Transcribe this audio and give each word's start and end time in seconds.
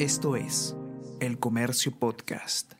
Esto 0.00 0.34
es 0.34 0.74
El 1.20 1.38
Comercio 1.38 1.92
Podcast. 1.92 2.72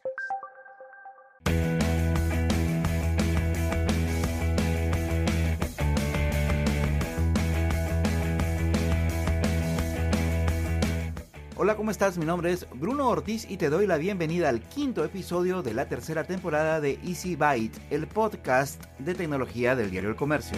Hola, 11.58 11.76
¿cómo 11.76 11.90
estás? 11.90 12.16
Mi 12.16 12.24
nombre 12.24 12.52
es 12.52 12.66
Bruno 12.72 13.06
Ortiz 13.10 13.46
y 13.50 13.58
te 13.58 13.68
doy 13.68 13.86
la 13.86 13.98
bienvenida 13.98 14.48
al 14.48 14.62
quinto 14.62 15.04
episodio 15.04 15.60
de 15.60 15.74
la 15.74 15.90
tercera 15.90 16.24
temporada 16.24 16.80
de 16.80 16.98
Easy 17.04 17.36
Byte, 17.36 17.78
el 17.90 18.06
podcast 18.06 18.82
de 18.98 19.14
tecnología 19.14 19.76
del 19.76 19.90
diario 19.90 20.08
El 20.08 20.16
Comercio. 20.16 20.56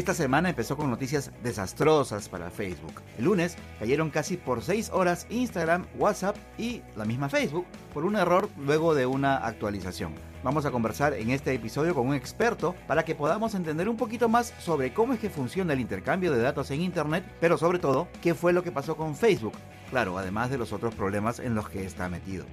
Esta 0.00 0.14
semana 0.14 0.48
empezó 0.48 0.78
con 0.78 0.88
noticias 0.88 1.30
desastrosas 1.42 2.30
para 2.30 2.48
Facebook. 2.48 3.02
El 3.18 3.26
lunes 3.26 3.58
cayeron 3.78 4.08
casi 4.08 4.38
por 4.38 4.62
6 4.62 4.88
horas 4.94 5.26
Instagram, 5.28 5.84
WhatsApp 5.98 6.38
y 6.56 6.80
la 6.96 7.04
misma 7.04 7.28
Facebook 7.28 7.66
por 7.92 8.06
un 8.06 8.16
error 8.16 8.48
luego 8.56 8.94
de 8.94 9.04
una 9.04 9.36
actualización. 9.36 10.14
Vamos 10.42 10.64
a 10.64 10.70
conversar 10.70 11.12
en 11.12 11.28
este 11.28 11.52
episodio 11.52 11.94
con 11.94 12.08
un 12.08 12.14
experto 12.14 12.74
para 12.86 13.04
que 13.04 13.14
podamos 13.14 13.54
entender 13.54 13.90
un 13.90 13.98
poquito 13.98 14.30
más 14.30 14.54
sobre 14.58 14.94
cómo 14.94 15.12
es 15.12 15.20
que 15.20 15.28
funciona 15.28 15.74
el 15.74 15.80
intercambio 15.80 16.32
de 16.32 16.40
datos 16.40 16.70
en 16.70 16.80
Internet, 16.80 17.22
pero 17.38 17.58
sobre 17.58 17.78
todo, 17.78 18.08
qué 18.22 18.32
fue 18.32 18.54
lo 18.54 18.62
que 18.62 18.72
pasó 18.72 18.96
con 18.96 19.14
Facebook. 19.14 19.52
Claro, 19.90 20.16
además 20.16 20.48
de 20.48 20.56
los 20.56 20.72
otros 20.72 20.94
problemas 20.94 21.40
en 21.40 21.54
los 21.54 21.68
que 21.68 21.84
está 21.84 22.08
metido. 22.08 22.46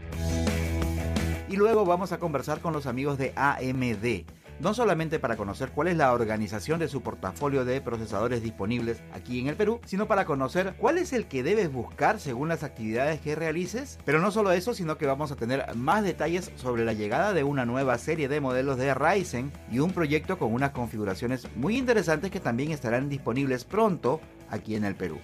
Y 1.48 1.56
luego 1.56 1.86
vamos 1.86 2.12
a 2.12 2.20
conversar 2.20 2.60
con 2.60 2.74
los 2.74 2.88
amigos 2.88 3.18
de 3.18 3.32
AMD 3.38 4.26
no 4.60 4.74
solamente 4.74 5.20
para 5.20 5.38
conocer 5.38 5.72
cuál 5.72 5.88
es 5.88 5.98
la 5.98 6.14
organización 6.14 6.80
de 6.80 6.88
su 6.88 7.02
portafolio 7.02 7.66
de 7.66 7.82
procesadores 7.82 8.42
disponibles 8.42 9.02
aquí 9.14 9.40
en 9.40 9.48
el 9.48 9.56
Perú, 9.56 9.80
sino 9.86 10.08
para 10.08 10.26
conocer 10.26 10.76
cuál 10.78 10.98
es 10.98 11.14
el 11.14 11.28
que 11.28 11.44
debes 11.44 11.72
buscar 11.72 12.20
según 12.20 12.50
las 12.50 12.64
actividades 12.64 13.22
que 13.22 13.36
realices. 13.36 14.00
Pero 14.06 14.20
no 14.20 14.32
solo 14.32 14.52
eso, 14.52 14.74
sino 14.74 14.98
que 14.98 15.06
vamos 15.06 15.32
a 15.32 15.36
tener 15.36 15.76
más 15.76 16.04
detalles 16.04 16.52
sobre 16.56 16.86
la 16.86 16.94
llegada 16.94 17.34
de 17.34 17.44
una 17.44 17.66
nueva 17.66 17.98
serie 17.98 18.28
de 18.28 18.42
modelos 18.42 18.78
de 18.78 18.94
Ryzen 18.94 19.52
y 19.72 19.80
un 19.80 19.92
proyecto 19.92 20.38
con 20.38 20.54
unas 20.54 20.72
configuraciones 20.72 21.48
muy 21.56 21.78
interesantes 21.78 22.32
que 22.32 22.40
también 22.40 22.72
estarán 22.72 23.10
disponibles 23.10 23.66
pronto 23.66 24.22
aquí 24.50 24.76
en 24.76 24.86
el 24.86 24.96
Perú. 24.96 25.20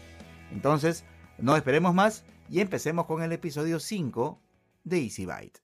Entonces, 0.51 1.03
no 1.37 1.55
esperemos 1.55 1.93
más 1.93 2.23
y 2.49 2.59
empecemos 2.59 3.05
con 3.05 3.23
el 3.23 3.31
episodio 3.31 3.79
5 3.79 4.39
de 4.83 5.01
Easy 5.01 5.25
Byte. 5.25 5.62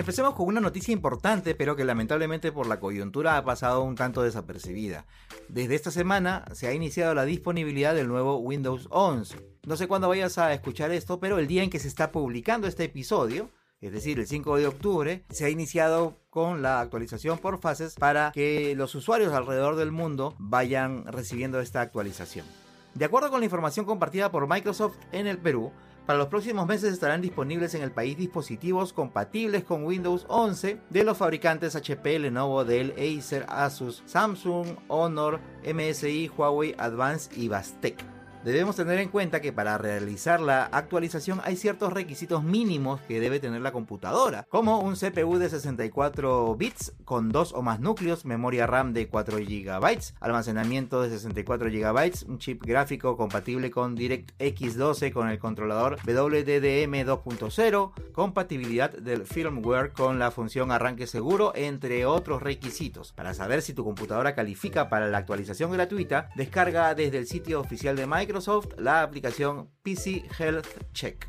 Empecemos 0.00 0.34
con 0.34 0.46
una 0.46 0.62
noticia 0.62 0.94
importante, 0.94 1.54
pero 1.54 1.76
que 1.76 1.84
lamentablemente 1.84 2.52
por 2.52 2.66
la 2.66 2.80
coyuntura 2.80 3.36
ha 3.36 3.44
pasado 3.44 3.82
un 3.82 3.96
tanto 3.96 4.22
desapercibida. 4.22 5.04
Desde 5.50 5.74
esta 5.74 5.90
semana 5.90 6.46
se 6.54 6.66
ha 6.66 6.72
iniciado 6.72 7.12
la 7.12 7.26
disponibilidad 7.26 7.94
del 7.94 8.08
nuevo 8.08 8.38
Windows 8.38 8.88
11. 8.90 9.36
No 9.66 9.76
sé 9.76 9.88
cuándo 9.88 10.08
vayas 10.08 10.38
a 10.38 10.54
escuchar 10.54 10.90
esto, 10.90 11.20
pero 11.20 11.38
el 11.38 11.46
día 11.46 11.62
en 11.62 11.68
que 11.68 11.78
se 11.78 11.88
está 11.88 12.12
publicando 12.12 12.66
este 12.66 12.84
episodio, 12.84 13.50
es 13.82 13.92
decir, 13.92 14.18
el 14.18 14.26
5 14.26 14.56
de 14.56 14.68
octubre, 14.68 15.24
se 15.28 15.44
ha 15.44 15.50
iniciado 15.50 16.16
con 16.30 16.62
la 16.62 16.80
actualización 16.80 17.36
por 17.36 17.60
fases 17.60 17.96
para 17.96 18.32
que 18.32 18.74
los 18.74 18.94
usuarios 18.94 19.34
alrededor 19.34 19.76
del 19.76 19.92
mundo 19.92 20.34
vayan 20.38 21.04
recibiendo 21.12 21.60
esta 21.60 21.82
actualización. 21.82 22.46
De 22.94 23.04
acuerdo 23.04 23.28
con 23.28 23.40
la 23.40 23.46
información 23.46 23.84
compartida 23.84 24.32
por 24.32 24.48
Microsoft 24.48 24.96
en 25.12 25.26
el 25.26 25.36
Perú, 25.36 25.72
para 26.06 26.18
los 26.18 26.28
próximos 26.28 26.66
meses 26.66 26.92
estarán 26.92 27.20
disponibles 27.20 27.74
en 27.74 27.82
el 27.82 27.92
país 27.92 28.16
dispositivos 28.16 28.92
compatibles 28.92 29.64
con 29.64 29.84
Windows 29.84 30.26
11 30.28 30.80
de 30.90 31.04
los 31.04 31.18
fabricantes 31.18 31.76
HP, 31.76 32.18
Lenovo, 32.18 32.64
Dell, 32.64 32.94
Acer, 32.98 33.46
Asus, 33.48 34.02
Samsung, 34.06 34.76
Honor, 34.88 35.40
MSI, 35.64 36.30
Huawei, 36.36 36.74
Advance 36.78 37.30
y 37.36 37.48
Bastec. 37.48 38.19
Debemos 38.44 38.74
tener 38.74 38.98
en 39.00 39.10
cuenta 39.10 39.42
que 39.42 39.52
para 39.52 39.76
realizar 39.76 40.40
la 40.40 40.64
actualización 40.64 41.42
hay 41.44 41.56
ciertos 41.56 41.92
requisitos 41.92 42.42
mínimos 42.42 42.98
que 43.02 43.20
debe 43.20 43.38
tener 43.38 43.60
la 43.60 43.70
computadora, 43.70 44.46
como 44.48 44.80
un 44.80 44.94
CPU 44.94 45.36
de 45.36 45.50
64 45.50 46.56
bits 46.56 46.94
con 47.04 47.28
dos 47.28 47.52
o 47.52 47.60
más 47.60 47.80
núcleos, 47.80 48.24
memoria 48.24 48.66
RAM 48.66 48.94
de 48.94 49.08
4 49.08 49.36
GB, 49.36 49.98
almacenamiento 50.20 51.02
de 51.02 51.10
64 51.10 51.68
GB, 51.68 52.28
un 52.28 52.38
chip 52.38 52.64
gráfico 52.64 53.18
compatible 53.18 53.70
con 53.70 53.94
DirectX 53.94 54.74
12 54.74 55.12
con 55.12 55.28
el 55.28 55.38
controlador 55.38 55.98
WDDM 56.06 57.04
2.0, 57.04 57.92
compatibilidad 58.12 58.90
del 58.90 59.26
firmware 59.26 59.92
con 59.92 60.18
la 60.18 60.30
función 60.30 60.72
arranque 60.72 61.06
seguro, 61.06 61.52
entre 61.54 62.06
otros 62.06 62.42
requisitos. 62.42 63.12
Para 63.12 63.34
saber 63.34 63.60
si 63.60 63.74
tu 63.74 63.84
computadora 63.84 64.34
califica 64.34 64.88
para 64.88 65.08
la 65.08 65.18
actualización 65.18 65.72
gratuita, 65.72 66.30
descarga 66.36 66.94
desde 66.94 67.18
el 67.18 67.26
sitio 67.26 67.60
oficial 67.60 67.96
de 67.96 68.06
Microsoft 68.06 68.29
Microsoft 68.30 68.78
la 68.78 69.02
aplicación 69.02 69.70
PC 69.82 70.22
Health 70.38 70.92
Check. 70.92 71.26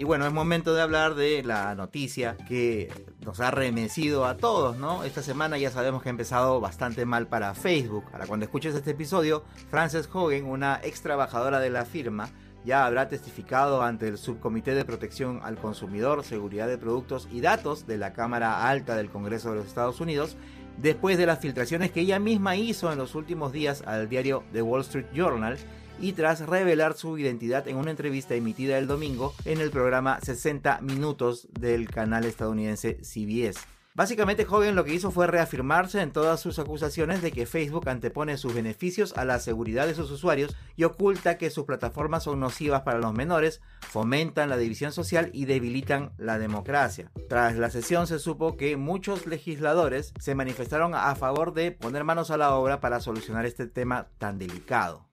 Y 0.00 0.02
bueno, 0.02 0.26
es 0.26 0.32
momento 0.32 0.74
de 0.74 0.82
hablar 0.82 1.14
de 1.14 1.44
la 1.44 1.76
noticia 1.76 2.36
que 2.48 2.92
nos 3.24 3.38
ha 3.38 3.52
remecido 3.52 4.26
a 4.26 4.36
todos, 4.36 4.78
¿no? 4.78 5.04
Esta 5.04 5.22
semana 5.22 5.58
ya 5.58 5.70
sabemos 5.70 6.02
que 6.02 6.08
ha 6.08 6.10
empezado 6.10 6.60
bastante 6.60 7.06
mal 7.06 7.28
para 7.28 7.54
Facebook. 7.54 8.10
Para 8.10 8.26
cuando 8.26 8.46
escuches 8.46 8.74
este 8.74 8.90
episodio, 8.90 9.44
Frances 9.70 10.08
Hogan, 10.12 10.44
una 10.44 10.80
ex 10.82 11.02
trabajadora 11.02 11.60
de 11.60 11.70
la 11.70 11.84
firma, 11.84 12.28
ya 12.64 12.84
habrá 12.84 13.08
testificado 13.08 13.82
ante 13.82 14.08
el 14.08 14.18
Subcomité 14.18 14.74
de 14.74 14.84
Protección 14.84 15.38
al 15.44 15.56
Consumidor, 15.56 16.24
Seguridad 16.24 16.66
de 16.66 16.78
Productos 16.78 17.28
y 17.30 17.42
Datos 17.42 17.86
de 17.86 17.96
la 17.96 18.12
Cámara 18.12 18.68
Alta 18.68 18.96
del 18.96 19.08
Congreso 19.08 19.50
de 19.50 19.58
los 19.58 19.66
Estados 19.66 20.00
Unidos 20.00 20.36
después 20.78 21.18
de 21.18 21.26
las 21.26 21.40
filtraciones 21.40 21.90
que 21.90 22.00
ella 22.00 22.18
misma 22.18 22.56
hizo 22.56 22.92
en 22.92 22.98
los 22.98 23.14
últimos 23.14 23.52
días 23.52 23.82
al 23.86 24.08
diario 24.08 24.44
The 24.52 24.62
Wall 24.62 24.82
Street 24.82 25.06
Journal 25.14 25.58
y 26.00 26.12
tras 26.12 26.40
revelar 26.46 26.94
su 26.94 27.16
identidad 27.18 27.68
en 27.68 27.76
una 27.76 27.90
entrevista 27.90 28.34
emitida 28.34 28.78
el 28.78 28.86
domingo 28.86 29.34
en 29.44 29.60
el 29.60 29.70
programa 29.70 30.18
60 30.20 30.80
Minutos 30.80 31.48
del 31.52 31.88
canal 31.88 32.24
estadounidense 32.24 32.98
CBS. 33.02 33.71
Básicamente 33.94 34.46
Hogan 34.48 34.74
lo 34.74 34.84
que 34.84 34.94
hizo 34.94 35.10
fue 35.10 35.26
reafirmarse 35.26 36.00
en 36.00 36.12
todas 36.12 36.40
sus 36.40 36.58
acusaciones 36.58 37.20
de 37.20 37.30
que 37.30 37.44
Facebook 37.44 37.90
antepone 37.90 38.38
sus 38.38 38.54
beneficios 38.54 39.12
a 39.18 39.26
la 39.26 39.38
seguridad 39.38 39.86
de 39.86 39.94
sus 39.94 40.10
usuarios 40.10 40.56
y 40.76 40.84
oculta 40.84 41.36
que 41.36 41.50
sus 41.50 41.66
plataformas 41.66 42.22
son 42.22 42.40
nocivas 42.40 42.82
para 42.82 43.00
los 43.00 43.12
menores, 43.12 43.60
fomentan 43.82 44.48
la 44.48 44.56
división 44.56 44.92
social 44.92 45.28
y 45.34 45.44
debilitan 45.44 46.12
la 46.16 46.38
democracia. 46.38 47.10
Tras 47.28 47.56
la 47.56 47.68
sesión 47.68 48.06
se 48.06 48.18
supo 48.18 48.56
que 48.56 48.78
muchos 48.78 49.26
legisladores 49.26 50.14
se 50.18 50.34
manifestaron 50.34 50.94
a 50.94 51.14
favor 51.14 51.52
de 51.52 51.72
poner 51.72 52.04
manos 52.04 52.30
a 52.30 52.38
la 52.38 52.54
obra 52.54 52.80
para 52.80 52.98
solucionar 53.00 53.44
este 53.44 53.66
tema 53.66 54.08
tan 54.16 54.38
delicado. 54.38 55.06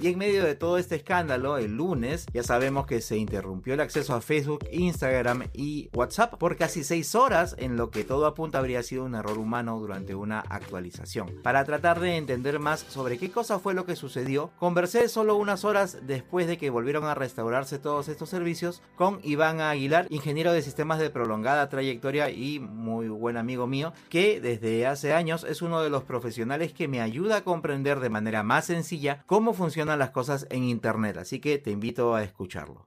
Y 0.00 0.08
en 0.08 0.18
medio 0.18 0.44
de 0.44 0.56
todo 0.56 0.76
este 0.76 0.96
escándalo, 0.96 1.56
el 1.56 1.76
lunes 1.76 2.26
ya 2.32 2.42
sabemos 2.42 2.86
que 2.86 3.00
se 3.00 3.16
interrumpió 3.16 3.74
el 3.74 3.80
acceso 3.80 4.14
a 4.14 4.20
Facebook, 4.20 4.66
Instagram 4.72 5.44
y 5.52 5.88
WhatsApp 5.94 6.34
por 6.36 6.56
casi 6.56 6.82
6 6.82 7.14
horas, 7.14 7.54
en 7.58 7.76
lo 7.76 7.90
que 7.90 8.02
todo 8.02 8.26
apunta 8.26 8.58
habría 8.58 8.82
sido 8.82 9.04
un 9.04 9.14
error 9.14 9.38
humano 9.38 9.78
durante 9.78 10.14
una 10.14 10.40
actualización. 10.40 11.40
Para 11.42 11.64
tratar 11.64 12.00
de 12.00 12.16
entender 12.16 12.58
más 12.58 12.80
sobre 12.80 13.18
qué 13.18 13.30
cosa 13.30 13.60
fue 13.60 13.72
lo 13.72 13.86
que 13.86 13.94
sucedió, 13.94 14.50
conversé 14.58 15.08
solo 15.08 15.36
unas 15.36 15.64
horas 15.64 15.98
después 16.02 16.48
de 16.48 16.58
que 16.58 16.70
volvieron 16.70 17.04
a 17.04 17.14
restaurarse 17.14 17.78
todos 17.78 18.08
estos 18.08 18.28
servicios 18.28 18.82
con 18.96 19.20
Iván 19.22 19.60
Aguilar, 19.60 20.06
ingeniero 20.10 20.52
de 20.52 20.62
sistemas 20.62 20.98
de 20.98 21.10
prolongada 21.10 21.68
trayectoria 21.68 22.30
y 22.30 22.58
muy 22.58 23.08
buen 23.08 23.36
amigo 23.36 23.66
mío, 23.66 23.92
que 24.10 24.40
desde 24.40 24.86
hace 24.86 25.14
años 25.14 25.44
es 25.44 25.62
uno 25.62 25.82
de 25.82 25.90
los 25.90 26.02
profesionales 26.02 26.72
que 26.72 26.88
me 26.88 27.00
ayuda 27.00 27.36
a 27.36 27.44
comprender 27.44 28.00
de 28.00 28.10
manera 28.10 28.42
más 28.42 28.66
sencilla 28.66 29.22
cómo 29.26 29.54
funciona 29.54 29.83
las 29.84 30.10
cosas 30.10 30.46
en 30.50 30.64
Internet, 30.64 31.16
así 31.18 31.40
que 31.40 31.58
te 31.58 31.70
invito 31.70 32.14
a 32.14 32.22
escucharlo. 32.22 32.86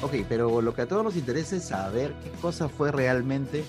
Ok, 0.00 0.14
pero 0.28 0.62
lo 0.62 0.74
que 0.74 0.82
a 0.82 0.88
todos 0.88 1.04
nos 1.04 1.16
interesa 1.16 1.56
es 1.56 1.64
saber 1.64 2.14
qué 2.24 2.30
cosa 2.40 2.68
fue 2.68 2.90
realmente 2.90 3.62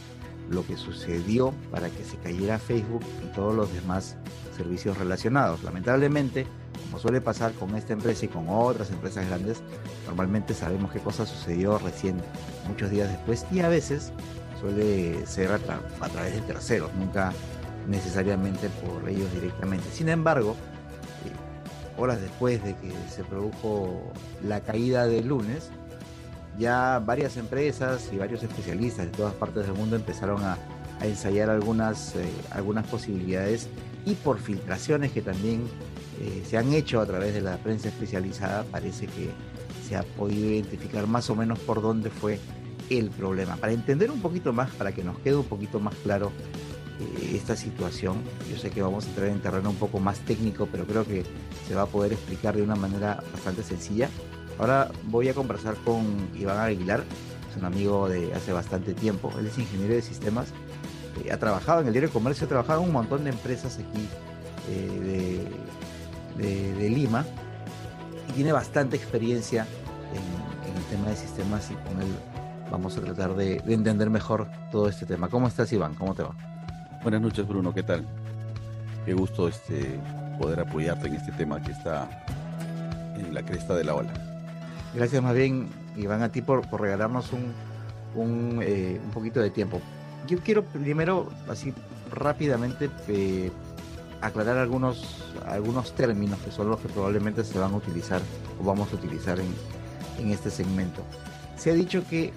lo 0.49 0.65
que 0.65 0.77
sucedió 0.77 1.53
para 1.69 1.89
que 1.89 2.03
se 2.03 2.17
cayera 2.17 2.57
Facebook 2.57 3.03
y 3.23 3.35
todos 3.35 3.53
los 3.53 3.73
demás 3.73 4.15
servicios 4.55 4.97
relacionados. 4.97 5.63
Lamentablemente, 5.63 6.47
como 6.89 6.99
suele 6.99 7.21
pasar 7.21 7.53
con 7.53 7.75
esta 7.75 7.93
empresa 7.93 8.25
y 8.25 8.29
con 8.29 8.45
otras 8.49 8.89
empresas 8.89 9.27
grandes, 9.27 9.61
normalmente 10.07 10.55
sabemos 10.55 10.91
qué 10.91 10.99
cosa 10.99 11.25
sucedió 11.25 11.77
recién, 11.77 12.17
muchos 12.67 12.89
días 12.89 13.09
después, 13.09 13.45
y 13.51 13.59
a 13.59 13.69
veces 13.69 14.11
suele 14.59 15.23
ser 15.27 15.51
a, 15.51 15.59
través 16.09 16.33
de 16.33 16.41
terceros, 16.41 16.91
nunca 16.95 17.31
necesariamente 17.87 18.69
por 18.69 19.07
ellos 19.07 19.31
directamente. 19.33 19.87
Sin 19.91 20.09
embargo, 20.09 20.55
eh, 21.25 22.01
horas 22.01 22.19
después 22.21 22.63
de 22.63 22.75
que 22.75 22.91
se 23.07 23.23
produjo 23.23 24.11
la 24.43 24.61
caída 24.61 25.05
del 25.05 25.27
lunes, 25.27 25.69
ya 26.57 26.99
varias 27.05 27.37
empresas 27.37 28.09
y 28.11 28.17
varios 28.17 28.41
especialistas 28.41 29.05
de 29.05 29.11
todas 29.11 29.35
partes 29.35 29.67
del 29.67 29.75
mundo 29.75 29.95
empezaron 29.95 30.43
a 30.43 30.57
ensayar 31.01 31.51
algunas, 31.51 32.15
eh, 32.15 32.25
algunas 32.49 32.87
posibilidades 32.87 33.69
y 34.05 34.15
por 34.15 34.39
filtraciones 34.39 35.11
que 35.11 35.21
también 35.21 35.63
eh, 36.19 36.43
se 36.45 36.57
han 36.57 36.73
hecho 36.73 36.99
a 36.99 37.05
través 37.05 37.33
de 37.33 37.41
la 37.41 37.57
prensa 37.57 37.87
especializada, 37.87 38.63
parece 38.65 39.07
que 39.07 39.29
se 39.87 39.95
ha 39.95 40.03
podido 40.03 40.49
identificar 40.49 41.07
más 41.07 41.29
o 41.29 41.35
menos 41.35 41.59
por 41.59 41.81
dónde 41.81 42.09
fue 42.09 42.39
el 42.89 43.09
problema. 43.09 43.55
Para 43.55 43.71
entender 43.71 44.11
un 44.11 44.21
poquito 44.21 44.51
más, 44.51 44.69
para 44.71 44.91
que 44.91 45.03
nos 45.03 45.17
quede 45.19 45.35
un 45.35 45.45
poquito 45.45 45.79
más 45.79 45.95
claro 46.03 46.31
eh, 46.99 47.35
esta 47.35 47.55
situación, 47.55 48.17
yo 48.51 48.57
sé 48.57 48.69
que 48.69 48.81
vamos 48.81 49.05
a 49.05 49.09
entrar 49.09 49.27
en 49.29 49.39
terreno 49.39 49.69
un 49.69 49.77
poco 49.77 49.99
más 49.99 50.19
técnico, 50.19 50.67
pero 50.69 50.85
creo 50.85 51.05
que 51.05 51.23
se 51.67 51.75
va 51.75 51.83
a 51.83 51.87
poder 51.87 52.13
explicar 52.13 52.55
de 52.55 52.63
una 52.63 52.75
manera 52.75 53.23
bastante 53.31 53.63
sencilla. 53.63 54.09
Ahora 54.57 54.91
voy 55.05 55.29
a 55.29 55.33
conversar 55.33 55.75
con 55.85 56.03
Iván 56.37 56.59
Aguilar, 56.59 57.05
es 57.49 57.57
un 57.57 57.63
amigo 57.63 58.09
de 58.09 58.33
hace 58.33 58.51
bastante 58.51 58.93
tiempo, 58.93 59.31
él 59.39 59.47
es 59.47 59.57
ingeniero 59.57 59.93
de 59.93 60.01
sistemas, 60.01 60.49
eh, 61.23 61.31
ha 61.31 61.39
trabajado 61.39 61.79
en 61.79 61.87
el 61.87 61.93
diario 61.93 62.09
de 62.09 62.13
comercio, 62.13 62.45
ha 62.45 62.49
trabajado 62.49 62.81
en 62.81 62.87
un 62.87 62.93
montón 62.93 63.23
de 63.23 63.29
empresas 63.29 63.77
aquí 63.77 64.05
eh, 64.69 64.99
de, 64.99 65.68
Lima 66.39 67.25
y 68.29 68.31
tiene 68.33 68.51
bastante 68.51 68.95
experiencia 68.95 69.65
en, 70.13 70.75
el 70.75 70.83
tema 70.85 71.09
de 71.09 71.15
sistemas 71.15 71.69
y 71.71 71.73
con 71.73 72.01
él 72.01 72.07
vamos 72.71 72.97
a 72.97 73.01
tratar 73.01 73.35
de, 73.35 73.59
de 73.59 73.73
entender 73.73 74.09
mejor 74.09 74.47
todo 74.71 74.87
este 74.87 75.05
tema. 75.05 75.27
¿Cómo 75.27 75.47
estás 75.47 75.71
Iván? 75.73 75.95
¿Cómo 75.95 76.15
te 76.15 76.23
va? 76.23 76.35
Buenas 77.03 77.21
noches 77.21 77.47
Bruno, 77.47 77.73
¿qué 77.73 77.83
tal? 77.83 78.05
Qué 79.05 79.13
gusto 79.13 79.47
este, 79.47 79.99
poder 80.39 80.59
apoyarte 80.61 81.07
en 81.07 81.15
este 81.15 81.31
tema 81.33 81.61
que 81.61 81.71
está 81.71 82.07
en 83.15 83.33
la 83.33 83.43
cresta 83.43 83.75
de 83.75 83.83
la 83.83 83.95
ola. 83.95 84.13
Gracias 84.93 85.21
más 85.21 85.35
bien, 85.35 85.67
Iván, 85.95 86.23
a 86.23 86.29
ti 86.29 86.41
por, 86.41 86.65
regalarnos 86.79 87.31
un, 87.33 87.53
un, 88.15 88.59
eh, 88.63 88.99
un, 89.03 89.11
poquito 89.11 89.39
de 89.39 89.49
tiempo. 89.49 89.81
Yo 90.27 90.39
quiero 90.39 90.63
primero, 90.63 91.29
así 91.47 91.73
rápidamente, 92.11 92.89
eh, 93.07 93.51
aclarar 94.21 94.57
algunos, 94.57 95.23
algunos 95.45 95.93
términos 95.93 96.39
que 96.39 96.51
son 96.51 96.69
los 96.69 96.79
que 96.79 96.89
probablemente 96.89 97.43
se 97.43 97.57
van 97.57 97.73
a 97.73 97.77
utilizar 97.77 98.21
o 98.61 98.63
vamos 98.63 98.91
a 98.91 98.95
utilizar 98.95 99.39
en, 99.39 99.53
en 100.19 100.31
este 100.31 100.49
segmento. 100.49 101.01
Se 101.57 101.71
ha 101.71 101.73
dicho 101.73 102.03
que 102.09 102.33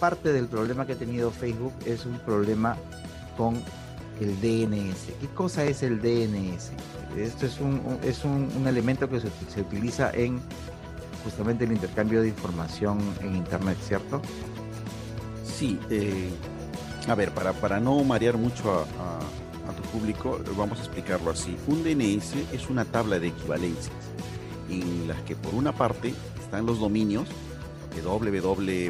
parte 0.00 0.32
del 0.32 0.48
problema 0.48 0.86
que 0.86 0.94
ha 0.94 0.96
tenido 0.96 1.30
Facebook 1.30 1.72
es 1.86 2.06
un 2.06 2.18
problema 2.18 2.76
con 3.36 3.62
el 4.20 4.40
DNS. 4.40 5.06
¿Qué 5.20 5.28
cosa 5.34 5.64
es 5.64 5.82
el 5.82 6.00
DNS? 6.00 6.70
Esto 7.16 7.46
es 7.46 7.60
un, 7.60 7.80
es 8.02 8.24
un, 8.24 8.50
un 8.56 8.66
elemento 8.66 9.08
que 9.08 9.20
se, 9.20 9.28
se, 9.52 9.60
utiliza 9.60 10.10
en 10.12 10.40
justamente 11.24 11.64
el 11.64 11.72
intercambio 11.72 12.22
de 12.22 12.28
información 12.28 12.98
en 13.20 13.36
Internet, 13.36 13.78
¿cierto? 13.82 14.20
Sí, 15.44 15.78
eh, 15.90 16.30
a 17.06 17.14
ver, 17.14 17.32
para, 17.32 17.52
para 17.52 17.80
no 17.80 18.02
marear 18.04 18.36
mucho 18.36 18.72
a, 18.72 18.82
a, 18.82 19.20
a, 19.68 19.72
tu 19.72 19.82
público, 19.90 20.40
vamos 20.56 20.78
a 20.78 20.82
explicarlo 20.82 21.30
así. 21.30 21.56
Un 21.66 21.82
DNS 21.82 22.34
es 22.52 22.68
una 22.70 22.84
tabla 22.84 23.18
de 23.18 23.28
equivalencias 23.28 23.94
en 24.70 25.08
las 25.08 25.20
que 25.22 25.36
por 25.36 25.54
una 25.54 25.72
parte 25.72 26.14
están 26.40 26.66
los 26.66 26.78
dominios 26.78 27.28
www.algo.com. 28.00 28.84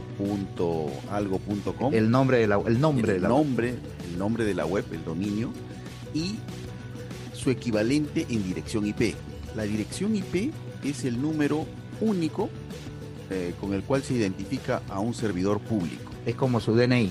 El 1.94 2.10
nombre 2.10 2.38
de 2.38 2.46
la, 2.46 2.60
el 2.66 2.80
nombre 2.80 3.14
el 3.14 3.14
de 3.14 3.20
la 3.20 3.28
nombre, 3.28 3.74
el 4.10 4.18
nombre 4.18 4.44
de 4.44 4.54
la 4.54 4.64
web, 4.64 4.84
el 4.92 5.04
dominio 5.04 5.52
y 6.14 6.36
su 7.32 7.50
equivalente 7.50 8.26
en 8.28 8.44
dirección 8.44 8.86
IP. 8.86 9.16
La 9.56 9.64
dirección 9.64 10.14
IP 10.14 10.52
es 10.84 11.04
el 11.04 11.20
número 11.20 11.66
único 12.00 12.48
eh, 13.30 13.54
con 13.60 13.74
el 13.74 13.82
cual 13.82 14.02
se 14.02 14.14
identifica 14.14 14.82
a 14.88 15.00
un 15.00 15.14
servidor 15.14 15.58
público. 15.60 16.12
Es 16.26 16.36
como 16.36 16.60
su 16.60 16.74
DNI. 16.74 17.10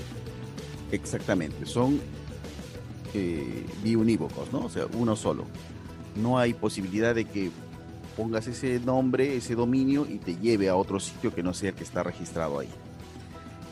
Exactamente, 0.90 1.66
son 1.66 2.00
eh, 3.14 3.66
biunívocos, 3.82 4.52
¿no? 4.52 4.66
O 4.66 4.68
sea, 4.70 4.86
uno 4.94 5.16
solo. 5.16 5.44
No 6.16 6.38
hay 6.38 6.54
posibilidad 6.54 7.14
de 7.14 7.24
que 7.24 7.50
pongas 8.16 8.46
ese 8.46 8.78
nombre, 8.80 9.36
ese 9.36 9.54
dominio 9.54 10.06
y 10.08 10.18
te 10.18 10.36
lleve 10.36 10.68
a 10.68 10.76
otro 10.76 11.00
sitio 11.00 11.34
que 11.34 11.42
no 11.42 11.54
sea 11.54 11.70
el 11.70 11.74
que 11.74 11.84
está 11.84 12.02
registrado 12.02 12.58
ahí. 12.58 12.68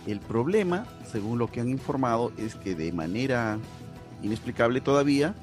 El 0.07 0.21
problema, 0.21 0.87
según 1.11 1.39
lo 1.39 1.51
que 1.51 1.61
han 1.61 1.69
informado, 1.69 2.33
es 2.39 2.55
que 2.55 2.75
de 2.75 2.93
manera 2.93 3.59
inexplicable 4.23 4.81
todavía, 4.81 5.35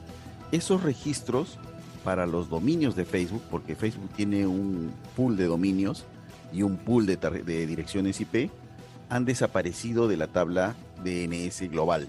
esos 0.52 0.84
registros 0.84 1.58
para 2.04 2.26
los 2.26 2.50
dominios 2.50 2.96
de 2.96 3.06
Facebook, 3.06 3.44
porque 3.52 3.76
Facebook 3.76 4.10
tiene 4.16 4.48
un 4.48 4.92
pool 5.16 5.38
de 5.38 5.46
dominios 5.46 6.06
y 6.54 6.64
un 6.64 6.78
pool 6.78 7.06
de, 7.06 7.18
de 7.18 7.68
direcciones 7.68 8.20
IP, 8.22 8.50
han 9.10 9.26
desaparecido 9.26 10.08
de 10.08 10.18
la 10.18 10.28
tabla 10.28 10.76
DNS 11.04 11.70
global. 11.70 12.08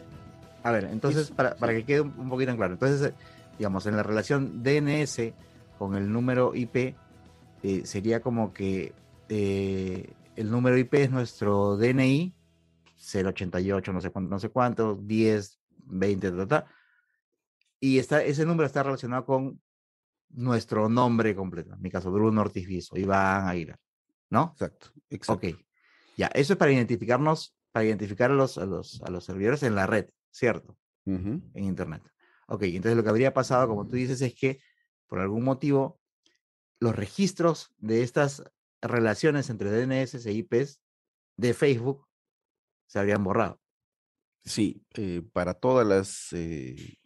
A 0.62 0.72
ver, 0.72 0.84
entonces, 0.84 1.30
para, 1.30 1.54
para, 1.54 1.72
que 1.72 1.84
quede 1.84 2.00
un 2.00 2.28
poquito 2.28 2.50
en 2.50 2.56
claro, 2.56 2.74
entonces, 2.74 3.12
digamos, 3.58 3.86
en 3.86 3.96
la 3.96 4.02
relación 4.02 4.62
DNS 4.62 5.32
con 5.78 5.94
el 5.94 6.10
número 6.10 6.54
IP, 6.54 6.94
eh, 7.62 7.82
sería 7.84 8.20
como 8.20 8.52
que 8.52 8.92
eh, 9.28 10.12
el 10.36 10.50
número 10.50 10.76
IP 10.76 10.94
es 10.94 11.10
nuestro 11.10 11.76
DNI, 11.76 12.34
088, 12.96 13.92
no 13.92 14.00
sé 14.00 14.10
cuánto, 14.10 14.30
no 14.30 14.38
sé 14.38 14.48
cuánto 14.48 14.94
10, 14.96 15.60
20, 15.86 16.32
ta, 16.32 16.46
ta, 16.46 16.66
y 17.80 17.98
está, 17.98 18.22
ese 18.22 18.44
número 18.44 18.66
está 18.66 18.82
relacionado 18.82 19.24
con 19.24 19.60
nuestro 20.30 20.88
nombre 20.88 21.34
completo. 21.34 21.74
En 21.74 21.80
mi 21.80 21.90
caso, 21.90 22.10
Bruno 22.10 22.40
Ortiz 22.40 22.66
Viso, 22.66 22.96
Iván 22.96 23.46
Aguilar, 23.46 23.78
¿no? 24.30 24.50
Exacto, 24.52 24.88
exacto. 25.08 25.46
Ok, 25.46 25.56
ya, 26.16 26.26
eso 26.28 26.54
es 26.54 26.58
para 26.58 26.72
identificarnos, 26.72 27.54
para 27.72 27.86
identificar 27.86 28.30
a 28.30 28.34
los, 28.34 28.58
a 28.58 28.66
los, 28.66 29.00
a 29.02 29.10
los 29.10 29.24
servidores 29.24 29.62
en 29.62 29.74
la 29.74 29.86
red, 29.86 30.08
¿cierto? 30.30 30.76
Uh 31.06 31.12
-huh. 31.12 31.50
En 31.54 31.64
Internet. 31.64 32.02
Ok, 32.48 32.62
entonces 32.64 32.96
lo 32.96 33.02
que 33.02 33.10
habría 33.10 33.34
pasado, 33.34 33.68
como 33.68 33.86
tú 33.86 33.96
dices, 33.96 34.20
es 34.20 34.34
que 34.34 34.60
por 35.06 35.20
algún 35.20 35.44
motivo, 35.44 36.00
los 36.80 36.94
registros 36.94 37.74
de 37.78 38.02
estas 38.02 38.42
relaciones 38.80 39.50
entre 39.50 39.70
DNS 39.70 40.26
e 40.26 40.32
IPs 40.32 40.80
de 41.36 41.54
Facebook 41.54 42.06
se 42.86 42.98
habrían 42.98 43.24
borrado. 43.24 43.60
Sí, 44.44 44.82
eh, 44.94 45.22
para 45.32 45.54
todas 45.54 45.86
las, 45.86 46.28
eh, 46.32 46.98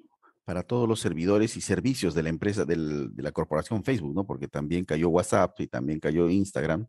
para 0.44 0.62
todos 0.62 0.88
los 0.88 1.00
servidores 1.00 1.56
y 1.56 1.60
servicios 1.60 2.14
de 2.14 2.22
la 2.22 2.28
empresa, 2.28 2.64
del, 2.64 3.14
de 3.14 3.22
la 3.22 3.32
corporación 3.32 3.82
Facebook, 3.84 4.14
¿no? 4.14 4.26
Porque 4.26 4.48
también 4.48 4.84
cayó 4.84 5.08
WhatsApp 5.08 5.58
y 5.60 5.66
también 5.66 5.98
cayó 5.98 6.28
Instagram, 6.28 6.86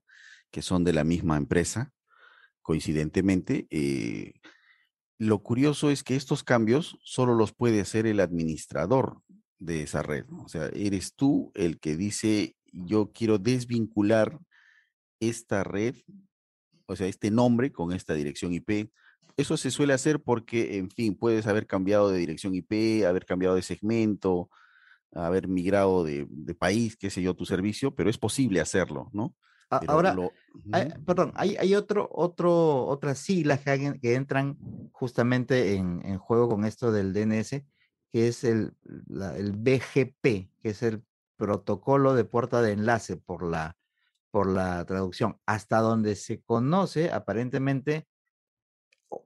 que 0.52 0.62
son 0.62 0.84
de 0.84 0.94
la 0.94 1.04
misma 1.04 1.38
empresa, 1.38 1.92
coincidentemente. 2.62 3.68
Eh, 3.70 4.34
lo 5.18 5.40
curioso 5.40 5.90
es 5.90 6.04
que 6.04 6.16
estos 6.16 6.44
cambios 6.44 6.98
solo 7.04 7.36
los 7.36 7.54
puede 7.54 7.82
hacer 7.82 8.08
el 8.08 8.20
administrador 8.20 9.22
de 9.60 9.84
esa 9.84 10.02
red. 10.02 10.26
O 10.30 10.50
sea, 10.50 10.68
eres 10.74 11.16
tú 11.16 11.52
el 11.56 11.80
que 11.80 11.96
dice, 11.96 12.56
yo 12.72 13.12
quiero 13.14 13.38
desvincular 13.38 14.40
esta 15.20 15.64
red, 15.64 15.96
o 16.86 16.96
sea, 16.96 17.08
este 17.08 17.32
nombre 17.32 17.72
con 17.72 17.94
esta 17.94 18.14
dirección 18.14 18.54
IP. 18.54 18.92
Eso 19.38 19.58
se 19.58 19.72
suele 19.72 19.94
hacer 19.94 20.22
porque, 20.22 20.78
en 20.78 20.92
fin, 20.92 21.16
puedes 21.16 21.48
haber 21.48 21.66
cambiado 21.66 22.10
de 22.10 22.20
dirección 22.20 22.54
IP, 22.54 23.06
haber 23.06 23.26
cambiado 23.26 23.56
de 23.56 23.62
segmento, 23.62 24.50
haber 25.14 25.48
migrado 25.48 26.04
de, 26.04 26.28
país, 26.58 26.98
qué 26.98 27.10
sé 27.10 27.22
yo, 27.22 27.34
tu 27.36 27.46
servicio, 27.46 27.96
pero 27.96 28.10
es 28.10 28.18
posible 28.18 28.60
hacerlo, 28.60 29.10
¿no? 29.14 29.36
Ahora, 29.70 30.14
lo... 30.14 30.32
hay, 30.72 30.90
perdón, 31.06 31.32
hay, 31.36 31.56
hay, 31.58 31.76
otro, 31.76 32.08
otro, 32.12 32.86
otras 32.86 33.20
siglas 33.20 33.62
que, 33.62 34.00
que 34.00 34.16
entran 34.16 34.58
justamente 34.92 35.76
en, 35.76 36.02
en, 36.06 36.18
juego 36.18 36.50
con 36.50 36.66
esto 36.66 36.92
del 36.92 37.14
DNS, 37.14 37.64
que 38.12 38.28
es 38.28 38.44
el, 38.44 38.74
la, 39.08 39.36
el 39.36 39.54
BGP, 39.54 40.22
que 40.62 40.70
es 40.70 40.84
el 40.84 41.04
protocolo 41.38 42.14
de 42.14 42.26
puerta 42.26 42.62
de 42.62 42.74
enlace 42.74 43.18
por 43.18 43.44
la, 43.44 43.78
por 44.32 44.48
la 44.48 44.86
traducción, 44.86 45.38
hasta 45.46 45.80
donde 45.80 46.16
se 46.16 46.42
conoce 46.42 47.12
aparentemente 47.12 48.08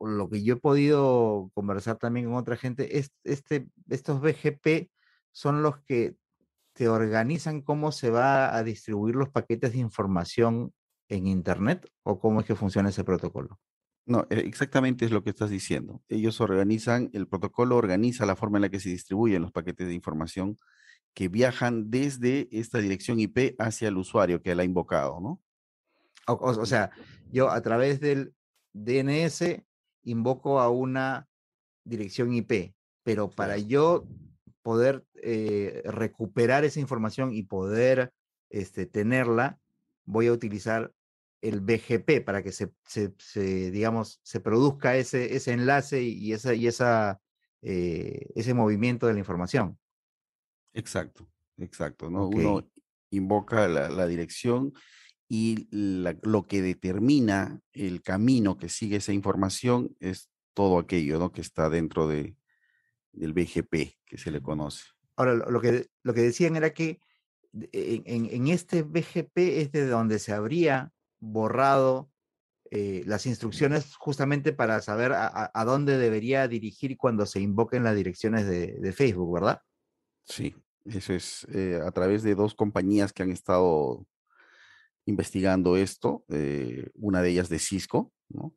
lo 0.02 0.30
que 0.30 0.44
yo 0.44 0.56
he 0.56 0.60
podido 0.60 1.52
conversar 1.54 1.98
también 1.98 2.26
con 2.26 2.36
otra 2.36 2.58
gente, 2.58 2.98
es, 2.98 3.12
este, 3.24 3.68
estos 3.90 4.22
BGP 4.22 4.90
son 5.32 5.62
los 5.62 5.78
que 5.84 6.18
te 6.78 6.88
organizan 6.88 7.62
cómo 7.62 7.92
se 7.92 8.12
va 8.12 8.56
a 8.56 8.64
distribuir 8.64 9.16
los 9.16 9.30
paquetes 9.30 9.74
de 9.74 9.80
información 9.80 10.74
en 11.10 11.26
Internet 11.26 11.90
o 12.04 12.20
cómo 12.20 12.40
es 12.40 12.46
que 12.46 12.54
funciona 12.54 12.90
ese 12.90 13.04
protocolo. 13.04 13.60
No, 14.06 14.28
e, 14.30 14.42
exactamente 14.42 15.04
es 15.04 15.10
lo 15.10 15.24
que 15.24 15.32
estás 15.32 15.50
diciendo. 15.50 16.04
Ellos 16.08 16.40
organizan, 16.40 17.10
el 17.14 17.28
protocolo 17.28 17.78
organiza 17.78 18.28
la 18.28 18.36
forma 18.36 18.60
en 18.60 18.62
la 18.62 18.70
que 18.70 18.80
se 18.80 18.90
distribuyen 18.90 19.42
los 19.42 19.52
paquetes 19.52 19.88
de 19.88 19.96
información 19.96 20.56
que 21.16 21.30
viajan 21.30 21.90
desde 21.90 22.48
esta 22.52 22.78
dirección 22.78 23.20
IP 23.20 23.56
hacia 23.58 23.88
el 23.88 23.98
usuario 23.98 24.44
que 24.44 24.54
la 24.54 24.62
ha 24.62 24.66
invocado, 24.66 25.20
¿no? 25.20 25.42
O, 26.28 26.34
o, 26.34 26.62
o 26.62 26.66
sea, 26.68 26.92
yo 27.32 27.50
a 27.50 27.60
través 27.62 28.00
del 28.00 28.36
DNS 28.74 29.64
invoco 30.04 30.60
a 30.60 30.70
una 30.70 31.28
dirección 31.84 32.36
IP, 32.36 32.76
pero 33.02 33.32
para 33.32 33.58
yo 33.58 34.06
poder 34.68 35.06
eh, 35.24 35.82
recuperar 35.86 36.66
esa 36.66 36.82
información 36.82 37.34
y 37.34 37.44
poder 37.44 38.12
este, 38.50 38.86
tenerla, 38.86 39.58
voy 40.04 40.28
a 40.28 40.34
utilizar 40.34 40.92
el 41.42 41.62
BGP 41.62 42.26
para 42.26 42.44
que 42.44 42.52
se, 42.52 42.74
se, 42.86 43.14
se, 43.18 43.72
digamos, 43.72 44.20
se 44.24 44.42
produzca 44.42 44.98
ese, 44.98 45.38
ese 45.38 45.54
enlace 45.54 46.02
y 46.02 46.34
esa, 46.34 46.54
y 46.54 46.68
esa 46.68 47.22
eh, 47.62 48.28
ese 48.36 48.54
movimiento 48.54 49.08
de 49.08 49.14
la 49.14 49.20
información. 49.20 49.80
Exacto, 50.74 51.30
exacto. 51.56 52.10
¿no? 52.10 52.28
Uno 52.28 52.70
invoca 53.10 53.70
la, 53.70 54.06
dirección 54.06 54.74
y 55.30 55.70
lo 55.72 56.46
que 56.46 56.62
determina 56.62 57.62
el 57.72 58.02
camino 58.02 58.58
que 58.58 58.68
sigue 58.68 58.98
esa 58.98 59.14
información 59.14 59.96
es 60.02 60.30
todo 60.54 60.78
aquello 60.78 61.20
¿no? 61.20 61.32
que 61.32 61.40
está 61.40 61.70
dentro 61.70 62.10
de, 62.10 62.36
del 63.18 63.34
BGP 63.34 63.98
que 64.06 64.18
se 64.18 64.32
le 64.32 64.42
conoce. 64.42 64.84
Ahora, 65.16 65.34
lo 65.36 65.60
que, 65.60 65.88
lo 66.04 66.14
que 66.14 66.22
decían 66.22 66.56
era 66.56 66.72
que 66.72 67.00
en, 67.72 68.48
este 68.48 68.84
BGP 68.84 69.38
es 69.38 69.72
de 69.72 69.88
donde 69.88 70.20
se 70.20 70.34
habría 70.34 70.92
borrado 71.20 72.12
eh, 72.70 73.04
las 73.06 73.26
instrucciones 73.26 73.96
justamente 73.96 74.54
para 74.54 74.82
saber 74.82 75.14
a, 75.14 75.64
dónde 75.66 75.98
debería 75.98 76.48
dirigir 76.48 76.98
cuando 76.98 77.26
se 77.26 77.40
invoquen 77.40 77.84
las 77.84 77.96
direcciones 77.96 78.46
de, 78.48 78.94
Facebook, 78.94 79.34
¿verdad? 79.34 79.62
Sí, 80.26 80.56
eso 80.86 81.14
es 81.14 81.48
eh, 81.54 81.80
a 81.84 81.92
través 81.92 82.24
de 82.24 82.36
dos 82.36 82.56
compañías 82.56 83.14
que 83.14 83.24
han 83.24 83.32
estado 83.32 84.06
investigando 85.06 85.78
esto, 85.78 86.26
eh, 86.30 86.90
una 86.96 87.22
de 87.22 87.30
ellas 87.30 87.50
de 87.50 87.60
Cisco, 87.60 88.12
¿no? 88.30 88.54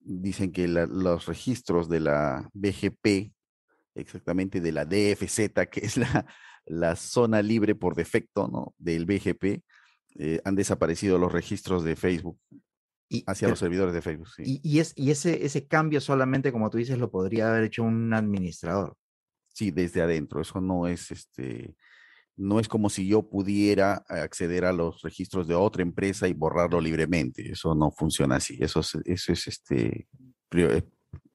dicen 0.00 0.50
que 0.50 0.66
los 0.66 1.26
registros 1.26 1.88
de 1.88 2.00
la 2.00 2.50
BGP, 2.52 3.35
exactamente 3.96 4.60
de 4.60 4.72
la 4.72 4.84
DFZ, 4.84 5.68
que 5.70 5.80
es 5.80 5.96
la, 5.96 6.26
la 6.66 6.96
zona 6.96 7.42
libre 7.42 7.74
por 7.74 7.94
defecto 7.94 8.48
¿no? 8.48 8.74
del 8.78 9.06
BGP, 9.06 9.62
eh, 10.18 10.40
han 10.44 10.54
desaparecido 10.54 11.18
los 11.18 11.32
registros 11.32 11.84
de 11.84 11.96
Facebook 11.96 12.38
y, 13.08 13.22
hacia 13.26 13.48
los 13.48 13.58
servidores 13.58 13.94
de 13.94 14.02
Facebook. 14.02 14.28
Y, 14.38 14.78
es, 14.78 14.92
y 14.96 15.10
ese, 15.10 15.44
ese 15.44 15.66
cambio 15.66 16.00
solamente, 16.00 16.52
como 16.52 16.70
tú 16.70 16.78
dices, 16.78 16.98
lo 16.98 17.10
podría 17.10 17.50
haber 17.50 17.64
hecho 17.64 17.82
un 17.82 18.12
administrador. 18.12 18.96
Sí, 19.48 19.70
desde 19.70 20.02
adentro. 20.02 20.40
Eso 20.40 20.60
no 20.60 20.86
es 20.86 21.10
este. 21.10 21.74
No 22.38 22.60
es 22.60 22.68
como 22.68 22.90
si 22.90 23.08
yo 23.08 23.22
pudiera 23.30 24.04
acceder 24.08 24.66
a 24.66 24.72
los 24.72 25.00
registros 25.00 25.48
de 25.48 25.54
otra 25.54 25.82
empresa 25.82 26.28
y 26.28 26.34
borrarlo 26.34 26.80
libremente. 26.80 27.50
Eso 27.50 27.74
no 27.74 27.90
funciona 27.90 28.36
así. 28.36 28.58
Eso 28.60 28.80
es, 28.80 28.98
eso 29.06 29.32
es 29.32 29.46
este, 29.46 30.06
eh, 30.50 30.82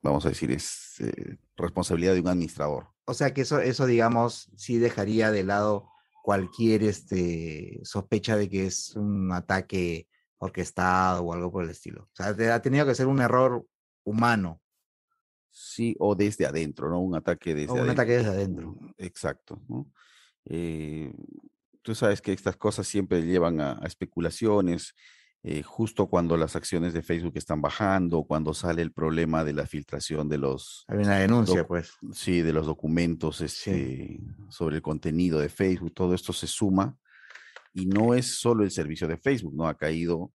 vamos 0.01 0.25
a 0.25 0.29
decir, 0.29 0.51
es 0.51 0.95
eh, 0.99 1.37
responsabilidad 1.55 2.13
de 2.13 2.21
un 2.21 2.27
administrador. 2.27 2.87
O 3.05 3.13
sea 3.13 3.33
que 3.33 3.41
eso, 3.41 3.59
eso, 3.59 3.85
digamos, 3.85 4.49
sí 4.55 4.77
dejaría 4.77 5.31
de 5.31 5.43
lado 5.43 5.89
cualquier 6.23 6.83
este, 6.83 7.79
sospecha 7.83 8.37
de 8.37 8.49
que 8.49 8.65
es 8.65 8.95
un 8.95 9.31
ataque 9.31 10.07
orquestado 10.37 11.23
o 11.23 11.33
algo 11.33 11.51
por 11.51 11.63
el 11.63 11.69
estilo. 11.69 12.03
O 12.03 12.15
sea, 12.15 12.27
ha 12.53 12.61
tenido 12.61 12.85
que 12.85 12.95
ser 12.95 13.07
un 13.07 13.21
error 13.21 13.65
humano. 14.03 14.61
Sí, 15.49 15.95
o 15.99 16.15
desde 16.15 16.45
adentro, 16.45 16.89
¿no? 16.89 16.99
Un 16.99 17.15
ataque 17.15 17.53
desde 17.53 17.71
adentro. 17.71 17.83
Un 17.83 17.89
ataque 17.89 18.11
desde 18.13 18.29
adentro. 18.29 18.77
Exacto. 18.97 19.61
¿no? 19.67 19.91
Eh, 20.45 21.13
tú 21.81 21.93
sabes 21.93 22.21
que 22.21 22.33
estas 22.33 22.55
cosas 22.55 22.87
siempre 22.87 23.21
llevan 23.21 23.59
a 23.59 23.81
especulaciones 23.83 24.95
eh, 25.43 25.63
justo 25.63 26.07
cuando 26.07 26.37
las 26.37 26.55
acciones 26.55 26.93
de 26.93 27.01
Facebook 27.01 27.33
están 27.35 27.61
bajando, 27.61 28.23
cuando 28.23 28.53
sale 28.53 28.83
el 28.83 28.91
problema 28.91 29.43
de 29.43 29.53
la 29.53 29.65
filtración 29.65 30.29
de 30.29 30.37
los... 30.37 30.85
Hay 30.87 30.99
una 30.99 31.17
denuncia, 31.17 31.65
pues. 31.65 31.93
Sí, 32.13 32.41
de 32.41 32.53
los 32.53 32.67
documentos 32.67 33.41
este, 33.41 34.19
sobre 34.49 34.75
el 34.75 34.81
contenido 34.83 35.39
de 35.39 35.49
Facebook, 35.49 35.93
todo 35.93 36.13
esto 36.13 36.31
se 36.31 36.45
suma 36.45 36.95
y 37.73 37.87
no 37.87 38.13
es 38.13 38.39
solo 38.39 38.63
el 38.63 38.69
servicio 38.69 39.07
de 39.07 39.17
Facebook, 39.17 39.55
¿no? 39.55 39.67
Ha 39.67 39.75
caído 39.75 40.31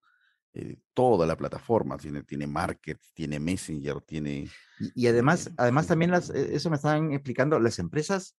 eh, 0.53 0.77
toda 0.93 1.25
la 1.25 1.37
plataforma, 1.37 1.97
tiene, 1.97 2.23
tiene 2.23 2.45
Market, 2.45 2.99
tiene 3.13 3.39
Messenger, 3.39 4.01
tiene... 4.01 4.49
Y, 4.93 5.07
además, 5.07 5.51
además 5.55 5.87
también 5.87 6.11
las, 6.11 6.31
e, 6.31 6.53
eso 6.53 6.69
me 6.69 6.75
están 6.75 7.13
explicando, 7.13 7.59
las 7.61 7.79
empresas, 7.79 8.35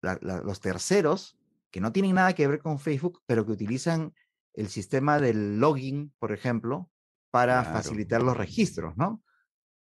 los 0.00 0.60
terceros, 0.60 1.38
que 1.70 1.80
no 1.80 1.92
tienen 1.92 2.14
nada 2.16 2.32
que 2.32 2.48
ver 2.48 2.58
con 2.58 2.80
Facebook, 2.80 3.22
pero 3.26 3.46
que 3.46 3.52
utilizan 3.52 4.14
el 4.58 4.68
sistema 4.68 5.20
del 5.20 5.60
login, 5.60 6.12
por 6.18 6.32
ejemplo, 6.32 6.90
para 7.30 7.62
facilitar 7.62 8.22
los 8.22 8.36
registros, 8.36 8.96
¿no? 8.96 9.22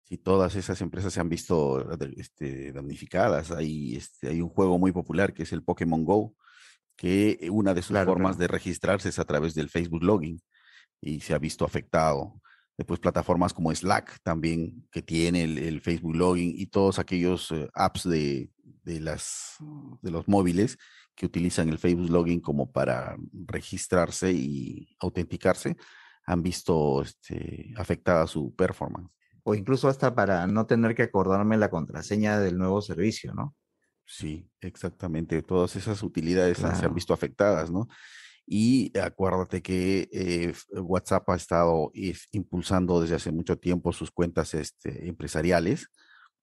Si 0.03 0.17
todas 0.17 0.55
esas 0.55 0.79
empresas 0.81 1.11
se 1.11 1.19
han 1.19 1.29
visto 1.29 1.91
este, 2.15 2.71
damnificadas, 2.71 3.49
hay, 3.51 3.95
este, 3.95 4.29
hay 4.29 4.41
un 4.41 4.49
juego 4.49 4.77
muy 4.77 4.91
popular 4.91 5.33
que 5.33 5.43
es 5.43 5.53
el 5.53 5.63
Pokémon 5.63 6.05
Go, 6.05 6.35
que 6.95 7.47
una 7.51 7.73
de 7.73 7.81
sus 7.81 7.97
formas 7.97 8.37
de 8.37 8.47
registrarse 8.47 9.09
es 9.09 9.17
a 9.17 9.25
través 9.25 9.55
del 9.55 9.69
Facebook 9.69 10.03
Login 10.03 10.39
y 11.01 11.21
se 11.21 11.33
ha 11.33 11.39
visto 11.39 11.65
afectado. 11.65 12.39
Después 12.77 12.99
plataformas 12.99 13.53
como 13.53 13.73
Slack 13.73 14.19
también, 14.21 14.87
que 14.91 15.01
tiene 15.01 15.43
el, 15.45 15.81
Facebook 15.81 16.15
Login 16.15 16.53
y 16.55 16.67
todos 16.67 16.99
aquellos 16.99 17.51
eh, 17.51 17.67
apps 17.73 18.07
de, 18.07 18.51
de, 18.83 18.99
las, 18.99 19.55
de 20.01 20.11
los 20.11 20.27
móviles 20.27 20.77
que 21.19 21.25
utilizan 21.25 21.67
el 21.67 21.77
Facebook 21.77 22.09
Login 22.09 22.39
como 22.39 22.71
para 22.71 23.17
registrarse 23.45 24.31
y 24.31 24.95
autenticarse, 25.01 25.75
han 26.25 26.41
visto 26.41 27.01
este, 27.01 27.73
afectada 27.75 28.25
su 28.25 28.55
performance. 28.55 29.11
O 29.43 29.53
incluso 29.53 29.89
hasta 29.89 30.15
para 30.15 30.47
no 30.47 30.65
tener 30.65 30.95
que 30.95 31.03
acordarme 31.03 31.57
la 31.57 31.69
contraseña 31.69 32.39
del 32.39 32.57
nuevo 32.57 32.81
servicio, 32.81 33.33
¿no? 33.33 33.53
Sí, 34.05 34.49
exactamente. 34.61 35.41
Todas 35.41 35.75
esas 35.75 36.01
utilidades 36.03 36.57
se 36.57 36.85
han 36.85 36.95
visto 36.95 37.13
afectadas, 37.13 37.69
¿no? 37.69 37.89
Y 38.47 38.97
acuérdate 38.97 39.61
que 39.61 40.07
eh, 40.13 40.53
WhatsApp 40.71 41.29
ha 41.31 41.35
estado 41.35 41.91
impulsando 42.31 43.01
desde 43.01 43.15
hace 43.15 43.31
mucho 43.33 43.57
tiempo 43.57 43.91
sus 43.91 44.09
cuentas 44.09 44.53
este, 44.53 45.09
empresariales 45.09 45.89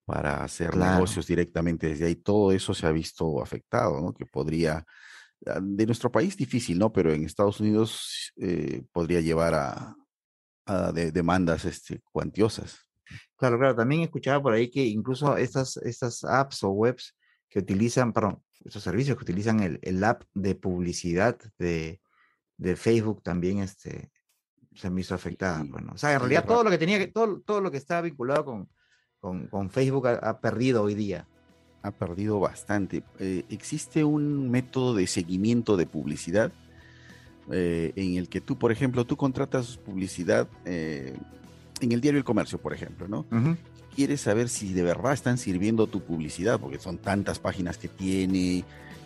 para 0.06 0.44
hacer 0.44 0.74
negocios 0.76 1.26
directamente 1.26 1.88
desde 1.88 2.06
ahí. 2.06 2.14
Todo 2.14 2.52
eso 2.52 2.72
se 2.72 2.86
ha 2.86 2.92
visto 2.92 3.42
afectado, 3.42 4.00
¿no? 4.00 4.14
Que 4.14 4.24
podría, 4.24 4.86
ah, 5.46 5.58
de 5.60 5.84
nuestro 5.84 6.10
país 6.10 6.36
difícil, 6.36 6.78
¿no? 6.78 6.92
Pero 6.92 7.12
en 7.12 7.24
Estados 7.24 7.60
Unidos 7.60 8.32
eh, 8.36 8.84
podría 8.92 9.20
llevar 9.20 9.54
a, 9.54 9.94
demandas 10.92 11.64
este, 11.64 12.00
cuantiosas. 12.10 12.88
Claro, 13.36 13.56
claro. 13.56 13.76
También 13.76 14.02
escuchaba 14.02 14.42
por 14.42 14.52
ahí 14.52 14.68
que 14.68 14.84
incluso 14.84 15.36
estas, 15.36 15.76
estas 15.76 16.24
apps 16.24 16.64
o 16.64 16.70
webs 16.70 17.16
que 17.48 17.60
utilizan, 17.60 18.12
perdón, 18.12 18.42
estos 18.64 18.82
servicios 18.82 19.16
que 19.16 19.22
utilizan 19.22 19.60
el, 19.60 19.78
el 19.82 20.02
app 20.02 20.24
de 20.34 20.56
publicidad 20.56 21.38
de, 21.56 22.00
de, 22.56 22.74
Facebook 22.74 23.22
también 23.22 23.58
este, 23.58 24.10
se 24.74 24.88
han 24.88 24.94
visto 24.96 25.14
afectadas. 25.14 25.68
Bueno, 25.68 25.92
o 25.94 25.98
sea, 25.98 26.14
en 26.14 26.18
realidad 26.18 26.44
todo 26.44 26.64
lo 26.64 26.70
que 26.70 26.78
tenía 26.78 26.98
que, 26.98 27.06
todo, 27.06 27.40
todo 27.42 27.60
lo 27.60 27.70
que 27.70 27.76
estaba 27.76 28.02
vinculado 28.02 28.44
con, 28.44 28.68
con, 29.20 29.70
Facebook 29.70 30.06
ha, 30.08 30.40
perdido 30.40 30.82
hoy 30.82 30.94
día. 30.94 31.26
Ha 31.82 31.90
perdido 31.90 32.40
bastante. 32.40 33.02
Eh, 33.18 33.44
existe 33.48 34.04
un 34.04 34.50
método 34.50 34.94
de 34.94 35.06
seguimiento 35.06 35.76
de 35.76 35.86
publicidad 35.86 36.52
eh, 37.50 37.92
en 37.96 38.16
el 38.16 38.28
que 38.28 38.40
tú, 38.40 38.58
por 38.58 38.72
ejemplo, 38.72 39.04
tú 39.04 39.16
contratas 39.16 39.76
publicidad 39.76 40.48
eh, 40.64 41.14
en 41.80 41.92
el 41.92 42.00
diario 42.00 42.18
El 42.18 42.24
Comercio, 42.24 42.58
por 42.58 42.72
ejemplo, 42.72 43.06
¿no? 43.08 43.24
Quieres 43.94 44.20
saber 44.20 44.48
si 44.48 44.74
de 44.74 44.82
verdad 44.82 45.12
están 45.12 45.38
sirviendo 45.38 45.86
tu 45.86 46.00
publicidad, 46.00 46.60
porque 46.60 46.78
son 46.78 46.98
tantas 46.98 47.38
páginas 47.38 47.78
que 47.78 47.88
tiene 47.88 48.64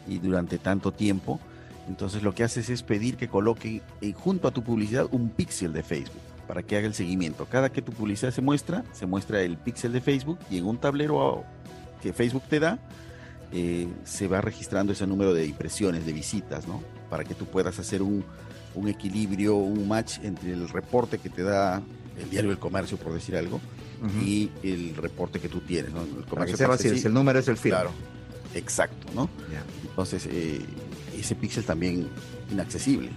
y 0.08 0.18
durante 0.18 0.58
tanto 0.58 0.92
tiempo. 0.92 1.38
Entonces 1.88 2.22
lo 2.22 2.34
que 2.34 2.44
haces 2.44 2.70
es 2.70 2.82
pedir 2.82 3.16
que 3.16 3.28
coloque 3.28 3.82
junto 4.14 4.48
a 4.48 4.50
tu 4.50 4.62
publicidad 4.62 5.06
un 5.12 5.30
píxel 5.30 5.72
de 5.72 5.82
Facebook 5.82 6.29
para 6.50 6.64
que 6.64 6.76
haga 6.76 6.88
el 6.88 6.94
seguimiento. 6.94 7.46
Cada 7.46 7.70
que 7.70 7.80
tu 7.80 7.92
publicidad 7.92 8.32
se 8.32 8.42
muestra, 8.42 8.82
se 8.92 9.06
muestra 9.06 9.40
el 9.40 9.56
píxel 9.56 9.92
de 9.92 10.00
Facebook 10.00 10.36
y 10.50 10.58
en 10.58 10.66
un 10.66 10.78
tablero 10.78 11.44
que 12.02 12.12
Facebook 12.12 12.42
te 12.48 12.58
da, 12.58 12.80
eh, 13.52 13.86
se 14.02 14.26
va 14.26 14.40
registrando 14.40 14.92
ese 14.92 15.06
número 15.06 15.32
de 15.32 15.46
impresiones, 15.46 16.04
de 16.04 16.12
visitas, 16.12 16.66
¿no? 16.66 16.82
Para 17.08 17.22
que 17.22 17.36
tú 17.36 17.44
puedas 17.44 17.78
hacer 17.78 18.02
un, 18.02 18.24
equilibrio, 18.88 19.54
un 19.54 19.86
match 19.86 20.18
entre 20.24 20.52
el 20.52 20.68
reporte 20.68 21.18
que 21.18 21.30
te 21.30 21.44
da 21.44 21.82
el 22.20 22.28
diario 22.28 22.50
del 22.50 22.58
comercio, 22.58 22.96
por 22.96 23.14
decir 23.14 23.36
algo, 23.36 23.60
y 24.20 24.50
el 24.64 24.96
reporte 24.96 25.38
que 25.38 25.48
tú 25.48 25.60
tienes, 25.60 25.92
¿no? 25.92 26.02
El 26.02 26.26
comercio 26.26 26.56
si, 26.78 27.06
el 27.06 27.14
número 27.14 27.38
es 27.38 27.46
el 27.46 27.58
fin. 27.58 27.70
Claro, 27.70 27.92
exacto, 28.56 29.06
¿no? 29.14 29.30
Entonces, 29.88 30.26
eh, 30.28 30.60
ese 31.16 31.36
píxel 31.36 31.62
también 31.62 32.08
inaccesible. 32.50 33.10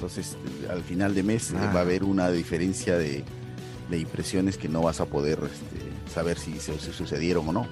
Entonces, 0.00 0.38
al 0.70 0.82
final 0.82 1.14
de 1.14 1.22
mes 1.22 1.50
eh, 1.50 1.56
va 1.56 1.60
a 1.60 1.76
ah. 1.76 1.80
haber 1.82 2.04
una 2.04 2.30
diferencia 2.30 2.96
de, 2.96 3.22
impresiones 3.92 4.56
que 4.56 4.66
no 4.66 4.80
vas 4.80 4.98
a 4.98 5.04
poder 5.04 5.38
este, 5.44 6.10
saber 6.10 6.38
si, 6.38 6.58
se 6.58 6.78
sucedieron 6.78 7.46
o 7.50 7.52
no. 7.52 7.66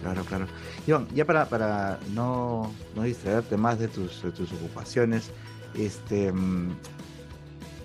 Claro, 0.00 0.24
claro. 0.24 0.46
Iván, 0.86 1.06
ya 1.14 1.26
para, 1.26 1.44
para 1.50 1.98
no, 2.14 2.72
no 2.96 3.02
distraerte 3.02 3.58
más 3.58 3.78
de 3.78 3.88
tus, 3.88 4.22
tus 4.22 4.50
ocupaciones, 4.52 5.32
este, 5.74 6.32
mm, 6.32 6.70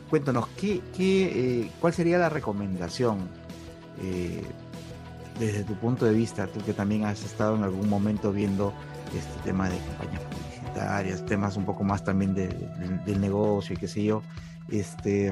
cuéntanos, 0.10 0.48
¿qué, 0.55 0.82
qué, 0.96 1.63
eh, 1.63 1.72
¿cuál 1.82 1.94
sería 1.94 2.17
la 2.17 2.29
recomendación 2.29 3.27
eh, 4.01 4.41
desde 5.38 5.65
tu 5.65 5.74
punto 5.74 6.05
de 6.05 6.13
vista, 6.13 6.48
tú 6.48 6.63
que 6.63 6.72
también 6.72 7.03
has 7.03 7.25
estado 7.25 7.58
en 7.58 7.63
algún 7.63 7.89
momento 7.89 8.32
viendo 8.32 8.72
este 9.13 9.38
tema 9.44 9.67
de 9.67 9.77
temas 11.25 11.58
un 11.58 11.65
poco 11.65 11.84
más 11.84 12.03
también 12.03 12.34
del 12.34 13.22
negocio 13.22 13.75
y 13.75 13.77
qué 13.77 13.88
sé 13.88 14.03
yo. 14.03 14.22
Este, 14.70 15.32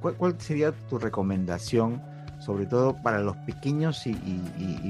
¿cuál, 0.00 0.40
sería 0.40 0.72
tu 0.88 0.98
recomendación 0.98 2.02
sobre 2.40 2.64
todo 2.64 2.94
para 2.94 3.20
los 3.20 3.36
pequeños 3.36 4.06
y, 4.06 4.14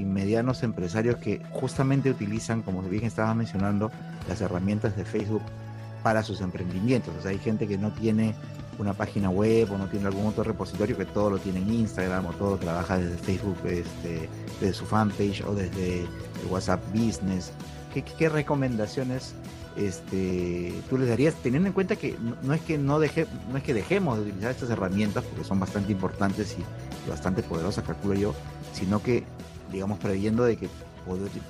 medianos 0.05 0.63
empresarios 0.63 1.17
que 1.17 1.41
justamente 1.51 2.09
utilizan, 2.09 2.61
como 2.61 2.81
bien 2.81 3.03
estabas 3.03 3.35
mencionando, 3.35 3.91
las 4.27 4.41
herramientas 4.41 4.95
de 4.95 5.05
Facebook 5.05 5.41
para 6.01 6.23
sus 6.23 6.41
emprendimientos. 6.41 7.13
O 7.23 7.27
hay 7.27 7.37
gente 7.37 7.67
que 7.67 7.77
no 7.77 7.91
tiene 7.91 8.33
una 8.79 8.93
página 8.93 9.29
web 9.29 9.71
o 9.71 9.77
no 9.77 9.87
tiene 9.87 10.07
algún 10.07 10.27
otro 10.27 10.43
repositorio 10.43 10.97
que 10.97 11.05
todo 11.05 11.31
lo 11.31 11.37
tiene 11.37 11.59
en 11.59 11.73
Instagram 11.73 12.25
o 12.25 12.31
todo 12.31 12.57
trabaja 12.57 12.97
desde 12.97 13.17
Facebook, 13.17 13.57
este, 13.65 14.29
desde 14.59 14.73
su 14.73 14.85
fanpage 14.85 15.43
o 15.45 15.53
desde 15.53 16.05
WhatsApp 16.49 16.81
Business. 16.93 17.51
¿Qué, 17.93 18.29
recomendaciones 18.29 19.35
este, 19.75 20.73
tú 20.89 20.97
les 20.97 21.09
darías, 21.09 21.33
teniendo 21.35 21.67
en 21.67 21.73
cuenta 21.73 21.95
que 21.95 22.17
no, 22.43 22.53
es 22.53 22.61
que 22.61 22.77
no, 22.77 22.99
deje, 22.99 23.27
no 23.51 23.57
es 23.57 23.63
que 23.63 23.73
dejemos 23.73 24.17
de 24.17 24.23
utilizar 24.23 24.51
estas 24.51 24.69
herramientas, 24.69 25.23
porque 25.23 25.43
son 25.43 25.59
bastante 25.59 25.91
importantes 25.91 26.55
y 26.57 27.09
bastante 27.09 27.43
poderosas, 27.43 27.83
calculo 27.83 28.15
yo, 28.15 28.33
sino 28.73 29.01
que, 29.01 29.23
digamos, 29.71 29.99
previendo 29.99 30.43
de 30.43 30.57
que 30.57 30.69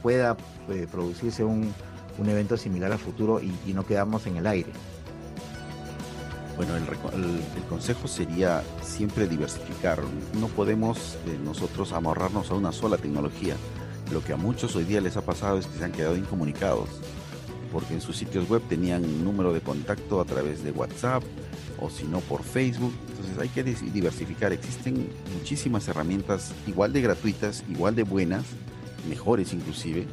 pueda 0.01 0.37
eh, 0.69 0.87
producirse 0.91 1.43
un, 1.43 1.73
un, 2.17 2.29
evento 2.29 2.57
similar 2.57 2.91
a 2.91 2.97
futuro 2.97 3.41
y, 3.41 3.73
no 3.73 3.85
quedarnos 3.85 4.25
en 4.27 4.37
el 4.37 4.47
aire. 4.47 4.71
Bueno, 6.57 6.75
el, 6.75 6.83
el, 6.83 7.63
consejo 7.69 8.07
sería 8.07 8.61
siempre 8.83 9.27
diversificar. 9.27 9.99
No 10.39 10.47
podemos 10.47 11.17
eh, 11.25 11.39
nosotros 11.43 11.91
amarrarnos 11.93 12.51
a 12.51 12.55
una 12.55 12.71
sola 12.71 12.97
tecnología. 12.97 13.55
Lo 14.11 14.23
que 14.23 14.33
a 14.33 14.37
muchos 14.37 14.75
hoy 14.75 14.83
día 14.83 14.99
les 14.99 15.15
ha 15.17 15.21
pasado 15.21 15.57
es 15.57 15.65
que 15.67 15.77
se 15.77 15.85
han 15.85 15.91
quedado 15.91 16.17
incomunicados 16.17 16.89
porque 17.71 17.93
en 17.93 18.01
sus 18.01 18.17
sitios 18.17 18.49
web 18.49 18.61
tenían 18.67 19.05
un 19.05 19.23
número 19.23 19.53
de 19.53 19.61
contacto 19.61 20.19
a 20.19 20.25
través 20.25 20.63
de 20.63 20.71
WhatsApp 20.71 21.23
o 21.79 21.89
si 21.89 22.03
no 22.03 22.19
por 22.19 22.43
Facebook. 22.43 22.93
Entonces 23.09 23.37
hay 23.39 23.49
que 23.49 23.63
diversificar. 23.63 24.51
Existen 24.51 25.09
muchísimas 25.37 25.87
herramientas 25.87 26.51
igual 26.67 26.93
de 26.93 27.01
gratuitas, 27.01 27.63
igual 27.69 27.95
de 27.95 28.03
buenas, 28.03 28.43
mejores 29.09 29.53
inclusive, 29.53 30.05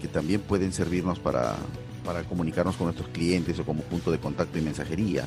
que 0.00 0.08
también 0.08 0.40
pueden 0.40 0.72
servirnos 0.72 1.18
para, 1.18 1.56
para 2.04 2.24
comunicarnos 2.24 2.76
con 2.76 2.86
nuestros 2.86 3.08
clientes 3.10 3.58
o 3.58 3.64
como 3.64 3.82
punto 3.82 4.10
de 4.10 4.18
contacto 4.18 4.58
y 4.58 4.62
mensajería. 4.62 5.26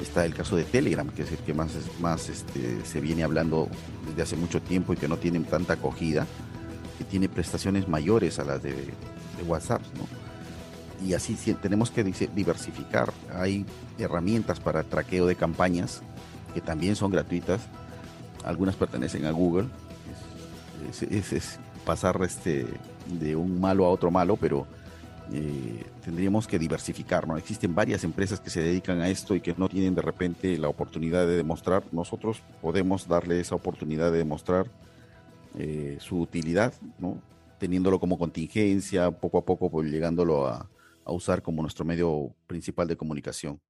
Está 0.00 0.24
el 0.24 0.34
caso 0.34 0.56
de 0.56 0.64
Telegram, 0.64 1.08
que 1.08 1.22
es 1.22 1.32
el 1.32 1.38
que 1.38 1.54
más, 1.54 1.72
más 2.00 2.28
este, 2.28 2.84
se 2.84 3.00
viene 3.00 3.24
hablando 3.24 3.68
desde 4.08 4.22
hace 4.22 4.36
mucho 4.36 4.60
tiempo 4.60 4.92
y 4.92 4.96
que 4.96 5.08
no 5.08 5.16
tiene 5.16 5.40
tanta 5.40 5.74
acogida, 5.74 6.26
que 6.96 7.04
tiene 7.04 7.28
prestaciones 7.28 7.88
mayores 7.88 8.38
a 8.38 8.44
las 8.44 8.62
de, 8.62 8.74
WhatsApp, 9.46 9.82
y 11.04 11.12
así 11.12 11.36
tenemos 11.60 11.90
que 11.90 12.02
diversificar. 12.02 13.12
Hay 13.34 13.66
herramientas 13.98 14.60
para 14.60 14.82
traqueo 14.82 15.26
de 15.26 15.36
campañas 15.36 16.02
que 16.54 16.60
también 16.62 16.96
son 16.96 17.10
gratuitas. 17.10 17.60
Algunas 18.44 18.76
pertenecen 18.76 19.26
a 19.26 19.30
Google. 19.30 19.68
Es, 21.10 21.58
pasar 21.84 22.18
este, 22.22 22.66
de 23.06 23.36
un 23.36 23.60
malo 23.60 23.84
a 23.84 23.90
otro 23.90 24.10
malo, 24.10 24.36
pero 24.36 24.66
eh, 25.32 25.84
tendríamos 26.02 26.46
que 26.46 26.58
diversificar. 26.58 27.28
¿no? 27.28 27.36
Existen 27.36 27.74
varias 27.74 28.02
empresas 28.02 28.40
que 28.40 28.50
se 28.50 28.62
dedican 28.62 29.00
a 29.00 29.08
esto 29.08 29.34
y 29.34 29.40
que 29.40 29.54
no 29.56 29.68
tienen 29.68 29.94
de 29.94 30.02
repente 30.02 30.56
la 30.58 30.68
oportunidad 30.68 31.26
de 31.26 31.36
demostrar. 31.36 31.84
Nosotros 31.92 32.42
podemos 32.62 33.06
darle 33.06 33.38
esa 33.38 33.54
oportunidad 33.54 34.10
de 34.10 34.18
demostrar 34.18 34.66
eh, 35.56 35.96
su 36.00 36.20
utilidad, 36.20 36.74
teniéndolo 37.58 37.98
como 37.98 38.18
contingencia, 38.18 39.10
poco 39.10 39.38
a 39.38 39.44
poco 39.44 39.70
pues, 39.70 39.90
llegándolo 39.90 40.46
a 40.46 40.68
usar 41.06 41.42
como 41.42 41.62
nuestro 41.62 41.84
medio 41.84 42.34
principal 42.46 42.88
de 42.88 42.96
comunicación. 42.96 43.60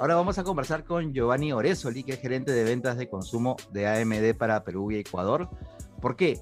Ahora 0.00 0.14
vamos 0.14 0.38
a 0.38 0.44
conversar 0.44 0.82
con 0.84 1.12
Giovanni 1.12 1.52
Oresoli, 1.52 2.04
que 2.04 2.12
es 2.12 2.20
gerente 2.20 2.52
de 2.52 2.64
ventas 2.64 2.96
de 2.96 3.10
consumo 3.10 3.56
de 3.70 3.86
AMD 3.86 4.34
para 4.34 4.64
Perú 4.64 4.90
y 4.90 4.96
Ecuador. 4.96 5.50
¿Por 6.00 6.16
qué? 6.16 6.40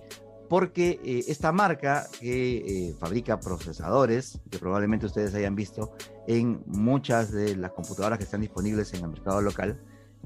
Porque 0.49 0.99
eh, 1.05 1.25
esta 1.29 1.53
marca 1.53 2.07
que 2.21 2.89
eh, 2.89 2.95
fabrica 2.99 3.39
procesadores, 3.39 4.41
que 4.51 4.59
probablemente 4.59 5.05
ustedes 5.05 5.35
hayan 5.35 5.55
visto 5.55 5.93
en 6.27 6.63
muchas 6.67 7.31
de 7.31 7.55
las 7.57 7.73
computadoras 7.73 8.19
que 8.19 8.25
están 8.25 8.41
disponibles 8.41 8.95
en 8.95 9.05
el 9.05 9.11
mercado 9.11 9.43
local, 9.43 9.79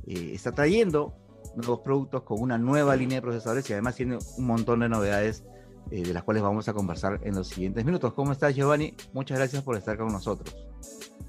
eh, 0.07 0.31
está 0.33 0.53
trayendo 0.53 1.15
nuevos 1.57 1.81
productos 1.81 2.23
con 2.23 2.41
una 2.41 2.57
nueva 2.57 2.95
línea 2.95 3.17
de 3.17 3.23
procesadores 3.23 3.69
y 3.69 3.73
además 3.73 3.97
tiene 3.97 4.19
un 4.37 4.47
montón 4.47 4.81
de 4.81 4.89
novedades 4.89 5.45
de 5.91 6.15
las 6.15 6.23
cuales 6.23 6.43
vamos 6.43 6.69
a 6.69 6.73
conversar 6.73 7.21
en 7.25 7.35
los 7.35 7.49
siguientes 7.49 7.85
minutos. 7.85 8.15
¿Cómo 8.15 8.33
estás, 8.33 8.55
Giovanni? 8.55 8.95
Muchas 9.13 9.37
gracias 9.37 9.63
por 9.63 9.77
estar 9.77 9.99
con 9.99 10.09
nosotros. 10.09 10.57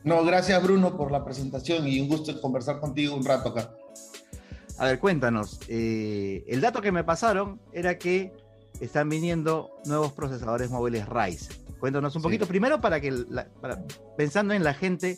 No, 0.04 0.24
gracias, 0.24 0.62
Bruno, 0.64 0.96
por 0.96 1.12
la 1.12 1.26
presentación 1.26 1.88
y 1.88 2.00
un 2.00 2.08
gusto 2.08 2.40
conversar 2.40 2.80
contigo 2.80 3.16
un 3.16 3.26
rato 3.26 3.50
acá. 3.50 3.74
A 4.78 4.86
ver, 4.86 5.00
cuéntanos. 5.00 5.60
El 5.68 6.62
dato 6.62 6.82
que 6.82 6.92
me 6.92 7.04
pasaron 7.04 7.60
era 7.74 7.98
que 7.98 8.32
están 8.80 9.10
viniendo 9.10 9.72
nuevos 9.86 10.14
procesadores 10.14 10.70
móviles 10.70 11.08
Ryzen. 11.08 11.58
Cuéntanos 11.80 12.16
un 12.16 12.22
poquito, 12.22 12.46
primero 12.46 12.80
para 12.80 13.02
que, 13.02 13.14
pensando 14.18 14.54
en 14.54 14.64
la 14.64 14.74
gente 14.74 15.18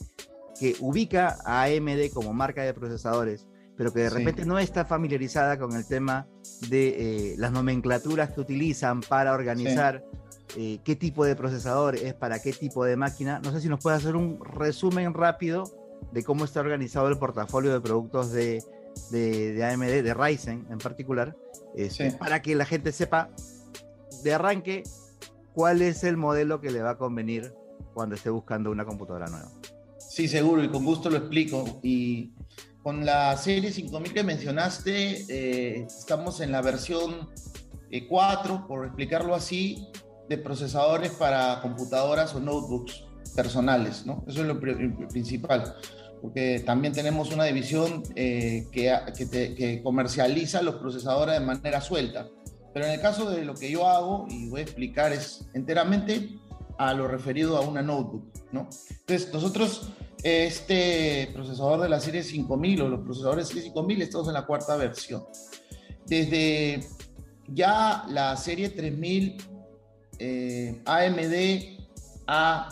que 0.59 0.75
ubica 0.79 1.37
a 1.45 1.63
AMD 1.63 2.11
como 2.13 2.33
marca 2.33 2.63
de 2.63 2.73
procesadores, 2.73 3.45
pero 3.77 3.93
que 3.93 4.01
de 4.01 4.09
repente 4.09 4.45
no 4.45 4.57
está 4.57 4.85
familiarizada 4.85 5.59
con 5.59 5.75
el 5.75 5.85
tema 5.85 6.27
de 6.69 7.33
eh, 7.33 7.35
las 7.37 7.51
nomenclaturas 7.51 8.31
que 8.31 8.41
utilizan 8.41 9.01
para 9.01 9.33
organizar 9.33 10.03
eh, 10.57 10.79
qué 10.83 10.95
tipo 10.95 11.25
de 11.25 11.35
procesador 11.35 11.95
es 11.95 12.13
para 12.13 12.41
qué 12.41 12.53
tipo 12.53 12.85
de 12.85 12.95
máquina. 12.95 13.39
No 13.43 13.51
sé 13.51 13.61
si 13.61 13.69
nos 13.69 13.81
puede 13.81 13.97
hacer 13.97 14.15
un 14.15 14.39
resumen 14.43 15.13
rápido 15.13 15.65
de 16.11 16.23
cómo 16.23 16.45
está 16.45 16.61
organizado 16.61 17.09
el 17.09 17.17
portafolio 17.17 17.73
de 17.73 17.81
productos 17.81 18.31
de, 18.31 18.63
de, 19.11 19.63
AMD, 19.63 20.03
de 20.03 20.13
Ryzen 20.13 20.67
en 20.69 20.77
particular, 20.77 21.35
este, 21.75 22.11
para 22.11 22.41
que 22.41 22.55
la 22.55 22.65
gente 22.65 22.91
sepa 22.91 23.29
de 24.23 24.33
arranque 24.33 24.83
cuál 25.53 25.81
es 25.81 26.03
el 26.03 26.17
modelo 26.17 26.61
que 26.61 26.71
le 26.71 26.81
va 26.81 26.91
a 26.91 26.97
convenir 26.97 27.53
cuando 27.93 28.15
esté 28.15 28.29
buscando 28.29 28.71
una 28.71 28.85
computadora 28.85 29.27
nueva. 29.27 29.49
Sí, 29.97 30.27
seguro, 30.27 30.63
y 30.63 30.69
con 30.69 30.85
gusto 30.85 31.09
lo 31.09 31.17
explico. 31.17 31.79
Y 31.81 32.31
con 32.83 33.05
la 33.05 33.35
serie 33.37 33.71
5000 33.71 34.13
que 34.13 34.23
mencionaste, 34.23 35.25
eh, 35.29 35.87
estamos 35.87 36.39
en 36.41 36.51
la 36.51 36.61
versión 36.61 37.29
4, 38.07 38.55
eh, 38.55 38.59
por 38.67 38.85
explicarlo 38.85 39.33
así, 39.33 39.87
de 40.29 40.37
procesadores 40.37 41.11
para 41.11 41.61
computadoras 41.61 42.35
o 42.35 42.39
notebooks 42.39 43.03
personales, 43.35 44.05
¿no? 44.05 44.23
Eso 44.27 44.41
es 44.41 44.47
lo 44.47 44.59
principal, 44.59 45.75
porque 46.21 46.61
también 46.65 46.93
tenemos 46.93 47.31
una 47.31 47.43
división 47.45 48.03
eh, 48.15 48.67
que, 48.71 48.93
que 49.55 49.81
comercializa 49.83 50.61
los 50.61 50.75
procesadores 50.75 51.39
de 51.39 51.45
manera 51.45 51.81
suelta. 51.81 52.27
Pero 52.73 52.87
en 52.87 52.93
el 52.93 53.01
caso 53.01 53.29
de 53.29 53.45
lo 53.45 53.53
que 53.53 53.71
yo 53.71 53.87
hago, 53.87 54.25
y 54.29 54.49
voy 54.49 54.59
a 54.59 54.63
explicar, 54.63 55.13
es 55.13 55.47
enteramente 55.53 56.29
a 56.77 56.93
lo 56.93 57.07
referido 57.07 57.57
a 57.57 57.61
una 57.61 57.81
notebook, 57.81 58.25
¿no? 58.51 58.67
Entonces, 58.89 59.33
nosotros 59.33 59.89
este 60.25 61.29
procesador 61.33 61.81
de 61.81 61.89
la 61.89 61.99
serie 61.99 62.23
5000 62.23 62.81
o 62.81 62.89
los 62.89 63.01
procesadores 63.01 63.47
serie 63.47 63.63
5000, 63.63 64.01
estamos 64.01 64.27
en 64.27 64.33
la 64.33 64.45
cuarta 64.45 64.75
versión. 64.75 65.23
Desde 66.07 66.87
ya 67.47 68.05
la 68.09 68.35
serie 68.35 68.69
3000 68.69 69.37
eh, 70.17 70.81
AMD 70.83 72.23
ha 72.27 72.69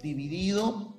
dividido 0.00 0.91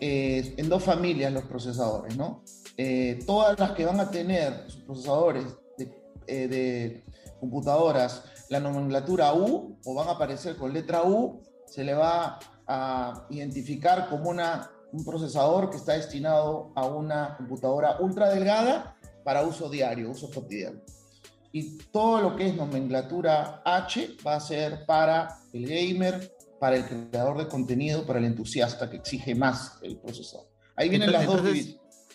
eh, 0.00 0.54
en 0.56 0.68
dos 0.68 0.82
familias 0.82 1.32
los 1.32 1.44
procesadores, 1.44 2.16
¿no? 2.16 2.42
Eh, 2.76 3.18
todas 3.26 3.58
las 3.58 3.72
que 3.72 3.84
van 3.84 4.00
a 4.00 4.10
tener 4.10 4.64
sus 4.68 4.82
procesadores 4.82 5.44
de, 5.76 6.48
de, 6.48 7.04
computadoras 7.38 8.24
la 8.48 8.60
nomenclatura 8.60 9.34
U 9.34 9.78
o 9.84 9.94
van 9.94 10.08
a 10.08 10.12
aparecer 10.12 10.56
con 10.56 10.72
letra 10.72 11.02
U, 11.04 11.40
se 11.66 11.84
le 11.84 11.94
va 11.94 12.38
a 12.66 13.26
identificar 13.30 14.08
como 14.08 14.30
una 14.30 14.70
un 14.92 15.04
procesador 15.04 15.70
que 15.70 15.76
está 15.76 15.92
destinado 15.92 16.72
a 16.74 16.86
una 16.86 17.36
computadora 17.36 17.96
ultra 18.00 18.28
delgada 18.28 18.96
para 19.24 19.42
uso 19.42 19.68
diario, 19.68 20.10
uso 20.10 20.30
cotidiano. 20.30 20.80
Y 21.52 21.78
todo 21.92 22.20
lo 22.20 22.36
que 22.36 22.48
es 22.48 22.54
nomenclatura 22.54 23.62
H 23.64 24.16
va 24.26 24.36
a 24.36 24.40
ser 24.40 24.86
para 24.86 25.38
el 25.52 25.66
gamer, 25.66 26.36
para 26.60 26.76
el 26.76 26.84
creador 26.84 27.38
de 27.38 27.48
contenido, 27.48 28.06
para 28.06 28.18
el 28.18 28.26
entusiasta 28.26 28.88
que 28.90 28.98
exige 28.98 29.34
más 29.34 29.78
el 29.82 29.96
procesador. 29.96 30.46
Ahí 30.76 30.88
vienen 30.88 31.10
las 31.10 31.26
dos 31.26 31.42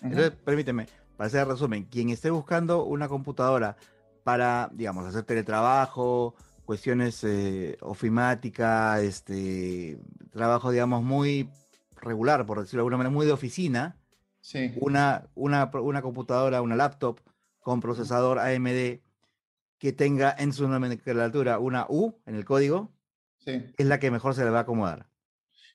entonces, 0.01 0.31
permíteme, 0.43 0.87
para 1.17 1.27
hacer 1.27 1.47
resumen, 1.47 1.85
quien 1.85 2.09
esté 2.09 2.29
buscando 2.29 2.83
una 2.83 3.07
computadora 3.07 3.77
para, 4.23 4.69
digamos, 4.73 5.05
hacer 5.05 5.23
teletrabajo, 5.23 6.35
cuestiones 6.65 7.23
eh, 7.23 7.77
ofimática, 7.81 9.01
este, 9.01 9.97
trabajo, 10.31 10.71
digamos, 10.71 11.03
muy 11.03 11.49
regular, 11.95 12.45
por 12.45 12.59
decirlo 12.59 12.79
de 12.79 12.81
alguna 12.81 12.97
manera, 12.97 13.13
muy 13.13 13.25
de 13.25 13.31
oficina, 13.31 13.97
una, 14.79 15.27
una, 15.33 15.71
una 15.73 16.01
computadora, 16.01 16.61
una 16.61 16.75
laptop 16.75 17.19
con 17.59 17.79
procesador 17.79 18.37
AMD 18.37 18.99
que 19.79 19.91
tenga 19.91 20.35
en 20.37 20.53
su 20.53 20.67
nomenclatura 20.67 21.57
una 21.57 21.87
U 21.89 22.13
en 22.25 22.35
el 22.35 22.45
código, 22.45 22.94
es 23.45 23.85
la 23.85 23.99
que 23.99 24.11
mejor 24.11 24.35
se 24.35 24.43
le 24.43 24.49
va 24.49 24.59
a 24.59 24.61
acomodar. 24.61 25.07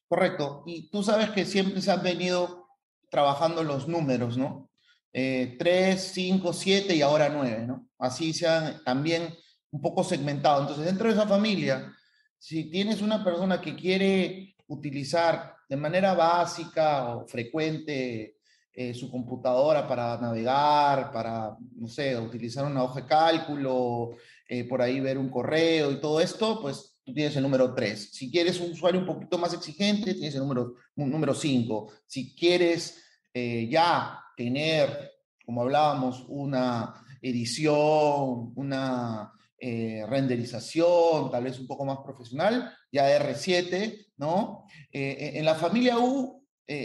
Correcto. 0.09 0.64
Y 0.66 0.90
tú 0.90 1.02
sabes 1.02 1.30
que 1.30 1.44
siempre 1.44 1.80
se 1.80 1.90
han 1.90 2.02
venido 2.02 2.68
trabajando 3.11 3.62
los 3.62 3.88
números, 3.88 4.37
¿no? 4.37 4.70
Eh, 5.12 5.56
3, 5.59 6.00
5, 6.00 6.52
7 6.52 6.94
y 6.94 7.02
ahora 7.02 7.28
9, 7.28 7.66
¿no? 7.66 7.88
Así 7.98 8.33
se 8.33 8.48
han 8.48 8.83
también 8.85 9.35
un 9.70 9.80
poco 9.80 10.04
segmentado. 10.04 10.62
Entonces, 10.62 10.85
dentro 10.85 11.09
de 11.09 11.14
esa 11.14 11.26
familia, 11.26 11.92
si 12.38 12.70
tienes 12.70 13.02
una 13.02 13.22
persona 13.22 13.61
que 13.61 13.76
quiere 13.76 14.56
utilizar 14.66 15.54
de 15.68 15.76
manera 15.76 16.14
básica 16.14 17.16
o 17.16 17.26
frecuente 17.26 18.37
eh, 18.72 18.94
su 18.94 19.11
computadora 19.11 19.87
para 19.87 20.16
navegar, 20.18 21.12
para, 21.12 21.56
no 21.76 21.87
sé, 21.87 22.16
utilizar 22.16 22.64
una 22.64 22.83
hoja 22.83 23.00
de 23.00 23.06
cálculo, 23.06 24.16
eh, 24.48 24.64
por 24.64 24.80
ahí 24.80 25.00
ver 25.00 25.18
un 25.18 25.28
correo 25.28 25.90
y 25.90 26.00
todo 26.00 26.20
esto, 26.20 26.61
pues 26.61 26.99
tú 27.04 27.12
tienes 27.12 27.36
el 27.36 27.42
número 27.42 27.74
3. 27.74 28.10
Si 28.12 28.30
quieres 28.30 28.60
un 28.60 28.72
usuario 28.72 29.00
un 29.00 29.06
poquito 29.06 29.38
más 29.38 29.54
exigente, 29.54 30.14
tienes 30.14 30.34
el 30.34 30.40
número, 30.40 30.74
número 30.96 31.34
5. 31.34 31.92
Si 32.06 32.34
quieres 32.34 33.02
eh, 33.32 33.68
ya 33.70 34.20
tener, 34.36 35.12
como 35.44 35.62
hablábamos, 35.62 36.24
una 36.28 36.94
edición, 37.22 38.52
una 38.56 39.32
eh, 39.58 40.04
renderización, 40.08 41.30
tal 41.30 41.44
vez 41.44 41.58
un 41.58 41.66
poco 41.66 41.84
más 41.84 41.98
profesional, 41.98 42.72
ya 42.90 43.18
R7, 43.18 44.12
¿no? 44.16 44.66
Eh, 44.92 45.32
en 45.34 45.44
la 45.44 45.54
familia 45.54 45.98
U, 45.98 46.38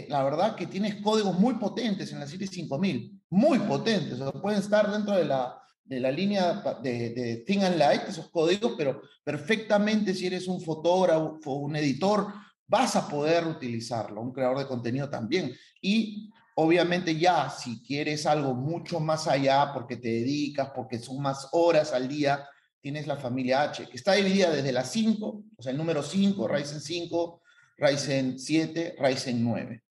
la 0.08 0.24
verdad 0.24 0.56
que 0.56 0.66
tienes 0.66 0.96
códigos 0.96 1.38
muy 1.38 1.54
potentes 1.54 2.10
en 2.10 2.18
la 2.18 2.26
serie 2.26 2.48
5000, 2.48 3.22
muy 3.30 3.60
potentes, 3.60 4.18
pueden 4.42 4.58
estar 4.58 4.90
dentro 4.90 5.14
de 5.14 5.24
la, 5.24 5.62
de 5.86 6.00
la 6.00 6.10
línea 6.10 6.62
de, 6.82 7.10
de 7.10 7.36
Thing 7.46 7.60
and 7.60 7.76
Light, 7.76 8.02
esos 8.08 8.28
códigos, 8.30 8.74
pero 8.76 9.02
perfectamente 9.22 10.14
si 10.14 10.26
eres 10.26 10.48
un 10.48 10.60
fotógrafo 10.60 11.38
o 11.44 11.54
un 11.56 11.76
editor, 11.76 12.32
vas 12.66 12.96
a 12.96 13.08
poder 13.08 13.46
utilizarlo, 13.46 14.20
un 14.20 14.32
creador 14.32 14.58
de 14.58 14.66
contenido 14.66 15.08
también. 15.08 15.54
Y 15.80 16.30
obviamente 16.56 17.16
ya, 17.16 17.48
si 17.50 17.82
quieres 17.82 18.26
algo 18.26 18.54
mucho 18.54 18.98
más 18.98 19.28
allá, 19.28 19.70
porque 19.72 19.96
te 19.96 20.08
dedicas, 20.08 20.70
porque 20.74 20.98
son 20.98 21.22
más 21.22 21.48
horas 21.52 21.92
al 21.92 22.08
día, 22.08 22.44
tienes 22.80 23.06
la 23.06 23.16
familia 23.16 23.62
H, 23.62 23.88
que 23.88 23.96
está 23.96 24.12
dividida 24.12 24.50
desde 24.50 24.72
la 24.72 24.84
5, 24.84 25.44
o 25.56 25.62
sea, 25.62 25.72
el 25.72 25.78
número 25.78 26.02
5, 26.02 26.48
Ryzen 26.48 26.80
5, 26.80 27.42
Ryzen 27.78 28.38
7, 28.38 28.96
Ryzen 28.98 29.44
9 29.44 29.85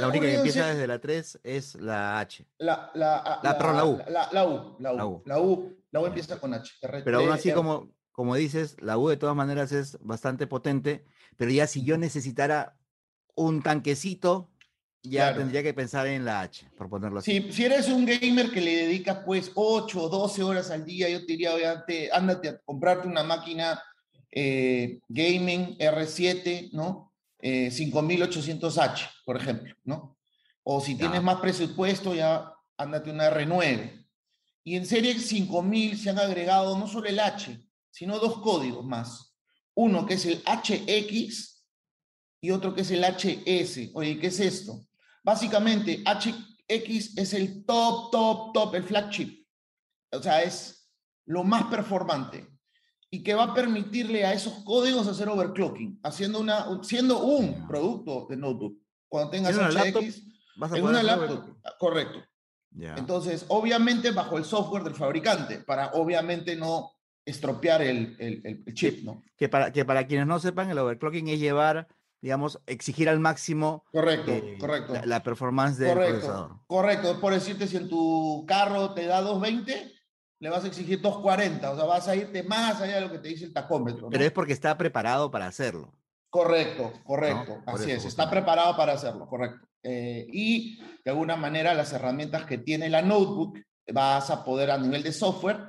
la 0.00 0.08
única 0.08 0.26
que 0.26 0.34
empieza 0.34 0.66
desde 0.66 0.86
la 0.86 1.00
3 1.00 1.40
es 1.42 1.74
la 1.76 2.18
H. 2.20 2.46
La, 2.58 2.90
la, 2.94 3.40
la, 3.42 3.58
la, 3.58 3.72
la 3.72 3.84
U. 3.84 3.98
La, 4.08 4.46
U. 4.46 4.76
La 4.78 5.04
U. 5.06 5.22
La 5.26 5.40
U. 5.40 5.76
La 5.90 6.00
U 6.00 6.06
empieza 6.06 6.38
con 6.38 6.54
H. 6.54 6.72
Pero 7.04 7.18
aún 7.18 7.30
así, 7.30 7.52
como, 7.52 7.90
como 8.12 8.34
dices, 8.34 8.76
la 8.80 8.98
U 8.98 9.08
de 9.08 9.16
todas 9.16 9.36
maneras 9.36 9.72
es 9.72 9.98
bastante 10.00 10.46
potente. 10.46 11.04
Pero 11.36 11.50
ya 11.50 11.66
si 11.66 11.84
yo 11.84 11.98
necesitara 11.98 12.76
un 13.34 13.62
tanquecito, 13.62 14.50
ya 15.02 15.34
tendría 15.34 15.62
que 15.62 15.74
pensar 15.74 16.06
en 16.06 16.24
la 16.24 16.42
H, 16.42 16.70
por 16.76 16.88
ponerlo 16.88 17.18
así. 17.18 17.42
Si, 17.42 17.52
si 17.52 17.64
eres 17.64 17.88
un 17.88 18.06
gamer 18.06 18.50
que 18.50 18.60
le 18.60 18.76
dedicas 18.86 19.18
pues 19.24 19.50
8 19.54 20.02
o 20.02 20.08
12 20.08 20.42
horas 20.42 20.70
al 20.70 20.84
día, 20.84 21.08
yo 21.08 21.20
te 21.20 21.32
diría, 21.32 21.54
obviamente, 21.54 22.10
ándate 22.12 22.48
a 22.48 22.58
comprarte 22.58 23.08
una 23.08 23.24
máquina 23.24 23.82
eh, 24.30 25.00
gaming 25.08 25.76
R7, 25.78 26.70
¿no? 26.72 27.11
5800H, 27.42 29.04
eh, 29.04 29.08
por 29.24 29.36
ejemplo, 29.36 29.74
¿no? 29.84 30.16
O 30.62 30.80
si 30.80 30.94
tienes 30.94 31.22
más 31.22 31.40
presupuesto, 31.40 32.14
ya 32.14 32.52
ándate 32.76 33.10
una 33.10 33.30
R9. 33.30 34.06
Y 34.64 34.76
en 34.76 34.86
serie 34.86 35.18
5000 35.18 35.98
se 35.98 36.10
han 36.10 36.20
agregado 36.20 36.78
no 36.78 36.86
solo 36.86 37.08
el 37.08 37.18
H, 37.18 37.58
sino 37.90 38.18
dos 38.20 38.38
códigos 38.38 38.84
más. 38.84 39.36
Uno 39.74 40.06
que 40.06 40.14
es 40.14 40.26
el 40.26 40.42
HX 40.44 41.66
y 42.40 42.50
otro 42.52 42.74
que 42.74 42.82
es 42.82 42.90
el 42.92 43.02
HS. 43.02 43.90
Oye, 43.94 44.18
¿qué 44.18 44.28
es 44.28 44.38
esto? 44.38 44.86
Básicamente, 45.24 46.02
HX 46.04 47.18
es 47.18 47.34
el 47.34 47.64
top, 47.64 48.12
top, 48.12 48.52
top, 48.52 48.74
el 48.76 48.84
flagship. 48.84 49.46
O 50.12 50.22
sea, 50.22 50.42
es 50.42 50.88
lo 51.26 51.42
más 51.42 51.64
performante 51.64 52.46
y 53.14 53.22
que 53.22 53.34
va 53.34 53.44
a 53.44 53.54
permitirle 53.54 54.24
a 54.24 54.32
esos 54.32 54.64
códigos 54.64 55.06
hacer 55.06 55.28
overclocking, 55.28 56.00
haciendo 56.02 56.40
una, 56.40 56.82
siendo 56.82 57.22
un 57.22 57.68
producto 57.68 58.26
de 58.30 58.38
notebook. 58.38 58.78
Cuando 59.06 59.30
tengas 59.30 59.54
HX, 59.54 60.22
en 60.74 60.82
una 60.82 61.02
laptop, 61.02 61.58
correcto. 61.78 62.24
Entonces, 62.74 63.44
obviamente 63.48 64.12
bajo 64.12 64.38
el 64.38 64.46
software 64.46 64.82
del 64.82 64.94
fabricante, 64.94 65.58
para 65.58 65.88
obviamente 65.92 66.56
no 66.56 66.92
estropear 67.26 67.82
el, 67.82 68.16
el, 68.18 68.74
chip, 68.74 69.04
¿no? 69.04 69.22
Que 69.36 69.50
para, 69.50 69.70
que 69.72 69.84
para 69.84 70.06
quienes 70.06 70.26
no 70.26 70.38
sepan, 70.38 70.70
el 70.70 70.78
overclocking 70.78 71.28
es 71.28 71.38
llevar, 71.38 71.88
digamos, 72.22 72.62
exigir 72.64 73.10
al 73.10 73.20
máximo 73.20 73.84
correcto, 73.92 74.32
eh, 74.32 74.56
correcto. 74.58 74.94
La, 75.04 75.22
performance 75.22 75.76
del 75.76 75.92
procesador. 75.92 76.60
Correcto, 76.66 77.20
por 77.20 77.34
decirte, 77.34 77.66
si 77.68 77.76
en 77.76 77.90
tu 77.90 78.46
carro 78.48 78.94
te 78.94 79.04
da 79.04 79.20
220, 79.20 79.92
le 80.42 80.50
vas 80.50 80.64
a 80.64 80.66
exigir 80.66 81.00
240, 81.00 81.70
o 81.70 81.76
sea, 81.76 81.84
vas 81.84 82.08
a 82.08 82.16
irte 82.16 82.42
más 82.42 82.80
allá 82.80 82.96
de 82.96 83.00
lo 83.02 83.12
que 83.12 83.20
te 83.20 83.28
dice 83.28 83.44
el 83.44 83.52
tacómetro. 83.52 84.08
Pero 84.10 84.24
es 84.24 84.32
porque 84.32 84.52
está 84.52 84.76
preparado 84.76 85.30
para 85.30 85.46
hacerlo. 85.46 85.94
Correcto, 86.28 86.92
correcto, 87.04 87.62
así 87.64 87.92
es, 87.92 88.04
está 88.04 88.28
preparado 88.28 88.76
para 88.76 88.94
hacerlo, 88.94 89.28
correcto. 89.28 89.68
Eh, 89.84 90.26
y 90.32 90.80
de 91.04 91.10
alguna 91.12 91.36
manera 91.36 91.74
las 91.74 91.92
herramientas 91.92 92.44
que 92.44 92.58
tiene 92.58 92.88
la 92.88 93.02
notebook 93.02 93.56
vas 93.92 94.30
a 94.30 94.42
poder 94.42 94.72
a 94.72 94.78
nivel 94.78 95.04
de 95.04 95.12
software 95.12 95.60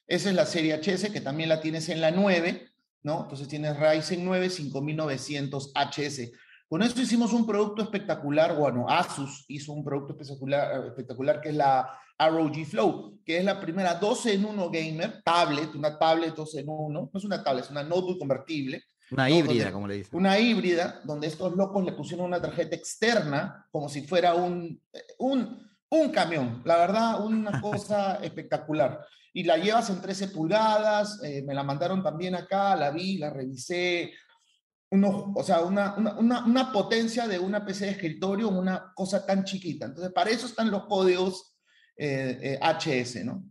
Esa 0.06 0.28
es 0.28 0.34
la 0.34 0.44
serie 0.44 0.78
HS, 0.78 1.10
que 1.10 1.22
también 1.22 1.48
la 1.48 1.62
tienes 1.62 1.88
en 1.88 2.02
la 2.02 2.10
9, 2.10 2.68
¿no? 3.04 3.22
Entonces 3.22 3.48
tienes 3.48 3.80
Ryzen 3.80 4.26
9 4.26 4.50
5900 4.50 5.72
HS. 5.74 6.32
Con 6.68 6.82
esto 6.82 7.00
hicimos 7.00 7.32
un 7.32 7.46
producto 7.46 7.80
espectacular, 7.80 8.54
bueno, 8.54 8.84
Asus 8.90 9.46
hizo 9.48 9.72
un 9.72 9.82
producto 9.82 10.12
espectacular, 10.12 10.84
espectacular 10.88 11.40
que 11.40 11.48
es 11.48 11.54
la 11.54 11.98
ROG 12.18 12.64
Flow, 12.64 13.20
que 13.24 13.38
es 13.38 13.44
la 13.44 13.60
primera 13.60 13.94
12 13.94 14.34
en 14.34 14.44
1 14.44 14.70
gamer, 14.70 15.22
tablet, 15.22 15.74
una 15.74 15.98
tablet 15.98 16.34
12 16.34 16.60
en 16.60 16.68
1, 16.68 17.10
no 17.12 17.18
es 17.18 17.24
una 17.24 17.42
tablet, 17.42 17.64
es 17.64 17.70
una 17.70 17.82
notebook 17.82 18.18
convertible. 18.18 18.84
Una 19.10 19.30
híbrida, 19.30 19.70
como 19.70 19.86
le 19.86 19.96
dicen. 19.96 20.18
Una 20.18 20.38
híbrida, 20.38 21.00
donde 21.04 21.26
estos 21.26 21.54
locos 21.54 21.84
le 21.84 21.92
pusieron 21.92 22.26
una 22.26 22.40
tarjeta 22.40 22.74
externa, 22.74 23.66
como 23.70 23.88
si 23.88 24.06
fuera 24.06 24.34
un, 24.34 24.80
un, 25.18 25.70
un 25.90 26.10
camión, 26.10 26.62
la 26.64 26.76
verdad, 26.76 27.24
una 27.24 27.60
cosa 27.60 28.16
espectacular. 28.16 29.04
Y 29.32 29.44
la 29.44 29.58
llevas 29.58 29.90
en 29.90 30.00
13 30.00 30.28
pulgadas, 30.28 31.22
eh, 31.22 31.42
me 31.42 31.54
la 31.54 31.62
mandaron 31.62 32.02
también 32.02 32.34
acá, 32.34 32.74
la 32.74 32.90
vi, 32.90 33.18
la 33.18 33.30
revisé, 33.30 34.12
uno, 34.90 35.32
o 35.34 35.42
sea, 35.42 35.60
una, 35.60 35.94
una, 35.96 36.44
una, 36.44 36.72
potencia 36.72 37.26
de 37.26 37.38
una 37.38 37.64
PC 37.64 37.86
de 37.86 37.90
escritorio, 37.92 38.48
una 38.48 38.92
cosa 38.94 39.26
tan 39.26 39.44
chiquita. 39.44 39.86
Entonces, 39.86 40.12
para 40.12 40.30
eso 40.30 40.46
están 40.46 40.70
los 40.70 40.86
códigos 40.86 41.55
eh, 41.96 42.58
HS, 42.60 43.16
eh, 43.16 43.24
¿no? 43.24 43.44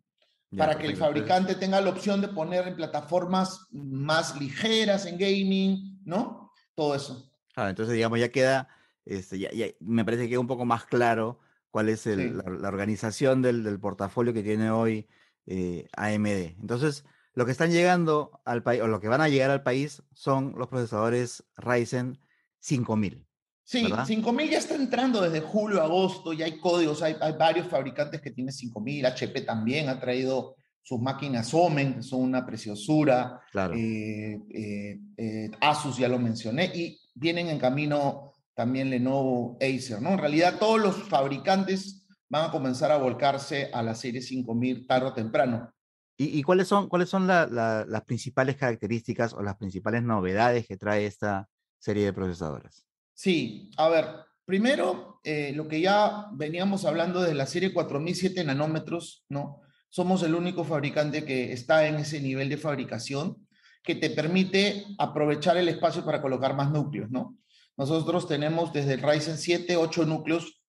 para 0.58 0.78
que 0.78 0.88
el 0.88 0.96
fabricante 0.96 1.56
tenga 1.56 1.82
la 1.82 1.90
opción 1.90 2.22
de 2.22 2.30
poner 2.30 2.68
en 2.68 2.76
plataformas 2.76 3.68
más 3.72 4.40
ligeras 4.40 5.06
en 5.06 5.18
gaming, 5.18 6.02
¿no? 6.06 6.52
Todo 6.76 6.96
eso. 6.96 7.30
Ah, 7.56 7.70
entonces, 7.70 7.94
digamos, 7.94 8.20
ya 8.20 8.30
queda, 8.30 8.70
este, 9.06 9.40
ya, 9.40 9.50
me 9.80 10.06
parece 10.06 10.24
que 10.24 10.30
queda 10.30 10.40
un 10.40 10.48
poco 10.48 10.66
más 10.66 10.86
claro 10.86 11.40
cuál 11.72 11.90
es 11.90 12.08
el, 12.08 12.38
la, 12.38 12.70
organización 12.70 13.42
del, 13.42 13.64
del, 13.64 13.80
portafolio 13.80 14.34
que 14.34 14.44
tiene 14.44 14.72
hoy 14.72 15.10
eh, 15.46 15.88
AMD. 15.98 16.58
Entonces, 16.62 17.04
lo 17.34 17.46
que 17.46 17.52
están 17.52 17.72
llegando 17.72 18.42
al 18.46 18.64
país, 18.64 18.82
o 18.82 18.88
lo 18.88 19.00
que 19.02 19.10
van 19.10 19.22
a 19.22 19.30
llegar 19.30 19.52
al 19.52 19.64
país, 19.64 20.04
son 20.14 20.54
los 20.58 20.70
procesadores 20.70 21.44
Ryzen 21.58 22.20
5000. 22.60 23.25
Sí, 23.68 23.84
5000 24.06 24.50
ya 24.52 24.60
está 24.60 24.76
entrando 24.76 25.22
desde 25.22 25.42
julio, 25.42 25.82
agosto, 25.82 26.34
ya 26.34 26.46
hay 26.46 26.60
códigos, 26.60 27.02
hay, 27.02 27.16
hay 27.20 27.34
varios 27.34 27.68
fabricantes 27.68 28.22
que 28.22 28.30
tienen 28.30 28.54
5000, 28.54 29.06
HP 29.08 29.42
también 29.42 29.90
ha 29.90 30.00
traído 30.00 30.56
sus 30.84 31.02
máquinas 31.02 31.52
Omen, 31.52 31.96
que 31.96 32.04
son 32.04 32.22
una 32.22 32.46
preciosura, 32.46 33.42
Claro. 33.52 33.74
eh, 33.74 34.40
eh, 34.54 35.00
eh, 35.18 35.52
Asus 35.62 35.98
ya 35.98 36.08
lo 36.08 36.20
mencioné, 36.20 36.66
y 36.76 37.00
vienen 37.16 37.48
en 37.48 37.58
camino 37.58 38.34
también 38.54 38.92
Lenovo, 38.92 39.58
Acer, 39.60 40.00
¿no? 40.00 40.12
En 40.12 40.20
realidad 40.20 40.60
todos 40.60 40.80
los 40.80 40.96
fabricantes 41.10 42.06
van 42.30 42.50
a 42.50 42.52
comenzar 42.52 42.92
a 42.92 42.98
volcarse 42.98 43.72
a 43.74 43.82
la 43.82 43.96
serie 43.96 44.22
5000 44.22 44.86
tarde 44.86 45.08
o 45.08 45.14
temprano. 45.14 45.72
¿Y, 46.18 46.38
y 46.40 46.44
cuáles 46.44 46.68
son, 46.68 46.88
cuáles 46.88 47.10
son 47.10 47.26
la- 47.26 47.48
la- 47.48 47.84
las 47.88 48.04
principales 48.04 48.56
características 48.58 49.34
o 49.34 49.42
las 49.42 49.56
principales 49.58 50.04
novedades 50.04 50.68
que 50.68 50.78
trae 50.78 51.08
esta 51.08 51.50
serie 51.80 52.06
de 52.06 52.14
procesadores? 52.14 52.85
Sí, 53.16 53.72
a 53.78 53.88
ver, 53.88 54.06
primero, 54.44 55.22
eh, 55.24 55.54
lo 55.56 55.70
que 55.70 55.80
ya 55.80 56.28
veníamos 56.34 56.84
hablando 56.84 57.22
de 57.22 57.34
la 57.34 57.48
serie 57.48 57.74
4007 57.74 58.44
nanómetros, 58.44 59.26
¿no? 59.30 59.62
Somos 59.90 60.22
el 60.24 60.36
único 60.36 60.66
fabricante 60.66 61.24
que 61.24 61.54
está 61.54 61.88
en 61.88 61.96
ese 61.96 62.20
nivel 62.20 62.50
de 62.50 62.58
fabricación 62.58 63.48
que 63.82 63.96
te 63.96 64.10
permite 64.10 64.86
aprovechar 64.98 65.56
el 65.56 65.70
espacio 65.70 66.04
para 66.04 66.22
colocar 66.22 66.56
más 66.56 66.72
núcleos, 66.72 67.10
¿no? 67.10 67.38
Nosotros 67.78 68.28
tenemos 68.28 68.74
desde 68.74 68.96
el 68.96 69.02
Ryzen 69.02 69.38
7, 69.38 69.78
8 69.78 70.06
núcleos 70.06 70.62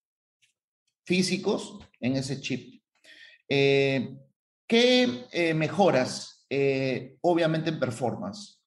físicos 1.04 1.80
en 1.98 2.16
ese 2.16 2.40
chip. 2.40 2.80
Eh, 3.48 4.16
¿Qué 4.68 5.26
eh, 5.32 5.52
mejoras? 5.54 6.46
Obviamente 7.22 7.70
en 7.70 7.80
performance. 7.80 8.62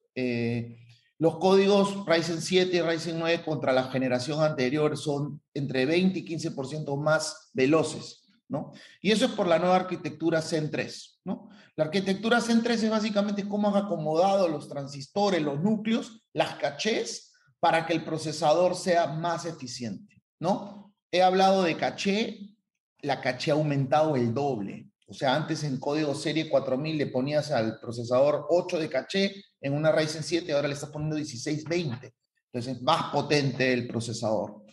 Los 1.20 1.38
códigos 1.38 2.06
Ryzen 2.06 2.42
7 2.42 2.78
y 2.78 2.82
Ryzen 2.82 3.20
9 3.20 3.44
contra 3.44 3.74
la 3.74 3.92
generación 3.92 4.42
anterior 4.42 4.98
son 4.98 5.42
entre 5.54 5.86
20 5.86 6.20
y 6.20 6.26
15% 6.26 6.98
más 6.98 7.50
veloces, 7.54 8.24
¿no? 8.48 8.72
Y 9.02 9.12
eso 9.12 9.26
es 9.26 9.32
por 9.32 9.46
la 9.46 9.60
nueva 9.60 9.76
arquitectura 9.76 10.42
Zen 10.42 10.72
3, 10.72 11.20
¿no? 11.26 11.50
La 11.76 11.86
arquitectura 11.86 12.40
Zen 12.40 12.64
3 12.64 12.84
es 12.84 12.90
básicamente 12.90 13.48
cómo 13.48 13.68
han 13.68 13.86
acomodado 13.86 14.48
los 14.48 14.70
transistores, 14.70 15.42
los 15.42 15.62
núcleos, 15.62 16.24
las 16.34 16.56
cachés, 16.56 17.34
para 17.60 17.86
que 17.86 17.92
el 17.92 18.06
procesador 18.06 18.76
sea 18.76 19.08
más 19.08 19.46
eficiente, 19.46 20.24
¿no? 20.40 20.94
He 21.12 21.22
hablado 21.22 21.64
de 21.64 21.76
caché, 21.76 22.56
la 23.02 23.20
caché 23.20 23.52
ha 23.52 23.56
aumentado 23.56 24.16
el 24.16 24.34
doble. 24.34 24.89
O 25.10 25.14
sea, 25.14 25.36
antes 25.36 25.64
en 25.64 25.80
código 25.80 26.14
serie 26.14 26.50
4000 26.50 26.98
le 26.98 27.08
ponías 27.08 27.50
al 27.52 27.80
procesador 27.80 28.46
8 28.50 28.78
de 28.78 28.90
caché 28.90 29.44
en 29.60 29.74
una 29.74 29.92
Ryzen 29.92 30.24
7, 30.24 30.52
ahora 30.54 30.68
le 30.68 30.76
estás 30.76 30.92
poniendo 30.92 31.16
1620. 31.16 32.14
Entonces 32.46 32.76
es 32.76 32.82
más 32.84 33.12
potente 33.12 33.74
el 33.74 33.88
procesador. 33.88 34.64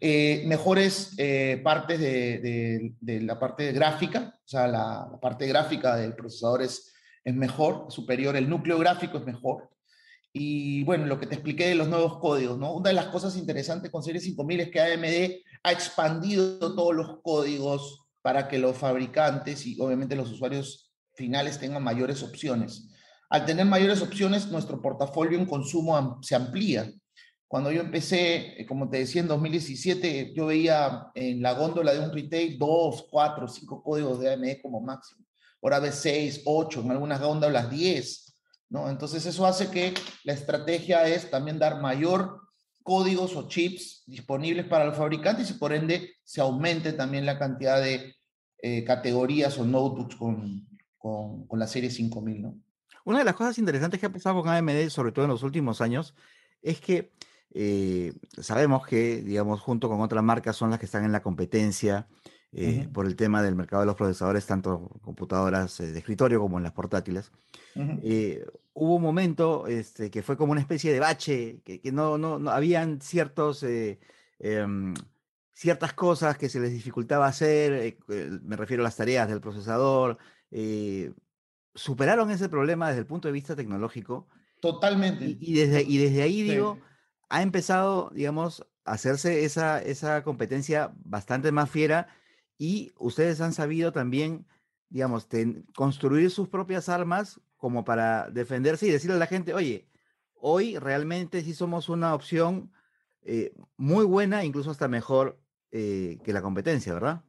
Eh, 0.00 0.44
mejores 0.46 1.14
eh, 1.18 1.60
partes 1.64 1.98
de, 1.98 2.38
de, 2.38 2.94
de, 3.00 3.20
la 3.22 3.40
parte 3.40 3.72
gráfica, 3.72 4.34
o 4.36 4.48
sea, 4.48 4.68
la, 4.68 5.08
la, 5.10 5.18
parte 5.20 5.46
gráfica 5.46 5.96
del 5.96 6.14
procesador 6.14 6.62
es, 6.62 6.92
es 7.24 7.34
mejor, 7.34 7.86
superior, 7.90 8.36
el 8.36 8.48
núcleo 8.48 8.78
gráfico 8.78 9.18
es 9.18 9.24
mejor. 9.24 9.70
Y 10.32 10.84
bueno, 10.84 11.06
lo 11.06 11.18
que 11.18 11.26
te 11.26 11.34
expliqué 11.34 11.66
de 11.66 11.74
los 11.74 11.88
nuevos 11.88 12.18
códigos, 12.18 12.58
¿no? 12.58 12.74
Una 12.74 12.90
de 12.90 12.94
las 12.94 13.06
cosas 13.06 13.36
interesantes 13.36 13.90
con 13.90 14.02
Serie 14.02 14.20
5000 14.20 14.60
es 14.60 14.70
que 14.70 14.80
AMD 14.80 15.42
ha 15.64 15.72
expandido 15.72 16.74
todos 16.76 16.94
los 16.94 17.20
códigos 17.22 18.00
para 18.22 18.48
que 18.48 18.58
los 18.58 18.76
fabricantes 18.76 19.66
y 19.66 19.80
obviamente 19.80 20.16
los 20.16 20.30
usuarios 20.30 20.92
finales 21.14 21.58
tengan 21.58 21.82
mayores 21.82 22.22
opciones. 22.22 22.88
Al 23.28 23.46
tener 23.46 23.64
mayores 23.64 24.02
opciones, 24.02 24.48
nuestro 24.48 24.82
portafolio 24.82 25.38
en 25.38 25.46
consumo 25.46 26.18
se 26.22 26.34
amplía. 26.34 26.90
Cuando 27.46 27.70
yo 27.72 27.80
empecé, 27.80 28.64
como 28.68 28.88
te 28.88 28.98
decía, 28.98 29.22
en 29.22 29.28
2017, 29.28 30.32
yo 30.34 30.46
veía 30.46 31.08
en 31.14 31.42
la 31.42 31.54
góndola 31.54 31.92
de 31.92 32.00
un 32.00 32.12
retail 32.12 32.58
dos, 32.58 33.06
cuatro, 33.10 33.48
cinco 33.48 33.82
códigos 33.82 34.20
de 34.20 34.32
AMD 34.32 34.62
como 34.62 34.80
máximo. 34.80 35.24
Ahora 35.62 35.80
ves 35.80 35.96
seis, 35.96 36.42
ocho, 36.44 36.80
en 36.80 36.90
algunas 36.90 37.20
góndolas 37.20 37.70
diez. 37.70 38.34
¿no? 38.68 38.88
Entonces 38.88 39.26
eso 39.26 39.46
hace 39.46 39.70
que 39.70 39.94
la 40.24 40.32
estrategia 40.32 41.06
es 41.06 41.30
también 41.30 41.58
dar 41.58 41.80
mayor 41.80 42.40
códigos 42.90 43.36
o 43.36 43.46
chips 43.46 44.02
disponibles 44.04 44.66
para 44.66 44.84
los 44.84 44.96
fabricantes 44.96 45.48
y 45.48 45.52
por 45.54 45.72
ende 45.72 46.16
se 46.24 46.40
aumente 46.40 46.92
también 46.92 47.24
la 47.24 47.38
cantidad 47.38 47.80
de 47.80 48.16
eh, 48.60 48.82
categorías 48.82 49.56
o 49.58 49.64
notebooks 49.64 50.16
con, 50.16 50.66
con, 50.98 51.46
la 51.60 51.68
serie 51.68 51.88
5000, 51.88 52.42
¿no? 52.42 52.58
Una 53.04 53.20
de 53.20 53.24
las 53.24 53.36
cosas 53.36 53.58
interesantes 53.58 54.00
que 54.00 54.06
ha 54.06 54.12
pasado 54.12 54.42
con 54.42 54.50
AMD, 54.50 54.88
sobre 54.88 55.12
todo 55.12 55.24
en 55.24 55.30
los 55.30 55.44
últimos 55.44 55.80
años, 55.80 56.16
es 56.62 56.80
que 56.80 57.12
eh, 57.54 58.12
sabemos 58.40 58.84
que, 58.84 59.22
digamos, 59.22 59.60
junto 59.60 59.88
con 59.88 60.00
otras 60.00 60.24
marcas 60.24 60.56
son 60.56 60.70
las 60.70 60.80
que 60.80 60.86
están 60.86 61.04
en 61.04 61.12
la 61.12 61.22
competencia 61.22 62.08
eh, 62.52 62.66
uh 62.66 62.82
-huh. 62.82 62.92
por 62.92 63.06
el 63.06 63.16
tema 63.16 63.42
del 63.42 63.54
mercado 63.54 63.82
de 63.82 63.86
los 63.86 63.96
procesadores, 63.96 64.46
tanto 64.46 64.88
computadoras 65.02 65.80
eh, 65.80 65.92
de 65.92 65.98
escritorio 65.98 66.40
como 66.40 66.58
en 66.58 66.64
las 66.64 66.72
portátiles. 66.72 67.30
Uh 67.74 67.82
-huh. 67.82 68.50
hubo 68.72 68.96
un 68.96 69.02
momento 69.02 69.66
este, 69.66 70.10
que 70.10 70.22
fue 70.22 70.36
como 70.36 70.52
una 70.52 70.60
especie 70.60 70.92
de 70.92 71.00
bache, 71.00 71.60
que, 71.64 71.80
que 71.80 71.92
no, 71.92 72.18
no, 72.18 72.38
no, 72.38 72.50
habían 72.50 73.00
ciertos, 73.00 73.64
em, 74.38 74.94
ciertas 75.52 75.92
cosas 75.92 76.38
que 76.38 76.48
se 76.48 76.58
les 76.58 76.72
dificultaba 76.72 77.26
hacer, 77.26 77.72
eh, 78.08 78.30
me 78.42 78.56
refiero 78.56 78.82
a 78.82 78.84
las 78.84 78.96
tareas 78.96 79.28
del 79.28 79.40
procesador. 79.40 80.18
eh, 80.50 81.12
superaron 81.74 82.30
ese 82.30 82.48
problema 82.48 82.88
desde 82.88 83.00
el 83.00 83.06
punto 83.06 83.28
de 83.28 83.32
vista 83.32 83.54
tecnológico. 83.54 84.26
Totalmente. 84.60 85.24
Y, 85.24 85.38
y 85.40 85.54
desde, 85.54 85.82
y 85.82 85.98
desde 85.98 86.22
ahí, 86.22 86.42
sí. 86.42 86.50
digo, 86.50 86.78
ha 87.28 87.42
empezado, 87.42 88.10
digamos, 88.12 88.66
a 88.84 88.92
hacerse 88.92 89.44
esa, 89.44 89.80
esa 89.80 90.22
competencia 90.24 90.92
bastante 91.04 91.52
más 91.52 91.70
fiera 91.70 92.08
y 92.60 92.92
ustedes 92.98 93.40
han 93.40 93.54
sabido 93.54 93.90
también, 93.90 94.46
digamos, 94.90 95.28
ten, 95.28 95.64
construir 95.74 96.30
sus 96.30 96.50
propias 96.50 96.90
armas 96.90 97.40
como 97.56 97.86
para 97.86 98.28
defenderse 98.28 98.86
y 98.86 98.90
decirle 98.90 99.16
a 99.16 99.18
la 99.18 99.26
gente, 99.26 99.54
oye, 99.54 99.88
hoy 100.34 100.76
realmente 100.76 101.40
sí 101.40 101.54
somos 101.54 101.88
una 101.88 102.14
opción 102.14 102.70
eh, 103.22 103.54
muy 103.78 104.04
buena, 104.04 104.44
incluso 104.44 104.70
hasta 104.70 104.88
mejor 104.88 105.40
eh, 105.70 106.18
que 106.22 106.34
la 106.34 106.42
competencia, 106.42 106.92
¿verdad? 106.92 107.24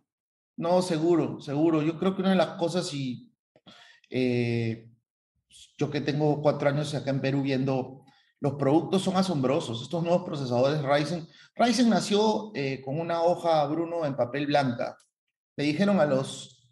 No, 0.57 0.81
seguro, 0.81 1.39
seguro. 1.39 1.81
Yo 1.81 1.97
creo 1.97 2.13
que 2.13 2.23
una 2.23 2.31
de 2.31 2.35
las 2.35 2.57
cosas, 2.57 2.93
y 2.93 3.31
eh, 4.09 4.91
yo 5.77 5.89
que 5.89 6.01
tengo 6.01 6.41
cuatro 6.41 6.67
años 6.67 6.93
acá 6.93 7.09
en 7.09 7.21
Perú 7.21 7.41
viendo, 7.41 8.03
los 8.41 8.55
productos 8.55 9.01
son 9.01 9.15
asombrosos. 9.15 9.81
Estos 9.81 10.03
nuevos 10.03 10.25
procesadores 10.25 10.83
Ryzen. 10.83 11.25
Ryzen 11.55 11.89
nació 11.89 12.51
eh, 12.53 12.81
con 12.83 12.99
una 12.99 13.21
hoja, 13.21 13.65
Bruno, 13.67 14.05
en 14.05 14.17
papel 14.17 14.47
blanca. 14.47 14.97
Le 15.61 15.67
dijeron 15.67 15.99
a 15.99 16.07
los, 16.07 16.67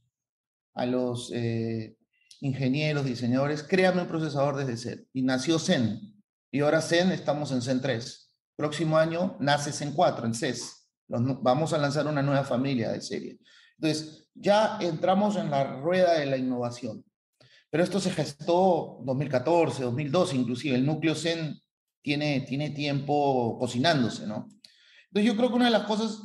a 0.73 0.87
los 0.87 1.31
eh, 1.31 1.95
ingenieros, 2.41 3.05
diseñadores, 3.05 3.61
créame 3.61 4.01
un 4.01 4.07
procesador 4.07 4.55
desde 4.55 4.77
cero. 4.77 5.03
Y 5.13 5.21
nació 5.21 5.59
Zen. 5.59 5.99
Y 6.49 6.61
ahora 6.61 6.81
Zen, 6.81 7.11
estamos 7.11 7.51
en 7.51 7.61
Zen 7.61 7.81
3. 7.81 8.33
Próximo 8.55 8.97
año 8.97 9.37
nace 9.39 9.71
Zen 9.71 9.93
4, 9.93 10.25
en 10.25 10.33
CES. 10.33 10.89
Los, 11.07 11.21
vamos 11.43 11.71
a 11.73 11.77
lanzar 11.77 12.07
una 12.07 12.23
nueva 12.23 12.43
familia 12.43 12.91
de 12.91 13.01
serie. 13.01 13.37
Entonces, 13.77 14.27
ya 14.33 14.79
entramos 14.81 15.35
en 15.35 15.51
la 15.51 15.65
rueda 15.81 16.17
de 16.17 16.25
la 16.25 16.37
innovación. 16.37 17.05
Pero 17.69 17.83
esto 17.83 17.99
se 17.99 18.09
gestó 18.09 19.01
2014, 19.03 19.83
2012, 19.83 20.35
inclusive. 20.35 20.75
El 20.75 20.85
núcleo 20.87 21.13
Zen 21.13 21.61
tiene, 22.01 22.41
tiene 22.41 22.71
tiempo 22.71 23.55
cocinándose, 23.59 24.25
¿no? 24.25 24.47
Entonces, 25.09 25.31
yo 25.31 25.37
creo 25.37 25.49
que 25.49 25.57
una 25.57 25.65
de 25.65 25.71
las 25.77 25.83
cosas 25.83 26.23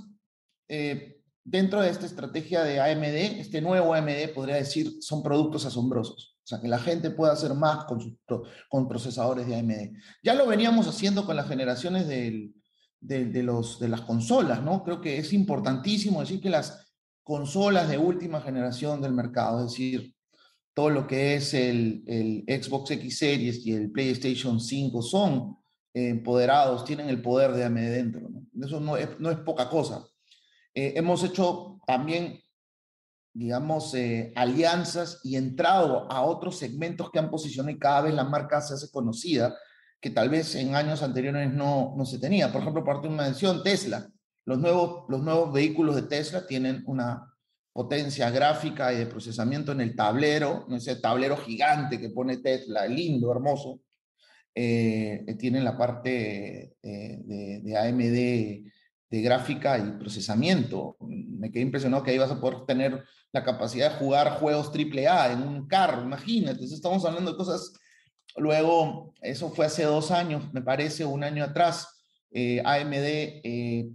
eh, 0.66 1.13
dentro 1.44 1.82
de 1.82 1.90
esta 1.90 2.06
estrategia 2.06 2.64
de 2.64 2.80
AMD, 2.80 3.40
este 3.40 3.60
nuevo 3.60 3.94
AMD, 3.94 4.32
podría 4.34 4.56
decir, 4.56 4.90
son 5.00 5.22
productos 5.22 5.66
asombrosos. 5.66 6.36
O 6.42 6.46
sea, 6.46 6.60
que 6.60 6.68
la 6.68 6.78
gente 6.78 7.10
pueda 7.10 7.32
hacer 7.32 7.54
más 7.54 7.84
con, 7.86 8.88
procesadores 8.88 9.46
de 9.46 9.56
AMD. 9.56 9.96
Ya 10.22 10.34
lo 10.34 10.46
veníamos 10.46 10.86
haciendo 10.88 11.24
con 11.24 11.36
las 11.36 11.48
generaciones 11.48 12.06
de, 12.08 12.52
las 13.00 14.00
consolas, 14.02 14.62
¿no? 14.62 14.82
Creo 14.82 15.00
que 15.00 15.18
es 15.18 15.32
importantísimo 15.32 16.20
decir 16.20 16.40
que 16.40 16.50
las 16.50 16.92
consolas 17.22 17.88
de 17.88 17.98
última 17.98 18.40
generación 18.40 19.00
del 19.00 19.12
mercado, 19.12 19.64
es 19.64 19.72
decir, 19.72 20.14
todo 20.74 20.90
lo 20.90 21.06
que 21.06 21.36
es 21.36 21.54
el, 21.54 22.44
Xbox 22.46 22.90
X 22.90 23.18
Series 23.18 23.64
y 23.64 23.72
el 23.72 23.90
PlayStation 23.90 24.60
5 24.60 25.02
son 25.02 25.56
eh, 25.94 26.08
empoderados, 26.08 26.84
tienen 26.84 27.08
el 27.08 27.22
poder 27.22 27.52
de 27.52 27.64
AMD 27.64 27.78
dentro. 27.78 28.28
¿no? 28.28 28.66
Eso 28.66 28.80
no 28.80 28.96
es, 28.96 29.08
no 29.18 29.30
es 29.30 29.38
poca 29.38 29.70
cosa. 29.70 30.04
Eh, 30.74 30.94
hemos 30.96 31.22
hecho 31.22 31.80
también, 31.86 32.40
digamos, 33.32 33.94
eh, 33.94 34.32
alianzas 34.34 35.20
y 35.22 35.36
entrado 35.36 36.10
a 36.10 36.22
otros 36.22 36.58
segmentos 36.58 37.10
que 37.10 37.20
han 37.20 37.30
posicionado 37.30 37.74
y 37.76 37.78
cada 37.78 38.02
vez 38.02 38.14
la 38.14 38.24
marca 38.24 38.60
se 38.60 38.74
hace 38.74 38.90
conocida, 38.90 39.56
que 40.00 40.10
tal 40.10 40.28
vez 40.28 40.54
en 40.56 40.74
años 40.74 41.02
anteriores 41.02 41.52
no, 41.52 41.94
no 41.96 42.04
se 42.04 42.18
tenía. 42.18 42.52
Por 42.52 42.60
ejemplo, 42.60 42.84
parte 42.84 43.06
de 43.08 43.14
una 43.14 43.24
mención, 43.24 43.62
Tesla. 43.62 44.08
Los 44.46 44.58
nuevos, 44.58 45.04
los 45.08 45.22
nuevos 45.22 45.52
vehículos 45.52 45.94
de 45.94 46.02
Tesla 46.02 46.46
tienen 46.46 46.82
una 46.86 47.32
potencia 47.72 48.30
gráfica 48.30 48.92
y 48.92 48.98
de 48.98 49.06
procesamiento 49.06 49.72
en 49.72 49.80
el 49.80 49.96
tablero, 49.96 50.66
ese 50.70 50.96
tablero 50.96 51.36
gigante 51.36 51.98
que 51.98 52.10
pone 52.10 52.36
Tesla, 52.36 52.86
lindo, 52.86 53.32
hermoso, 53.32 53.80
tienen 54.54 55.64
la 55.64 55.76
parte 55.76 56.76
de, 56.82 57.76
AMD 57.76 58.70
de 59.10 59.22
gráfica 59.22 59.78
y 59.78 59.98
procesamiento. 59.98 60.96
Me 61.00 61.50
quedé 61.50 61.62
impresionado 61.62 62.02
que 62.02 62.10
ahí 62.10 62.18
vas 62.18 62.30
a 62.30 62.40
poder 62.40 62.66
tener 62.66 63.04
la 63.32 63.44
capacidad 63.44 63.92
de 63.92 63.98
jugar 63.98 64.38
juegos 64.38 64.72
AAA 64.74 65.32
en 65.32 65.42
un 65.42 65.66
carro, 65.66 66.02
imagínate. 66.02 66.52
Entonces 66.52 66.76
estamos 66.76 67.04
hablando 67.04 67.32
de 67.32 67.36
cosas. 67.36 67.72
Luego, 68.36 69.12
eso 69.20 69.50
fue 69.50 69.66
hace 69.66 69.84
dos 69.84 70.10
años, 70.10 70.52
me 70.52 70.62
parece, 70.62 71.04
un 71.04 71.24
año 71.24 71.44
atrás. 71.44 72.04
Eh, 72.30 72.60
AMD 72.64 72.94
eh, 72.94 73.88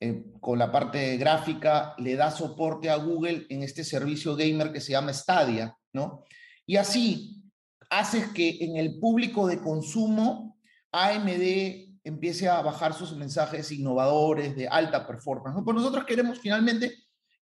eh, 0.00 0.24
con 0.40 0.58
la 0.58 0.70
parte 0.70 1.16
gráfica 1.16 1.94
le 1.96 2.14
da 2.14 2.30
soporte 2.30 2.90
a 2.90 2.96
Google 2.96 3.46
en 3.48 3.62
este 3.62 3.84
servicio 3.84 4.36
gamer 4.36 4.70
que 4.70 4.82
se 4.82 4.92
llama 4.92 5.14
Stadia, 5.14 5.74
¿no? 5.94 6.24
Y 6.66 6.76
así 6.76 7.42
haces 7.88 8.28
que 8.28 8.58
en 8.60 8.76
el 8.76 8.98
público 8.98 9.46
de 9.46 9.60
consumo 9.60 10.58
AMD 10.92 11.85
empiece 12.06 12.48
a 12.48 12.62
bajar 12.62 12.94
sus 12.94 13.16
mensajes 13.16 13.72
innovadores 13.72 14.54
de 14.54 14.68
alta 14.68 15.06
performance. 15.06 15.60
Pues 15.64 15.74
nosotros 15.74 16.04
queremos 16.04 16.38
finalmente 16.38 16.94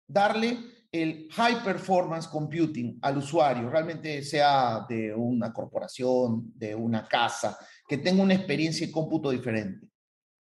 darle 0.06 0.58
el 0.92 1.26
high 1.32 1.64
performance 1.64 2.28
computing 2.28 2.98
al 3.00 3.16
usuario, 3.16 3.70
realmente 3.70 4.22
sea 4.22 4.84
de 4.86 5.14
una 5.14 5.54
corporación, 5.54 6.52
de 6.54 6.74
una 6.74 7.08
casa, 7.08 7.56
que 7.88 7.96
tenga 7.96 8.22
una 8.22 8.34
experiencia 8.34 8.86
y 8.86 8.90
cómputo 8.90 9.30
diferente. 9.30 9.88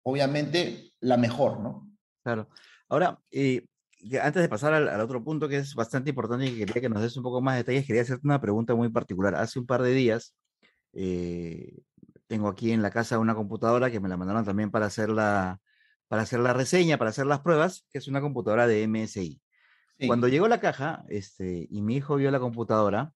Obviamente, 0.03 0.91
la 0.99 1.17
mejor, 1.17 1.59
¿no? 1.59 1.89
Claro. 2.23 2.47
Ahora, 2.87 3.19
eh, 3.31 3.65
antes 4.21 4.43
de 4.43 4.49
pasar 4.49 4.71
al, 4.73 5.01
otro 5.01 5.23
punto 5.23 5.49
que 5.49 5.57
es 5.57 5.73
bastante 5.73 6.11
importante 6.11 6.45
y 6.45 6.51
que 6.51 6.65
quería 6.67 6.81
que 6.81 6.89
nos 6.89 7.01
des 7.01 7.17
un 7.17 7.23
poco 7.23 7.41
más 7.41 7.55
de 7.55 7.63
detalles, 7.63 7.87
quería 7.87 8.03
hacerte 8.03 8.27
una 8.27 8.39
pregunta 8.39 8.75
muy 8.75 8.89
particular. 8.89 9.33
Hace 9.33 9.57
un 9.57 9.65
par 9.65 9.81
de 9.81 9.93
días, 9.93 10.35
eh, 10.93 11.73
tengo 12.27 12.47
aquí 12.47 12.71
en 12.71 12.81
la 12.81 12.91
casa 12.91 13.19
una 13.19 13.35
computadora 13.35 13.91
que 13.91 13.99
me 13.99 14.09
la 14.09 14.17
mandaron 14.17 14.45
también 14.45 14.71
para 14.71 14.87
hacer 14.87 15.09
la, 15.09 15.59
para 16.07 16.23
hacer 16.23 16.39
la 16.39 16.53
reseña, 16.53 16.97
para 16.97 17.09
hacer 17.09 17.25
las 17.25 17.41
pruebas, 17.41 17.85
que 17.91 17.97
es 17.97 18.07
una 18.07 18.21
computadora 18.21 18.67
de 18.67 18.87
MSI. 18.87 19.41
Cuando 20.07 20.27
llegó 20.27 20.47
la 20.47 20.59
caja 20.59 21.05
este, 21.07 21.67
y 21.69 21.81
mi 21.81 21.95
hijo 21.95 22.17
vio 22.17 22.29
la 22.29 22.39
computadora, 22.39 23.13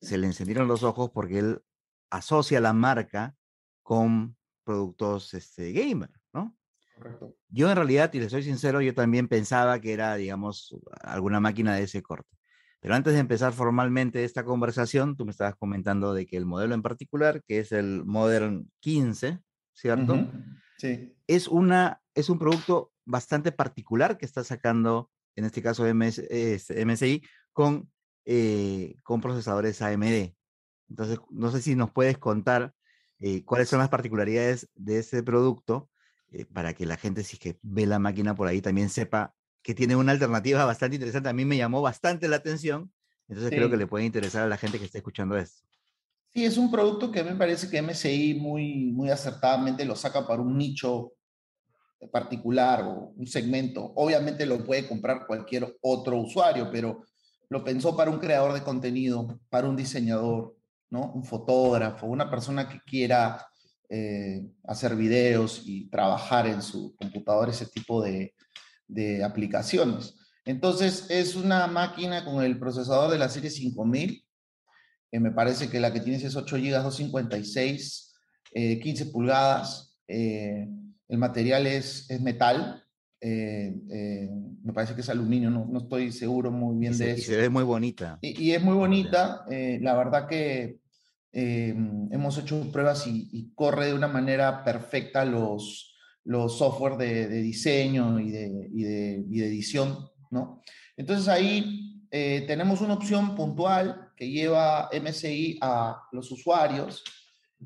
se 0.00 0.16
le 0.16 0.26
encendieron 0.26 0.68
los 0.68 0.82
ojos 0.82 1.10
porque 1.10 1.40
él 1.40 1.62
asocia 2.10 2.60
la 2.60 2.72
marca 2.72 3.34
con 3.82 4.36
productos 4.62 5.34
este, 5.34 5.72
gamer, 5.72 6.10
¿no? 6.32 6.56
Correcto. 6.94 7.36
Yo 7.48 7.68
en 7.68 7.76
realidad, 7.76 8.12
y 8.14 8.20
le 8.20 8.30
soy 8.30 8.44
sincero, 8.44 8.80
yo 8.80 8.94
también 8.94 9.26
pensaba 9.26 9.80
que 9.80 9.92
era, 9.92 10.14
digamos, 10.14 10.76
alguna 11.00 11.40
máquina 11.40 11.74
de 11.74 11.82
ese 11.82 12.02
corte. 12.02 12.36
Pero 12.84 12.96
antes 12.96 13.14
de 13.14 13.20
empezar 13.20 13.54
formalmente 13.54 14.24
esta 14.24 14.44
conversación, 14.44 15.16
tú 15.16 15.24
me 15.24 15.30
estabas 15.30 15.56
comentando 15.56 16.12
de 16.12 16.26
que 16.26 16.36
el 16.36 16.44
modelo 16.44 16.74
en 16.74 16.82
particular, 16.82 17.42
que 17.42 17.60
es 17.60 17.72
el 17.72 18.04
Modern 18.04 18.70
15, 18.80 19.40
¿cierto? 19.72 20.30
Sí. 20.76 21.16
Es, 21.26 21.48
una, 21.48 22.02
es 22.14 22.28
un 22.28 22.38
producto 22.38 22.92
bastante 23.06 23.52
particular 23.52 24.18
que 24.18 24.26
está 24.26 24.44
sacando, 24.44 25.10
en 25.34 25.46
este 25.46 25.62
caso 25.62 25.86
MS, 25.94 26.24
MSI, 26.84 27.22
con, 27.54 27.90
eh, 28.26 28.96
con 29.02 29.22
procesadores 29.22 29.80
AMD. 29.80 30.34
Entonces, 30.90 31.20
no 31.30 31.50
sé 31.52 31.62
si 31.62 31.76
nos 31.76 31.90
puedes 31.90 32.18
contar 32.18 32.74
eh, 33.18 33.46
cuáles 33.46 33.70
son 33.70 33.78
las 33.78 33.88
particularidades 33.88 34.68
de 34.74 34.98
ese 34.98 35.22
producto 35.22 35.88
eh, 36.32 36.44
para 36.44 36.74
que 36.74 36.84
la 36.84 36.98
gente, 36.98 37.24
si 37.24 37.38
que 37.38 37.58
ve 37.62 37.86
la 37.86 37.98
máquina 37.98 38.34
por 38.34 38.46
ahí, 38.46 38.60
también 38.60 38.90
sepa 38.90 39.34
que 39.64 39.74
tiene 39.74 39.96
una 39.96 40.12
alternativa 40.12 40.64
bastante 40.66 40.96
interesante. 40.96 41.30
A 41.30 41.32
mí 41.32 41.46
me 41.46 41.56
llamó 41.56 41.80
bastante 41.80 42.28
la 42.28 42.36
atención, 42.36 42.92
entonces 43.28 43.50
creo 43.50 43.70
que 43.70 43.78
le 43.78 43.86
puede 43.86 44.04
interesar 44.04 44.42
a 44.44 44.46
la 44.46 44.58
gente 44.58 44.78
que 44.78 44.84
está 44.84 44.98
escuchando 44.98 45.36
esto. 45.38 45.62
Sí, 46.28 46.44
es 46.44 46.58
un 46.58 46.70
producto 46.70 47.10
que 47.10 47.24
me 47.24 47.34
parece 47.34 47.70
que 47.70 47.80
MSI 47.80 48.34
muy, 48.34 48.92
muy 48.92 49.08
acertadamente 49.08 49.86
lo 49.86 49.96
saca 49.96 50.26
para 50.26 50.42
un 50.42 50.58
nicho 50.58 51.14
particular 52.12 52.82
o 52.82 53.14
un 53.16 53.26
segmento. 53.26 53.92
Obviamente 53.96 54.44
lo 54.44 54.62
puede 54.62 54.86
comprar 54.86 55.26
cualquier 55.26 55.78
otro 55.80 56.18
usuario, 56.18 56.68
pero 56.70 57.02
lo 57.48 57.64
pensó 57.64 57.96
para 57.96 58.10
un 58.10 58.18
creador 58.18 58.52
de 58.52 58.62
contenido, 58.62 59.40
para 59.48 59.66
un 59.66 59.76
diseñador, 59.76 60.54
¿no? 60.90 61.10
Un 61.12 61.24
fotógrafo, 61.24 62.06
una 62.06 62.28
persona 62.28 62.68
que 62.68 62.80
quiera 62.84 63.46
eh, 63.88 64.44
hacer 64.64 64.94
videos 64.94 65.62
y 65.64 65.88
trabajar 65.88 66.46
en 66.48 66.60
su 66.60 66.94
computador, 66.96 67.48
ese 67.48 67.66
tipo 67.66 68.02
de, 68.02 68.34
de 68.88 69.24
aplicaciones. 69.24 70.14
Entonces, 70.44 71.06
es 71.08 71.36
una 71.36 71.66
máquina 71.66 72.24
con 72.24 72.42
el 72.42 72.58
procesador 72.58 73.10
de 73.10 73.18
la 73.18 73.28
serie 73.28 73.50
5000, 73.50 74.24
que 75.10 75.20
me 75.20 75.30
parece 75.30 75.70
que 75.70 75.80
la 75.80 75.92
que 75.92 76.00
tienes 76.00 76.24
es 76.24 76.36
8 76.36 76.56
GB 76.56 76.82
256, 76.82 78.14
15 78.52 79.06
pulgadas. 79.06 79.96
Eh, 80.06 80.68
el 81.08 81.18
material 81.18 81.66
es, 81.66 82.10
es 82.10 82.20
metal. 82.20 82.82
Eh, 83.20 83.74
eh, 83.90 84.28
me 84.62 84.72
parece 84.74 84.94
que 84.94 85.00
es 85.00 85.08
aluminio, 85.08 85.50
no, 85.50 85.66
no 85.66 85.78
estoy 85.78 86.12
seguro 86.12 86.50
muy 86.50 86.76
bien 86.76 86.96
de 86.98 87.12
eso. 87.12 87.20
Y 87.20 87.22
se 87.22 87.36
ve 87.36 87.48
muy 87.48 87.64
bonita. 87.64 88.18
Y, 88.20 88.52
es 88.52 88.62
muy 88.62 88.74
bonita. 88.74 89.46
la 89.48 89.94
verdad 89.94 90.28
que 90.28 90.80
hemos 91.32 92.38
hecho 92.38 92.70
pruebas 92.70 93.06
y, 93.06 93.28
y, 93.32 93.54
corre 93.54 93.86
de 93.86 93.94
una 93.94 94.08
manera 94.08 94.62
perfecta 94.62 95.24
los, 95.24 95.93
los 96.24 96.58
software 96.58 96.96
de, 96.96 97.28
diseño 97.42 98.18
y 98.18 98.30
de, 98.30 98.68
y, 98.72 98.82
de, 98.82 99.46
edición, 99.46 100.08
¿no? 100.30 100.62
Entonces 100.96 101.28
ahí 101.28 102.06
eh, 102.10 102.44
tenemos 102.46 102.80
una 102.80 102.94
opción 102.94 103.34
puntual 103.34 104.12
que 104.16 104.30
lleva 104.30 104.88
MSI 104.92 105.58
a 105.60 106.02
los 106.12 106.30
usuarios 106.30 107.02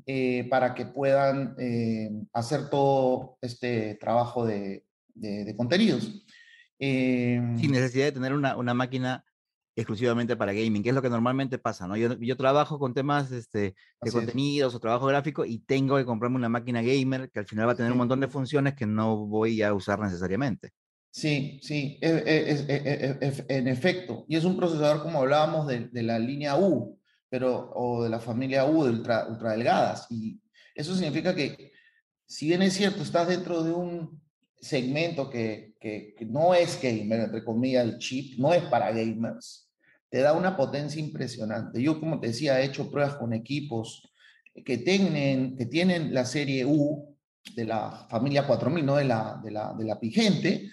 eh, 0.05 0.47
para 0.49 0.73
que 0.73 0.85
puedan 0.85 1.55
eh, 1.59 2.09
hacer 2.33 2.69
todo 2.69 3.37
este 3.41 3.95
trabajo 3.95 4.45
de, 4.45 4.85
contenidos. 5.57 6.25
Sin 6.79 7.71
necesidad 7.71 8.05
de 8.05 8.11
tener 8.13 8.33
una, 8.33 8.55
una 8.55 8.73
máquina 8.73 9.25
exclusivamente 9.79 10.35
para 10.35 10.53
gaming, 10.53 10.83
que 10.83 10.89
es 10.89 10.95
lo 10.95 11.01
que 11.01 11.09
normalmente 11.09 11.57
pasa, 11.57 11.87
¿no? 11.87 11.95
Yo, 11.95 12.13
yo 12.19 12.35
trabajo 12.35 12.77
con 12.79 12.93
temas 12.93 13.31
este, 13.31 13.75
de 14.01 14.11
contenidos 14.11 14.75
o 14.75 14.79
trabajo 14.79 15.05
gráfico 15.05 15.45
y 15.45 15.59
tengo 15.59 15.95
que 15.97 16.05
comprarme 16.05 16.35
una 16.35 16.49
máquina 16.49 16.81
gamer 16.81 17.31
que 17.31 17.39
al 17.39 17.45
final 17.45 17.67
va 17.67 17.71
a 17.71 17.75
tener 17.75 17.91
un 17.91 17.97
montón 17.97 18.19
de 18.19 18.27
funciones 18.27 18.75
que 18.75 18.85
no 18.85 19.25
voy 19.25 19.61
a 19.61 19.73
usar 19.73 19.99
necesariamente. 19.99 20.71
Sí, 21.11 21.59
sí, 21.63 21.97
e, 22.01 22.09
e, 22.09 23.25
e, 23.27 23.57
en 23.57 23.67
efecto. 23.67 24.25
Y 24.27 24.35
es 24.35 24.43
un 24.43 24.57
procesador, 24.57 25.01
como 25.01 25.19
hablábamos, 25.19 25.67
de, 25.67 25.87
de, 25.87 26.03
la 26.03 26.19
línea 26.19 26.57
U, 26.57 26.99
pero, 27.29 27.71
o 27.73 28.03
de 28.03 28.09
la 28.09 28.19
familia 28.19 28.65
U 28.65 28.83
de 28.83 28.91
ultra, 28.91 29.27
ultra 29.27 29.53
delgadas. 29.53 30.07
Y 30.09 30.39
eso 30.75 30.93
significa 30.93 31.33
que, 31.33 31.71
si 32.27 32.47
bien 32.47 32.61
es 32.61 32.73
cierto, 32.73 33.01
estás 33.01 33.27
dentro 33.27 33.63
de 33.63 33.71
un 33.71 34.21
segmento 34.59 35.29
que, 35.29 35.75
que, 35.79 36.13
que 36.17 36.25
no 36.25 36.53
es 36.53 36.79
gamer, 36.81 37.21
entre 37.21 37.43
comillas, 37.45 37.85
el 37.85 37.97
chip, 37.97 38.37
no 38.37 38.53
es 38.53 38.63
para 38.63 38.91
gamers, 38.91 39.68
te 40.09 40.19
da 40.19 40.33
una 40.33 40.57
potencia 40.57 40.99
impresionante. 40.99 41.81
Yo, 41.81 41.99
como 41.99 42.19
te 42.19 42.27
decía, 42.27 42.59
he 42.59 42.65
hecho 42.65 42.89
pruebas 42.89 43.15
con 43.15 43.33
equipos 43.33 44.11
que 44.65 44.77
tienen, 44.77 45.55
que 45.55 45.65
tienen 45.65 46.13
la 46.13 46.25
serie 46.25 46.65
U 46.65 47.17
de 47.55 47.65
la 47.65 48.07
familia 48.09 48.45
4000, 48.45 48.85
no 48.85 48.95
de 48.95 49.05
la, 49.05 49.39
de 49.43 49.51
la, 49.51 49.73
de 49.73 49.85
la 49.85 49.99
Pigente, 49.99 50.69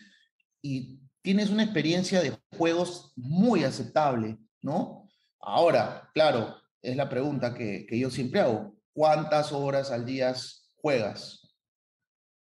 y 0.63 0.99
tienes 1.23 1.51
una 1.51 1.65
experiencia 1.65 2.21
de 2.21 2.37
juegos 2.57 3.13
muy 3.17 3.65
aceptable, 3.65 4.39
¿no? 4.63 5.09
Ahora, 5.41 6.11
claro, 6.15 6.57
es 6.83 6.97
la 6.97 7.09
pregunta 7.09 7.55
que, 7.55 7.87
que 7.87 7.99
yo 7.99 8.11
siempre 8.11 8.41
hago. 8.41 8.75
¿Cuántas 8.93 9.53
horas 9.53 9.91
al 9.91 10.07
día 10.07 10.35
juegas? 10.77 11.55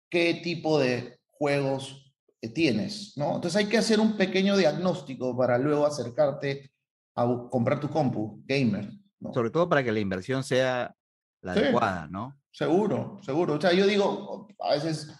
¿Qué 0.08 0.34
tipo 0.42 0.78
de 0.78 1.18
juegos 1.28 2.04
tienes? 2.48 3.16
¿no? 3.16 3.36
Entonces 3.36 3.56
hay 3.56 3.66
que 3.66 3.78
hacer 3.78 4.00
un 4.00 4.16
pequeño 4.16 4.56
diagnóstico 4.56 5.36
para 5.36 5.58
luego 5.58 5.86
acercarte 5.86 6.70
a 7.14 7.48
comprar 7.50 7.80
tu 7.80 7.88
compu 7.88 8.42
gamer. 8.46 8.90
Sobre 9.32 9.50
todo 9.50 9.68
para 9.68 9.82
que 9.82 9.92
la 9.92 10.00
inversión 10.00 10.44
sea 10.44 10.94
la 11.40 11.52
adecuada, 11.52 12.08
¿no? 12.08 12.38
Seguro, 12.50 13.18
seguro. 13.22 13.54
O 13.54 13.60
sea, 13.60 13.72
yo 13.72 13.86
digo, 13.86 14.48
a 14.60 14.74
veces 14.74 15.10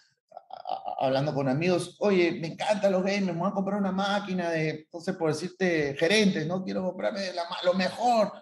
hablando 0.99 1.35
con 1.35 1.49
amigos, 1.49 1.97
oye, 2.01 2.39
me 2.41 2.49
encantan 2.49 2.93
los 2.93 3.03
gamers, 3.03 3.27
me 3.27 3.41
voy 3.41 3.49
a 3.49 3.55
comprar 3.55 3.79
una 3.79 3.93
máquina 3.93 4.51
de, 4.51 4.71
entonces 4.71 5.17
por 5.17 5.31
decirte, 5.31 5.95
gerentes, 5.99 6.47
¿no? 6.47 6.63
Quiero 6.65 6.83
comprarme 6.83 7.21
lo 7.65 7.75
mejor. 7.75 8.33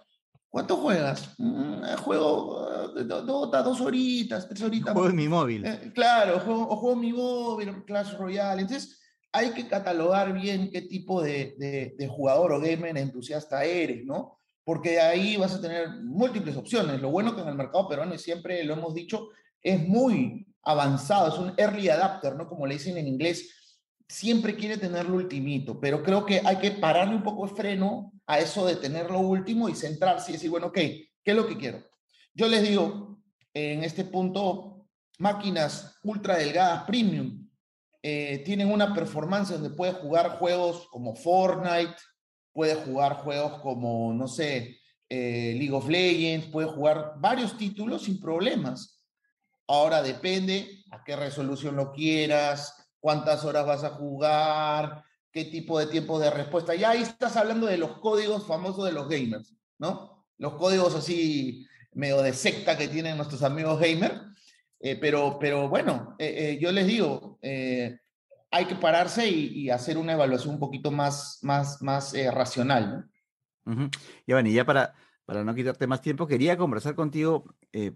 ¿Cuánto 0.49 0.77
juegas? 0.77 1.35
Mm, 1.39 1.85
eh, 1.85 1.97
juego 1.97 2.67
uh, 2.95 3.63
dos 3.65 3.81
horitas, 3.81 4.47
tres 4.47 4.63
horitas. 4.63 4.93
Juego 4.93 5.09
en 5.09 5.17
mi 5.17 5.29
móvil. 5.29 5.65
Eh, 5.65 5.93
claro, 5.95 6.41
juego, 6.41 6.69
o 6.69 6.77
juego 6.77 6.95
en 6.95 7.01
mi 7.01 7.13
móvil, 7.13 7.85
Clash 7.87 8.15
Royale. 8.19 8.61
Entonces, 8.63 9.01
hay 9.33 9.51
que 9.51 9.67
catalogar 9.67 10.33
bien 10.33 10.71
qué 10.71 10.83
tipo 10.83 11.23
de, 11.23 11.97
jugador 12.11 12.53
o 12.53 12.61
gamer 12.61 12.97
entusiasta 12.97 13.65
eres, 13.65 14.05
¿no? 14.05 14.39
Porque 14.65 15.01
ahí 15.01 15.37
vas 15.37 15.55
a 15.55 15.61
tener 15.61 15.89
múltiples 16.03 16.57
opciones. 16.57 17.01
Lo 17.01 17.11
bueno 17.11 17.35
que 17.35 17.43
en 17.43 17.49
el 17.49 17.55
mercado 17.55 17.89
peruano, 17.89 18.15
y 18.15 18.19
siempre 18.19 18.63
lo 18.65 18.75
hemos 18.75 18.95
dicho, 18.95 19.31
es 19.61 19.87
muy 19.87 20.47
avanzado, 20.63 21.29
es 21.29 21.39
un 21.39 21.55
early 21.57 21.89
adapter, 21.89 22.37
¿no? 22.37 22.49
Como 22.49 22.67
le 22.67 22.75
dicen 22.75 22.97
en 22.97 23.09
inglés, 23.09 23.79
siempre 24.07 24.55
quiere 24.55 24.77
tener 24.77 25.09
lo 25.09 25.17
ultimito, 25.17 25.81
pero 25.81 26.03
creo 26.03 26.27
que 26.27 26.43
hay 26.45 26.57
que 26.57 26.73
pararle 26.73 27.17
un 27.17 27.23
poco 27.23 27.47
de 27.47 27.55
freno 27.55 28.13
a 28.27 28.39
eso 28.39 28.67
de 28.67 28.77
tener 28.77 29.11
lo 29.11 29.21
último 29.21 29.69
y 29.69 29.75
centrarse 29.75 30.31
y 30.31 30.35
decir, 30.35 30.51
bueno, 30.51 30.69
ok, 30.69 30.75
¿qué 30.75 31.09
es 31.25 31.35
lo 31.35 31.47
que 31.47 31.57
quiero? 31.57 31.83
Yo 32.35 32.47
les 32.47 32.63
digo, 32.63 33.19
en 33.55 33.83
este 33.83 34.05
punto 34.05 34.87
máquinas 35.19 35.99
ultra 36.03 36.37
delgadas 36.37 36.85
premium. 36.85 37.42
Eh, 38.03 38.43
tienen 38.45 38.71
una 38.71 38.93
performance 38.93 39.51
donde 39.51 39.71
puede 39.71 39.93
jugar 39.93 40.39
juegos 40.39 40.89
como 40.91 41.15
Fortnite, 41.15 41.95
puede 42.53 42.75
jugar 42.75 43.17
juegos 43.17 43.61
como, 43.61 44.13
no 44.13 44.27
sé, 44.27 44.81
eh, 45.09 45.55
League 45.57 45.73
of 45.73 45.89
Legends, 45.89 46.47
puede 46.47 46.69
jugar 46.69 47.15
varios 47.19 47.57
títulos 47.57 48.03
sin 48.03 48.21
problemas. 48.21 49.05
Ahora 49.69 50.03
depende 50.03 50.83
a 50.91 51.05
qué 51.05 51.17
resolución 51.17 51.77
lo 51.77 51.93
quieras, 51.93 52.75
cuántas 52.99 53.45
horas 53.45 53.67
vas 53.67 53.85
a 53.85 53.91
jugar, 53.91 55.05
qué 55.31 55.45
tipo 55.45 55.79
de 55.79 55.87
tiempo 55.87 56.19
de 56.19 56.31
respuesta. 56.31 56.75
Ya 56.75 56.91
ahí 56.91 57.03
estás 57.03 57.37
hablando 57.37 57.67
de 57.67 57.79
los 57.79 57.99
códigos 57.99 58.47
famosos 58.47 58.85
de 58.85 58.93
los 58.93 59.09
gamers, 59.09 59.55
¿no? 59.79 60.25
Los 60.39 60.55
códigos 60.55 60.95
así 60.95 61.67
medio 61.93 62.23
de 62.23 62.33
secta 62.33 62.77
que 62.77 62.89
tienen 62.89 63.17
nuestros 63.17 63.43
amigos 63.43 63.81
gamers. 63.81 64.21
Eh, 64.85 64.97
pero, 65.01 65.39
pero 65.39 65.69
bueno, 65.69 66.17
eh, 66.19 66.35
eh, 66.37 66.59
yo 66.61 66.73
les 66.73 66.89
digo, 66.89 67.39
hay 68.51 68.65
que 68.67 68.75
pararse 68.75 69.29
y, 69.29 69.71
hacer 69.71 69.97
una 69.97 70.15
evaluación 70.15 70.55
un 70.55 70.61
poquito 70.61 70.91
más, 70.91 71.39
más, 71.43 71.81
más 71.81 72.13
racional, 72.33 73.09
¿no? 73.65 73.91
Y 74.27 74.53
ya 74.53 74.65
para, 74.65 74.93
para 75.25 75.45
no 75.45 75.55
quitarte 75.55 75.87
más 75.87 76.01
tiempo, 76.01 76.27
quería 76.27 76.57
conversar 76.57 76.97
contigo 76.97 77.45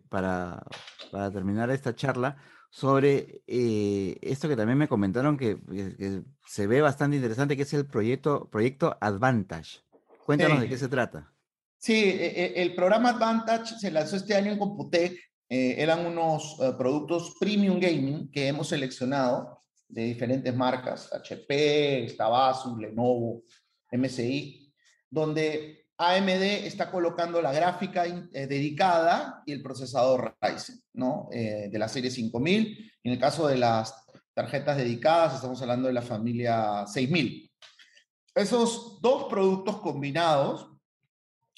para, 0.09 0.63
para 1.11 1.31
terminar 1.33 1.71
esta 1.71 1.95
charla 1.95 2.37
sobre 2.71 3.43
esto 3.47 4.49
que 4.49 4.57
también 4.57 4.79
me 4.79 4.89
comentaron 4.89 5.37
que, 5.37 5.59
se 6.47 6.67
ve 6.69 6.81
bastante 6.83 7.17
interesante, 7.17 7.57
que 7.57 7.63
es 7.63 7.75
el 7.75 7.87
proyecto, 7.87 8.49
proyecto 8.49 8.97
Advantage. 9.01 9.81
Cuéntanos 10.25 10.61
de 10.61 10.69
qué 10.69 10.79
se 10.79 10.89
trata. 10.89 11.33
Sí, 11.79 11.95
e, 11.95 12.27
e, 12.27 12.63
el 12.63 12.77
programa 12.77 13.11
Advantage 13.11 13.77
se 13.79 13.91
lanzó 13.91 14.17
este 14.17 14.37
año 14.37 14.53
en 14.53 14.59
Computec. 14.59 15.27
Eh, 15.49 15.77
eran 15.79 16.05
unos 16.05 16.57
eh, 16.61 16.73
productos 16.77 17.37
premium 17.39 17.79
gaming 17.79 18.31
que 18.31 18.49
hemos 18.49 18.69
seleccionado 18.69 19.63
de 19.89 20.03
diferentes 20.03 20.55
marcas, 20.55 21.13
HP, 21.13 22.17
Asus, 22.19 22.77
Lenovo, 22.79 23.45
MSI, 23.93 24.73
donde 25.09 25.87
AMD 25.97 26.43
está 26.67 26.91
colocando 26.91 27.41
la 27.41 27.53
gráfica 27.53 28.05
eh, 28.07 28.47
dedicada 28.49 29.43
y 29.47 29.53
el 29.53 29.63
procesador 29.63 30.37
Ryzen, 30.41 30.83
¿no? 30.95 31.29
de 31.31 31.79
la 31.79 31.89
serie 31.89 32.11
5000. 32.11 32.93
En 33.05 33.13
el 33.13 33.19
caso 33.21 33.47
de 33.47 33.57
las 33.57 33.95
tarjetas 34.35 34.77
dedicadas, 34.77 35.37
estamos 35.37 35.63
hablando 35.63 35.87
de 35.87 35.95
la 35.95 36.03
familia 36.03 36.85
6000. 36.87 37.51
Esos 38.35 39.01
dos 39.01 39.25
productos 39.31 39.81
combinados 39.81 40.77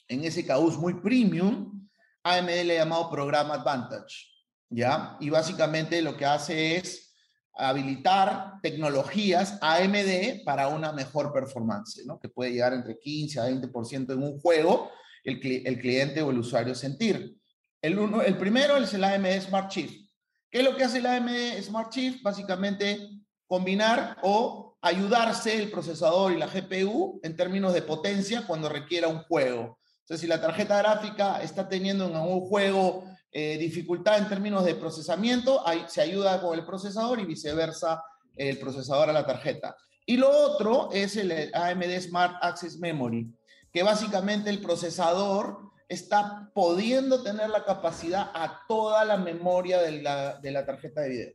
en 0.07 0.25
ese 0.25 0.45
caos 0.47 0.79
muy 0.79 0.95
premium, 0.95 1.78
AMD 2.23 2.65
le 2.65 2.79
ha 2.79 2.85
llamado 2.85 3.11
Programa 3.11 3.55
Advantage, 3.55 4.27
¿ya? 4.71 5.17
Y 5.21 5.31
básicamente 5.31 6.03
lo 6.03 6.17
que 6.17 6.27
hace 6.27 6.77
es 6.77 7.15
habilitar 7.55 8.55
tecnologías 8.63 9.59
AMD 9.61 10.45
para 10.45 10.69
una 10.69 10.93
mejor 10.93 11.33
performance, 11.33 12.05
¿no? 12.07 12.19
Que 12.19 12.29
puede 12.29 12.53
llegar 12.53 12.73
entre 12.73 12.99
15 12.99 13.41
a 13.41 13.49
20% 13.49 14.13
en 14.13 14.23
un 14.23 14.39
juego, 14.41 14.91
el, 15.25 15.41
el, 15.67 15.79
cliente 15.81 16.23
o 16.23 16.31
el 16.31 16.39
usuario 16.39 16.75
sentir. 16.75 17.37
El, 17.83 17.99
uno, 17.99 18.23
el 18.23 18.37
primero 18.37 18.77
es 18.77 18.95
el 18.95 19.05
AMD 19.05 19.41
Smart 19.41 19.71
Shift. 19.71 20.09
¿Qué 20.51 20.59
es 20.59 20.65
lo 20.65 20.77
que 20.77 20.85
hace 20.85 20.99
el 20.99 21.07
AMD 21.07 21.63
Smart 21.63 21.93
Shift? 21.93 22.23
Básicamente 22.23 23.09
combinar 23.47 24.19
o 24.23 24.79
ayudarse 24.81 25.61
el 25.61 25.71
procesador 25.71 26.33
y 26.33 26.39
la 26.39 26.47
GPU 26.47 27.21
en 27.23 27.37
términos 27.37 27.75
de 27.75 27.83
potencia 27.83 28.47
cuando 28.47 28.69
requiera 28.69 29.09
un 29.09 29.23
juego. 29.25 29.79
Entonces, 30.09 30.23
si 30.23 30.27
la 30.27 30.41
tarjeta 30.41 30.79
gráfica 30.79 31.43
está 31.43 31.69
teniendo 31.69 32.07
en 32.07 32.17
algún 32.17 32.41
juego 32.49 33.05
eh, 33.31 33.59
dificultad 33.59 34.17
en 34.17 34.27
términos 34.27 34.65
de 34.65 34.75
procesamiento, 34.75 35.69
ahí 35.69 35.85
se 35.87 36.01
ayuda 36.01 36.41
con 36.41 36.59
el 36.59 36.65
procesador 36.65 37.21
y 37.21 37.27
viceversa 37.27 38.03
el 38.35 38.59
procesador 38.59 39.11
a 39.11 39.13
la 39.13 39.27
tarjeta. 39.27 39.77
Y 40.07 40.17
lo 40.17 40.31
otro 40.31 40.89
es 40.93 41.15
el 41.19 41.51
AMD 41.53 42.01
Smart 42.01 42.37
Access 42.41 42.79
Memory, 42.79 43.31
que 43.71 43.83
básicamente 43.83 44.49
el 44.49 44.63
procesador 44.63 45.59
está 45.91 46.51
pudiendo 46.55 47.23
tener 47.23 47.51
la 47.51 47.67
capacidad 47.67 48.31
a 48.33 48.63
toda 48.67 49.05
la 49.05 49.19
memoria 49.19 49.83
de 49.83 50.01
la, 50.01 50.39
de 50.39 50.51
la 50.53 50.65
tarjeta 50.65 51.03
de 51.03 51.09
video. 51.11 51.33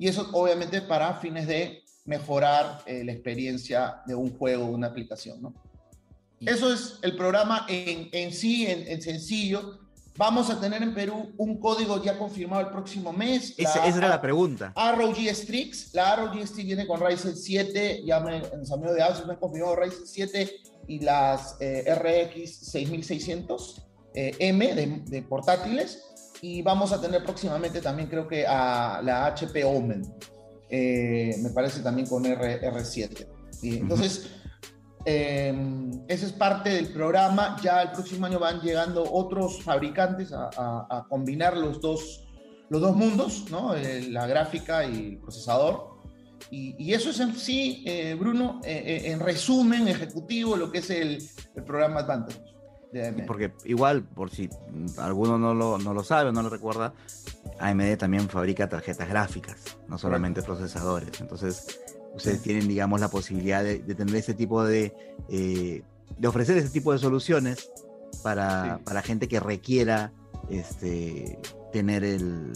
Y 0.00 0.08
eso 0.08 0.28
obviamente 0.32 0.82
para 0.82 1.14
fines 1.20 1.46
de 1.46 1.84
mejorar 2.04 2.82
eh, 2.84 3.04
la 3.04 3.12
experiencia 3.12 4.02
de 4.06 4.16
un 4.16 4.36
juego, 4.36 4.66
de 4.66 4.72
una 4.72 4.88
aplicación, 4.88 5.40
¿no? 5.40 5.54
Eso 6.46 6.72
es 6.72 6.98
el 7.02 7.16
programa 7.16 7.66
en, 7.68 8.08
en 8.12 8.32
sí, 8.32 8.66
en, 8.66 9.00
sencillo. 9.00 9.78
Vamos 10.16 10.50
a 10.50 10.60
tener 10.60 10.82
en 10.82 10.92
Perú 10.92 11.32
un 11.38 11.58
código 11.58 12.02
ya 12.02 12.18
confirmado 12.18 12.60
el 12.62 12.68
próximo 12.68 13.12
mes. 13.12 13.54
esa 13.56 13.86
era 13.86 14.08
la 14.08 14.20
pregunta. 14.20 14.74
ROG 14.76 15.16
Strix. 15.34 15.94
La 15.94 16.16
ROG 16.16 16.46
Strix 16.46 16.66
viene 16.66 16.86
con 16.86 17.00
Ryzen 17.00 17.36
7. 17.36 18.02
Ya 18.04 18.20
me, 18.20 18.40
los 18.40 18.70
amigos 18.72 18.94
de 18.96 19.02
Asus 19.02 19.26
me 19.26 19.34
han 19.34 19.38
confirmado 19.38 19.76
Ryzen 19.76 20.06
7 20.06 20.52
y 20.88 21.00
las 21.00 21.56
eh, 21.60 21.94
RX 21.94 22.70
6600 22.70 23.82
eh, 24.14 24.36
M 24.38 24.74
de, 25.06 25.22
portátiles. 25.22 26.04
Y 26.42 26.60
vamos 26.60 26.92
a 26.92 27.00
tener 27.00 27.22
próximamente 27.22 27.80
también, 27.80 28.08
creo 28.08 28.26
que 28.26 28.44
a 28.46 29.00
la 29.02 29.26
HP 29.26 29.64
Omen. 29.64 30.02
Eh, 30.68 31.36
me 31.38 31.50
parece 31.50 31.80
también 31.80 32.08
con 32.08 32.26
R, 32.26 32.60
R7. 32.60 33.26
Y 33.62 33.76
entonces. 33.78 34.41
Em, 35.04 35.90
ese 36.08 36.26
es 36.26 36.32
parte 36.32 36.70
del 36.70 36.88
programa. 36.92 37.56
Ya 37.62 37.82
el 37.82 37.90
próximo 37.92 38.26
año 38.26 38.38
van 38.38 38.60
llegando 38.60 39.04
otros 39.10 39.62
fabricantes 39.62 40.32
a, 40.32 41.06
combinar 41.08 41.56
los 41.56 41.80
dos, 41.80 42.24
los 42.68 42.80
dos 42.80 42.96
mundos, 42.96 43.46
¿no? 43.50 43.74
Eh, 43.74 44.08
la 44.10 44.26
gráfica 44.26 44.84
y 44.84 45.08
el 45.10 45.18
procesador. 45.18 45.92
Y, 46.50 46.92
eso 46.92 47.10
es 47.10 47.20
en 47.20 47.34
sí, 47.34 47.82
eh, 47.86 48.14
Bruno, 48.18 48.60
eh, 48.64 49.02
en 49.06 49.20
resumen 49.20 49.88
ejecutivo, 49.88 50.56
lo 50.56 50.70
que 50.70 50.78
es 50.78 50.90
el, 50.90 51.22
programa 51.66 52.00
Advantage. 52.00 52.40
Porque 53.26 53.52
igual, 53.64 54.02
por 54.02 54.28
si 54.28 54.50
alguno 54.98 55.38
no 55.38 55.54
lo, 55.54 55.78
no 55.78 55.94
lo 55.94 56.04
sabe 56.04 56.28
o 56.28 56.32
no 56.32 56.42
lo 56.42 56.50
recuerda, 56.50 56.92
AMD 57.58 57.96
también 57.96 58.28
fabrica 58.28 58.68
tarjetas 58.68 59.08
gráficas, 59.08 59.78
no 59.88 59.96
solamente 59.96 60.42
procesadores. 60.42 61.18
Entonces, 61.20 61.80
ustedes 62.14 62.42
tienen, 62.42 62.68
digamos, 62.68 63.00
la 63.00 63.08
posibilidad 63.08 63.62
de, 63.62 63.78
tener 63.78 64.14
ese 64.16 64.34
tipo 64.34 64.64
de, 64.64 64.94
eh, 65.28 65.82
de 66.18 66.28
ofrecer 66.28 66.56
ese 66.58 66.70
tipo 66.70 66.92
de 66.92 66.98
soluciones 66.98 67.70
para, 68.22 68.80
para 68.84 69.02
gente 69.02 69.28
que 69.28 69.40
requiera 69.40 70.12
este, 70.50 71.38
tener, 71.72 72.04
el, 72.04 72.52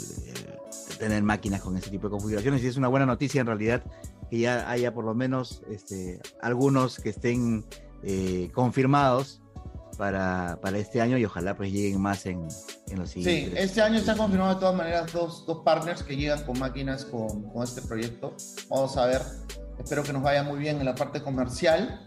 tener 0.98 1.22
máquinas 1.22 1.62
con 1.62 1.76
ese 1.76 1.90
tipo 1.90 2.08
de 2.08 2.12
configuraciones. 2.12 2.62
Y 2.62 2.68
es 2.68 2.76
una 2.76 2.88
buena 2.88 3.06
noticia 3.06 3.40
en 3.40 3.46
realidad 3.46 3.82
que 4.30 4.40
ya 4.40 4.68
haya 4.70 4.92
por 4.92 5.04
lo 5.04 5.14
menos 5.14 5.62
este, 5.70 6.20
algunos 6.40 6.98
que 6.98 7.10
estén 7.10 7.64
eh, 8.02 8.50
confirmados 8.52 9.40
para, 9.96 10.58
para, 10.60 10.78
este 10.78 11.00
año 11.00 11.16
y 11.16 11.24
ojalá 11.24 11.56
pues 11.56 11.72
lleguen 11.72 12.00
más 12.00 12.26
en, 12.26 12.46
en 12.90 12.98
los 12.98 13.10
siguientes. 13.10 13.52
Sí, 13.52 13.58
este 13.58 13.82
año 13.82 13.98
están 13.98 14.16
confirmados 14.16 14.56
de 14.56 14.60
todas 14.60 14.76
maneras 14.76 15.12
dos, 15.12 15.44
dos 15.46 15.62
partners 15.64 16.02
que 16.02 16.16
llegan 16.16 16.44
con 16.44 16.58
máquinas 16.58 17.04
con, 17.04 17.50
con, 17.50 17.62
este 17.62 17.82
proyecto. 17.82 18.34
Vamos 18.68 18.96
a 18.96 19.06
ver, 19.06 19.22
espero 19.78 20.02
que 20.02 20.12
nos 20.12 20.22
vaya 20.22 20.42
muy 20.42 20.58
bien 20.58 20.78
en 20.78 20.84
la 20.84 20.94
parte 20.94 21.22
comercial 21.22 22.00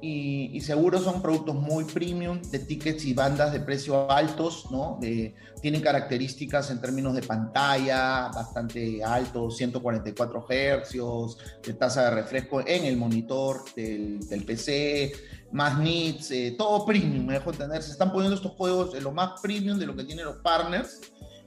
y, 0.00 0.50
y 0.52 0.60
seguro 0.60 1.00
son 1.00 1.22
productos 1.22 1.54
muy 1.54 1.84
premium 1.84 2.40
de 2.42 2.58
tickets 2.60 3.04
y 3.04 3.14
bandas 3.14 3.52
de 3.52 3.60
precio 3.60 4.10
altos, 4.10 4.66
¿no? 4.70 4.98
De, 5.00 5.34
tienen 5.60 5.80
características 5.80 6.70
en 6.70 6.80
términos 6.80 7.14
de 7.14 7.22
pantalla 7.22 8.28
bastante 8.28 9.02
altos, 9.02 9.56
144 9.56 10.46
hercios, 10.50 11.38
de 11.62 11.74
tasa 11.74 12.04
de 12.04 12.10
refresco 12.10 12.60
en 12.60 12.84
el 12.84 12.96
monitor 12.96 13.64
del, 13.74 14.20
del 14.28 14.44
PC, 14.44 15.12
más 15.52 15.78
nits, 15.78 16.30
eh, 16.30 16.54
todo 16.56 16.84
premium, 16.84 17.26
me 17.26 17.34
dejo 17.34 17.50
entender. 17.50 17.82
Se 17.82 17.92
están 17.92 18.12
poniendo 18.12 18.36
estos 18.36 18.52
juegos 18.52 18.94
en 18.94 19.04
lo 19.04 19.12
más 19.12 19.40
premium 19.40 19.78
de 19.78 19.86
lo 19.86 19.96
que 19.96 20.04
tienen 20.04 20.24
los 20.24 20.36
partners. 20.36 21.00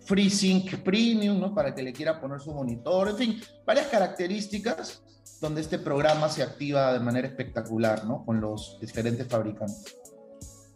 FreeSync 0.04 0.78
Premium, 0.84 1.40
¿no? 1.40 1.54
Para 1.54 1.74
que 1.74 1.84
le 1.84 1.94
quiera 1.94 2.20
poner 2.20 2.40
su 2.40 2.52
monitor, 2.52 3.10
en 3.10 3.18
fin, 3.18 3.42
varias 3.66 3.88
características 3.88 5.04
donde 5.40 5.62
este 5.62 5.80
programa 5.80 6.30
se 6.30 6.44
activa 6.44 6.94
de 6.94 7.00
manera 7.00 7.28
espectacular, 7.28 8.06
¿no? 8.06 8.26
Con 8.26 8.42
los 8.42 8.78
diferentes 8.80 9.28
fabricantes. 9.28 9.98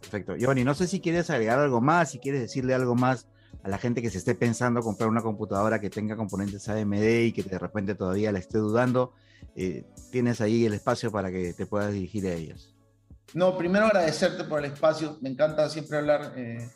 Perfecto. 0.00 0.36
Giovanni, 0.36 0.64
no 0.64 0.74
sé 0.74 0.86
si 0.86 1.00
quieres 1.00 1.30
agregar 1.30 1.58
algo 1.58 1.80
más, 1.80 2.10
si 2.10 2.18
quieres 2.18 2.40
decirle 2.40 2.74
algo 2.74 2.94
más 2.94 3.26
a 3.62 3.68
la 3.68 3.78
gente 3.78 4.02
que 4.02 4.10
se 4.10 4.18
esté 4.18 4.34
pensando 4.34 4.80
comprar 4.80 5.08
una 5.08 5.22
computadora 5.22 5.80
que 5.80 5.90
tenga 5.90 6.16
componentes 6.16 6.68
AMD 6.68 7.24
y 7.24 7.32
que 7.32 7.42
de 7.42 7.58
repente 7.58 7.94
todavía 7.94 8.30
la 8.30 8.38
esté 8.38 8.58
dudando, 8.58 9.12
eh, 9.56 9.84
tienes 10.12 10.40
ahí 10.40 10.66
el 10.66 10.74
espacio 10.74 11.10
para 11.10 11.30
que 11.30 11.52
te 11.52 11.66
puedas 11.66 11.92
dirigir 11.92 12.26
a 12.26 12.32
ellos. 12.32 12.75
No, 13.34 13.56
primero 13.58 13.86
agradecerte 13.86 14.44
por 14.44 14.60
el 14.64 14.72
espacio. 14.72 15.18
Me 15.20 15.28
encanta 15.28 15.68
siempre 15.68 15.98
hablar 15.98 16.32
eh, 16.36 16.68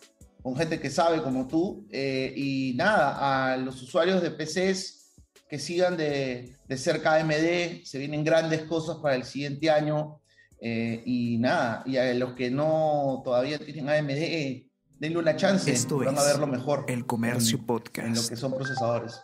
con 0.43 0.57
gente 0.57 0.79
que 0.81 0.91
sabe 0.91 1.23
como 1.23 1.47
tú. 1.49 1.87
Eh, 1.91 2.33
y 2.37 2.75
nada, 2.77 3.53
a 3.53 3.57
los 3.57 3.81
usuarios 3.83 4.21
de 4.23 4.31
PCs 4.31 5.15
que 5.49 5.59
sigan 5.59 5.97
de, 5.97 6.57
de 6.69 6.77
cerca 6.77 7.15
AMD, 7.15 7.83
se 7.85 7.99
vienen 7.99 8.23
grandes 8.25 8.63
cosas 8.63 8.99
para 8.99 9.17
el 9.17 9.25
siguiente 9.25 9.71
año. 9.71 10.21
Eh, 10.61 11.03
y 11.07 11.39
nada, 11.39 11.83
y 11.87 11.97
a 11.97 12.13
los 12.15 12.35
que 12.35 12.51
no 12.51 13.23
todavía 13.25 13.59
tienen 13.59 13.89
AMD, 13.89 14.67
denle 14.99 15.19
una 15.19 15.35
chance. 15.37 15.73
Esto 15.73 15.99
van 15.99 16.19
a 16.19 16.23
verlo 16.23 16.47
mejor. 16.47 16.85
El 16.89 17.07
Comercio 17.07 17.57
en- 17.59 17.67
Podcast. 17.67 18.07
En 18.09 18.15
lo 18.15 18.29
que 18.29 18.37
son 18.37 18.53
procesadores. 18.55 19.21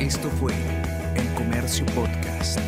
Esto 0.00 0.28
fue 0.30 0.52
Podcast. 1.62 2.58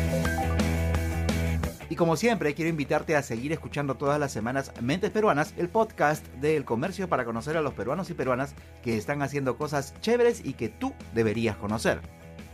Y 1.89 1.97
como 1.97 2.15
siempre, 2.15 2.53
quiero 2.53 2.69
invitarte 2.69 3.17
a 3.17 3.21
seguir 3.23 3.51
escuchando 3.51 3.95
todas 3.95 4.21
las 4.21 4.31
semanas 4.31 4.71
Mentes 4.79 5.11
Peruanas, 5.11 5.53
el 5.57 5.67
podcast 5.67 6.25
del 6.35 6.63
comercio 6.63 7.09
para 7.09 7.25
conocer 7.25 7.57
a 7.57 7.61
los 7.61 7.73
peruanos 7.73 8.09
y 8.09 8.13
peruanas 8.13 8.55
que 8.83 8.95
están 8.95 9.21
haciendo 9.21 9.57
cosas 9.57 9.93
chéveres 9.99 10.45
y 10.45 10.53
que 10.53 10.69
tú 10.69 10.93
deberías 11.13 11.57
conocer. 11.57 11.99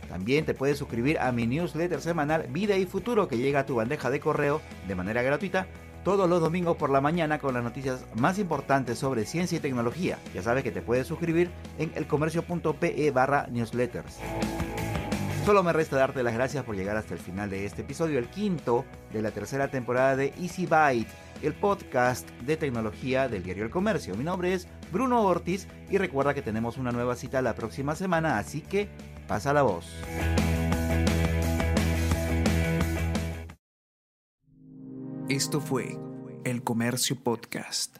También 0.08 0.44
te 0.44 0.52
puedes 0.52 0.78
suscribir 0.78 1.20
a 1.20 1.30
mi 1.30 1.46
newsletter 1.46 2.00
semanal 2.00 2.48
Vida 2.48 2.76
y 2.76 2.86
Futuro 2.86 3.28
que 3.28 3.38
llega 3.38 3.60
a 3.60 3.66
tu 3.66 3.76
bandeja 3.76 4.10
de 4.10 4.18
correo 4.18 4.60
de 4.88 4.96
manera 4.96 5.22
gratuita 5.22 5.68
todos 6.02 6.28
los 6.28 6.40
domingos 6.40 6.76
por 6.76 6.90
la 6.90 7.00
mañana 7.00 7.38
con 7.38 7.54
las 7.54 7.62
noticias 7.62 8.04
más 8.16 8.40
importantes 8.40 8.98
sobre 8.98 9.26
ciencia 9.26 9.58
y 9.58 9.60
tecnología. 9.60 10.18
Ya 10.34 10.42
sabes 10.42 10.64
que 10.64 10.72
te 10.72 10.82
puedes 10.82 11.06
suscribir 11.06 11.52
en 11.78 11.92
elcomercio.pe 11.94 13.12
barra 13.12 13.46
newsletters. 13.46 14.18
Solo 15.44 15.64
me 15.64 15.72
resta 15.72 15.96
darte 15.96 16.22
las 16.22 16.34
gracias 16.34 16.64
por 16.64 16.76
llegar 16.76 16.96
hasta 16.96 17.14
el 17.14 17.20
final 17.20 17.50
de 17.50 17.66
este 17.66 17.82
episodio, 17.82 18.20
el 18.20 18.28
quinto 18.28 18.84
de 19.12 19.22
la 19.22 19.32
tercera 19.32 19.66
temporada 19.68 20.14
de 20.14 20.32
Easy 20.40 20.66
Byte, 20.66 21.10
el 21.42 21.52
podcast 21.52 22.30
de 22.42 22.56
tecnología 22.56 23.28
del 23.28 23.42
diario 23.42 23.64
El 23.64 23.70
Comercio. 23.70 24.14
Mi 24.14 24.22
nombre 24.22 24.54
es 24.54 24.68
Bruno 24.92 25.20
Ortiz 25.24 25.66
y 25.90 25.98
recuerda 25.98 26.32
que 26.32 26.42
tenemos 26.42 26.78
una 26.78 26.92
nueva 26.92 27.16
cita 27.16 27.42
la 27.42 27.56
próxima 27.56 27.96
semana, 27.96 28.38
así 28.38 28.60
que 28.60 28.88
pasa 29.26 29.52
la 29.52 29.62
voz. 29.62 29.92
Esto 35.28 35.60
fue 35.60 35.98
El 36.44 36.62
Comercio 36.62 37.16
Podcast. 37.16 37.98